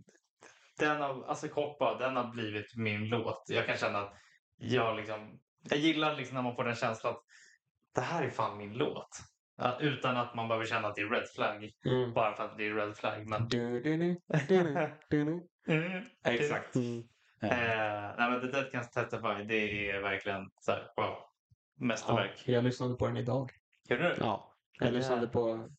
[0.79, 1.47] den har, alltså
[1.79, 3.43] bara, den har blivit min låt.
[3.47, 4.13] Jag kan känna att
[4.57, 5.39] jag liksom,
[5.69, 7.23] jag gillar liksom när man får den känslan att
[7.95, 9.09] det här är fan min låt.
[9.57, 12.13] Ja, utan att man behöver känna att det är red flag Mm.
[12.13, 13.27] bara för att det är red flag.
[13.27, 13.47] Men...
[13.47, 13.97] Du, du,
[15.09, 15.47] du.
[15.67, 16.03] Mm.
[16.25, 16.75] Exakt.
[16.75, 16.99] Mm.
[17.41, 21.05] Eh, nej men The Dead Can Testify, det är verkligen så här, wow.
[21.05, 22.43] Ja, Mästerverk.
[22.45, 23.51] jag lyssnade på den idag.
[23.89, 24.15] Gör du?
[24.19, 24.50] Ja,
[24.85, 25.69] jag lyssnade på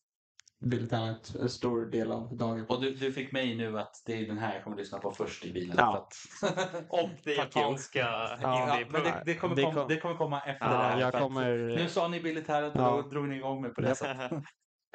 [0.64, 2.66] Billy Talent en stor del av dagen.
[2.68, 5.10] Och du, du fick mig nu att det är den här jag kommer lyssna på
[5.10, 5.74] först i bilen.
[5.78, 6.08] Ja.
[6.40, 6.84] För att...
[6.88, 7.98] Och det japanska
[8.42, 11.00] Ja, men det, det, kommer Det komma, kom- det kommer komma efter Ja, det här.
[11.00, 11.56] jag att kommer...
[11.56, 12.90] Nu sa ni Billy Talent och Ja.
[13.02, 14.32] då drog ni igång mig på det sättet.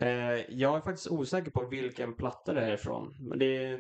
[0.02, 0.10] Eh,
[0.50, 3.16] jag är faktiskt osäker på vilken platta det är ifrån.
[3.20, 3.74] Men det är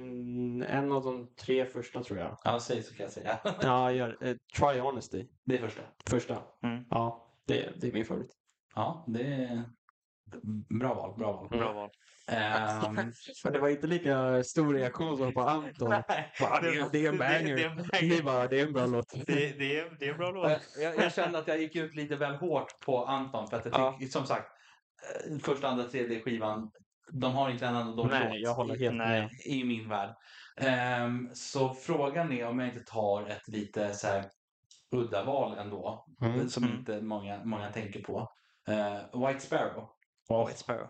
[0.69, 2.37] en, av de tre första tror jag.
[2.43, 3.39] Ja, säg så kan jag säga.
[3.61, 5.27] Ja, gör, eh, Try Honesty.
[5.45, 5.81] Det är första.
[6.09, 6.37] Första.
[6.63, 6.83] Mm.
[6.89, 8.31] Ja, det, det är min favorit.
[8.75, 9.63] Ja, det är
[10.79, 11.17] bra val.
[11.17, 11.49] Bra val.
[11.49, 11.89] Bra val.
[12.31, 15.89] Ehm, För det var inte lika stor reaktion som på Anton.
[15.89, 17.55] Bara, det, är- det är en banger.
[17.55, 18.21] Det, är en Ni banger.
[18.23, 19.13] bara, det är en bra låt.
[19.25, 20.51] det, det, är, det är en bra låt.
[20.81, 23.73] jag, jag kände att jag gick ut lite väl hårt på Anton för att jag
[23.73, 24.09] tycker, Ja.
[24.09, 24.45] som sagt,
[25.31, 26.71] eh, första, andra, tredje skivan,
[27.11, 29.21] de har inte en enda dålig Nej, låt jag håller i- helt Nej.
[29.21, 29.29] med.
[29.45, 30.15] i min värld.
[30.57, 34.25] Ehm, så frågan är om jag inte tar ett lite så här
[34.91, 36.49] udda val ändå, Mm.
[36.49, 36.77] som Mm.
[36.77, 38.29] inte många, många tänker på.
[38.69, 39.89] Eh, White Sparrow
[40.29, 40.87] White Sparrow.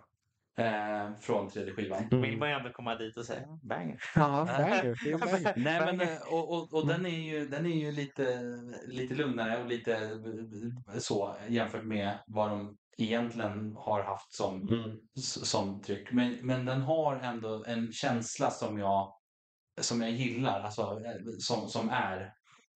[0.60, 2.04] eh, från tredje skivan.
[2.12, 2.22] Mm.
[2.22, 4.00] Vill man ju ändå komma dit och säga banger.
[4.16, 4.84] Ja, banger.
[5.04, 5.54] Det är en banger.
[5.58, 8.42] Nej, men, eh, och, och, och den är ju, den är ju lite,
[8.88, 10.10] lite lugnare och lite
[11.00, 14.98] så jämfört med vad de egentligen har haft som, Mm.
[15.44, 16.12] som tryck.
[16.12, 19.14] Men, men den har ändå en känsla som jag,
[19.82, 22.34] som jag gillar, alltså, eh, som, som är.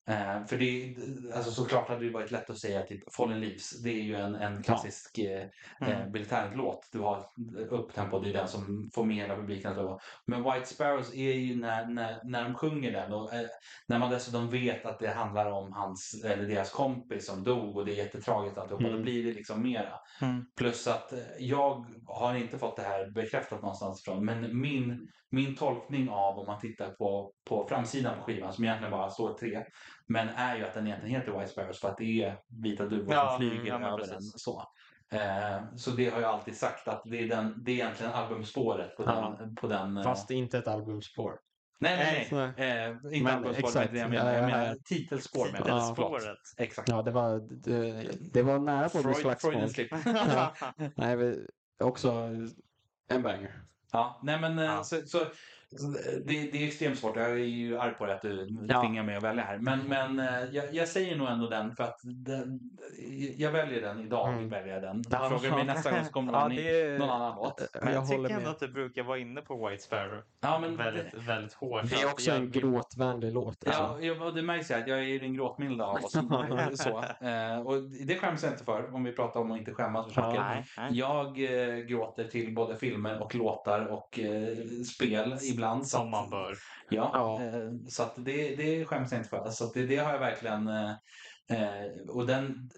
[0.10, 0.96] Eh, för det,
[1.36, 3.82] alltså såklart hade det varit lätt att säga typ Fallen Leaves.
[3.84, 5.48] Det är ju en, en klassisk eh,
[5.82, 6.16] Mm.
[6.16, 6.90] eh, Talent-låt.
[6.92, 7.26] Du har
[7.70, 10.00] upptempo, det är den som får med hela publiken att lova.
[10.28, 13.46] Men White Sparrows är ju när, när, när de sjunger den och eh,
[13.88, 17.86] när man dessutom vet att det handlar om hans, eller deras kompis som dog och
[17.86, 18.98] det är jättetragiskt alltihopa, Mm.
[18.98, 19.94] då blir det liksom mera.
[20.22, 20.46] Mm.
[20.58, 25.56] Plus att eh, jag har inte fått det här bekräftat någonstans ifrån, men min, min
[25.56, 29.64] tolkning av om man tittar på, på framsidan på skivan, som egentligen bara står tre,
[30.12, 33.14] men är ju att den egentligen heter White Sparrows för att det är vita duvor
[33.14, 34.14] Ja, som flyger ja, över precis.
[34.14, 34.22] den.
[34.22, 34.64] Så.
[35.12, 38.98] Eh, så det har jag alltid sagt att det är, den, det är egentligen albumspåret
[38.98, 39.36] på Ja.
[39.40, 39.56] den.
[39.56, 41.40] På den eh, Fast det är inte ett albumspår.
[41.80, 42.54] nej, nej, nej.
[42.58, 42.86] Nej.
[42.86, 43.86] Eh, inte Men albumspåret, exakt.
[43.86, 44.32] men det jag menar.
[44.34, 45.52] Ja, Jag menar titelspår.
[45.52, 45.94] menar jag.
[45.98, 46.36] Ja.
[46.58, 46.90] Exakt.
[46.90, 49.70] Ja, det var, det, det var nära på att bli Freud, slagsmål.
[49.70, 49.92] slip.
[50.06, 50.54] Ja.
[50.96, 51.38] Nej,
[51.84, 52.12] också
[53.08, 53.62] en banger.
[53.92, 54.84] Ja, nej men eh, Ja.
[54.84, 55.20] så så
[56.26, 57.16] det, det är extremt svårt.
[57.16, 58.82] Jag är ju arg på det att du Ja.
[58.82, 59.58] tvingar mig att välja här.
[59.58, 62.60] Men, men eh, jag, jag säger nog ändå den för att den,
[63.38, 64.28] jag väljer den idag.
[64.34, 64.50] Mm.
[64.50, 65.04] Väljer jag den.
[65.10, 65.30] Ja.
[65.30, 67.62] Frågar mig nästa gång så kommer Ja, det någon annan låt.
[67.82, 68.48] Men jag, jag tycker ändå med.
[68.48, 70.22] att du brukar vara inne på White Sparrow.
[70.42, 71.90] Ja, men väldigt, det, väldigt hårt.
[71.90, 73.58] Det är också jag- en gråtvänlig låt.
[73.66, 74.06] ja, Alltså.
[74.06, 76.12] ja, och det märks ju att jag är den gråtmilda av oss.
[76.74, 77.04] så.
[77.26, 80.22] Eh, och det skäms jag inte för om vi pratar om att inte skämmas för
[80.22, 80.66] saker.
[80.78, 80.88] Ja.
[80.92, 84.20] Jag eh, gråter till både filmer och låtar och
[84.96, 85.61] spel ibland.
[85.62, 86.56] Så Som man bör.
[86.90, 87.44] Ja, Ja.
[87.44, 89.50] Eh, så att det, det skäms jag inte för.
[89.50, 90.68] Så att det, det har jag verkligen...
[90.68, 90.92] Eh,
[91.50, 92.70] eh, och den,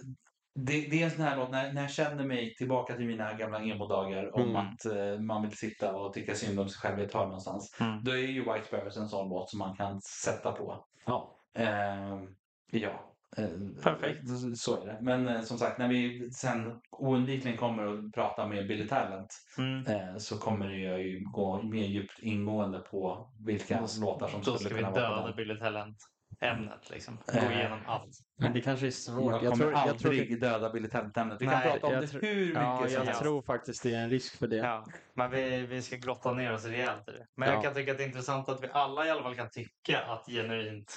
[0.55, 3.33] det, det är en sån här låt när, när jag känner mig tillbaka till mina
[3.33, 4.55] gamla emo-dagar om Mm.
[4.55, 7.77] att eh, man vill sitta och tycka synd om sig själv i ett hörn någonstans.
[7.79, 8.03] Mm.
[8.03, 10.85] Då är ju White Sparrows en sån låt som man kan sätta på.
[11.05, 11.39] Ja.
[11.55, 12.27] Ehm,
[12.71, 13.12] ja.
[13.37, 13.47] Eh,
[13.83, 14.21] Perfekt.
[14.57, 14.97] så- är det.
[15.01, 19.85] Men eh, som sagt, när vi sen oundvikligen kommer att prata med Billy Talent Mm.
[19.85, 24.57] eh, så kommer det ju gå mer djupt ingående på vilka låtar som Då skulle
[24.59, 25.35] ska vi kunna vara på döda den.
[25.35, 26.89] Billy Talent-ämnet.
[26.89, 27.17] Liksom.
[27.27, 28.17] Gå igenom allt.
[28.37, 29.31] Men det kanske är svårt.
[29.31, 31.41] Jag Jag, kommer tror, jag, tror, aldrig döda Billy Talent-ämnet.
[31.41, 33.21] Vi kan Nej, prata om jag det tror- hur mycket ja, som jag helst.
[33.21, 34.55] tror faktiskt det är en risk för det.
[34.55, 34.85] Ja,
[35.15, 37.25] men vi, vi ska grotta ner oss rejält i det.
[37.37, 37.53] Men Ja.
[37.55, 39.99] jag kan tycka att det är intressant att vi alla i alla fall kan tycka
[40.07, 40.93] att genuint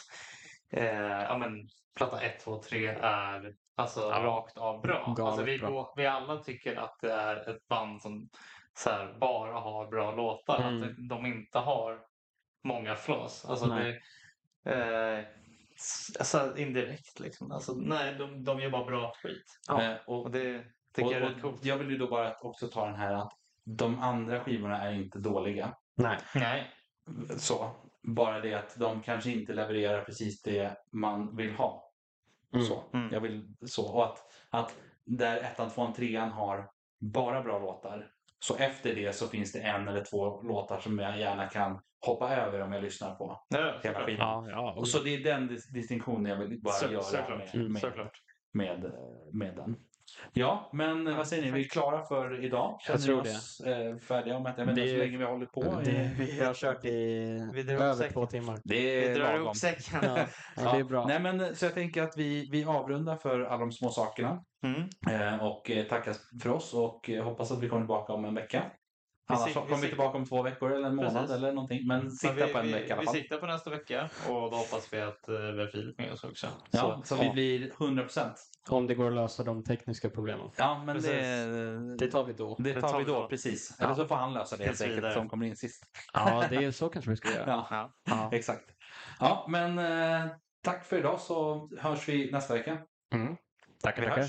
[0.73, 0.85] eh,
[1.23, 1.51] ja, men,
[1.97, 4.23] platta 1, 2, 3 är alltså, Ja.
[4.25, 5.05] rakt av bra.
[5.17, 5.95] Galet Alltså, vi, bra.
[5.97, 8.29] vi alla tycker att det är ett band som
[8.75, 10.63] så här, bara har bra låtar.
[10.69, 10.83] Mm.
[10.83, 12.01] Att de inte har
[12.65, 13.45] många flaws.
[13.45, 14.01] Alltså, Nej.
[14.65, 14.73] det,
[15.19, 15.25] eh,
[16.19, 17.53] alltså, indirekt liksom.
[17.53, 19.61] Alltså, nej, de, de gör bara bra skit.
[19.69, 19.83] Ja.
[19.83, 20.65] Eh, och, Och det
[20.95, 21.65] tycker och, jag är rätt coolt.
[21.65, 23.33] jag vill ju då bara också ta den här att
[23.65, 25.75] de andra skivorna är inte dåliga.
[25.95, 26.19] Nej.
[26.35, 26.71] Nej.
[27.39, 27.71] Så.
[28.03, 31.86] Bara det att de kanske inte levererar precis det man vill ha.
[32.55, 32.67] Mm.
[32.67, 32.83] Så.
[32.93, 33.13] Mm.
[33.13, 33.95] Jag vill så.
[33.95, 34.19] Och att,
[34.51, 36.71] att där ettan, tvåan, trean har
[37.01, 38.11] bara bra låtar.
[38.39, 42.37] Så efter det så finns det en eller två låtar som jag gärna kan hoppa
[42.37, 44.45] över om jag lyssnar på Ja, hela skivan.
[44.45, 44.73] Ja, ja.
[44.73, 47.55] Och så det är den dis- distinktionen jag vill bara Så- göra såklart.
[47.55, 47.73] med, Mm,
[48.53, 48.93] med, med,
[49.33, 49.77] med den.
[50.33, 51.51] Ja, men vad säger ni?
[51.51, 52.79] Vi är klara för idag?
[52.81, 55.25] Känner tror ni oss eh, färdiga om att jag vet inte Det- så länge vi
[55.25, 55.63] har hållit på?
[55.85, 56.91] det, vi har kört i
[57.53, 58.59] Vi över två timmar.
[58.65, 59.43] Det Vi är drar lagom.
[59.43, 60.01] ihop säcken.
[60.03, 60.19] Ja,
[60.57, 61.07] ja, det är bra.
[61.07, 64.89] Nej, men, så jag tänker att vi, vi avrundar för alla de små sakerna Mm.
[65.35, 68.35] eh, och eh, tackar för oss och eh, hoppas att vi kommer tillbaka om en
[68.35, 68.63] vecka.
[69.29, 71.31] Vi Annars så vi kommer vi tillbaka om två veckor eller en månad Precis.
[71.37, 71.87] eller någonting.
[71.87, 73.15] Men sikta vi, på en vi, vecka i alla Vi fall.
[73.15, 76.25] siktar på nästa vecka och då hoppas vi att eh, vi har Filip med oss
[76.25, 76.47] också.
[76.71, 77.33] Ja, så, vi ja.
[77.33, 78.35] blir 100 procent.
[78.69, 80.51] Om det går att lösa de tekniska problemen.
[80.57, 82.57] Ja, men det, Det tar vi då.
[82.59, 83.77] det det tar vi vi då, precis.
[83.79, 83.85] Ja.
[83.85, 85.83] Eller så får han lösa det helt enkelt som kommer in sist.
[86.13, 87.45] Ja, det är så kanske vi ska göra.
[87.47, 87.91] Ja, Ja.
[88.05, 88.31] Ja.
[88.33, 88.65] exakt.
[89.21, 90.27] Ja, men eh,
[90.65, 92.79] tack för idag så hörs vi nästa vecka.
[93.15, 93.37] Mm.
[93.83, 94.27] Tackar, Vi tackar.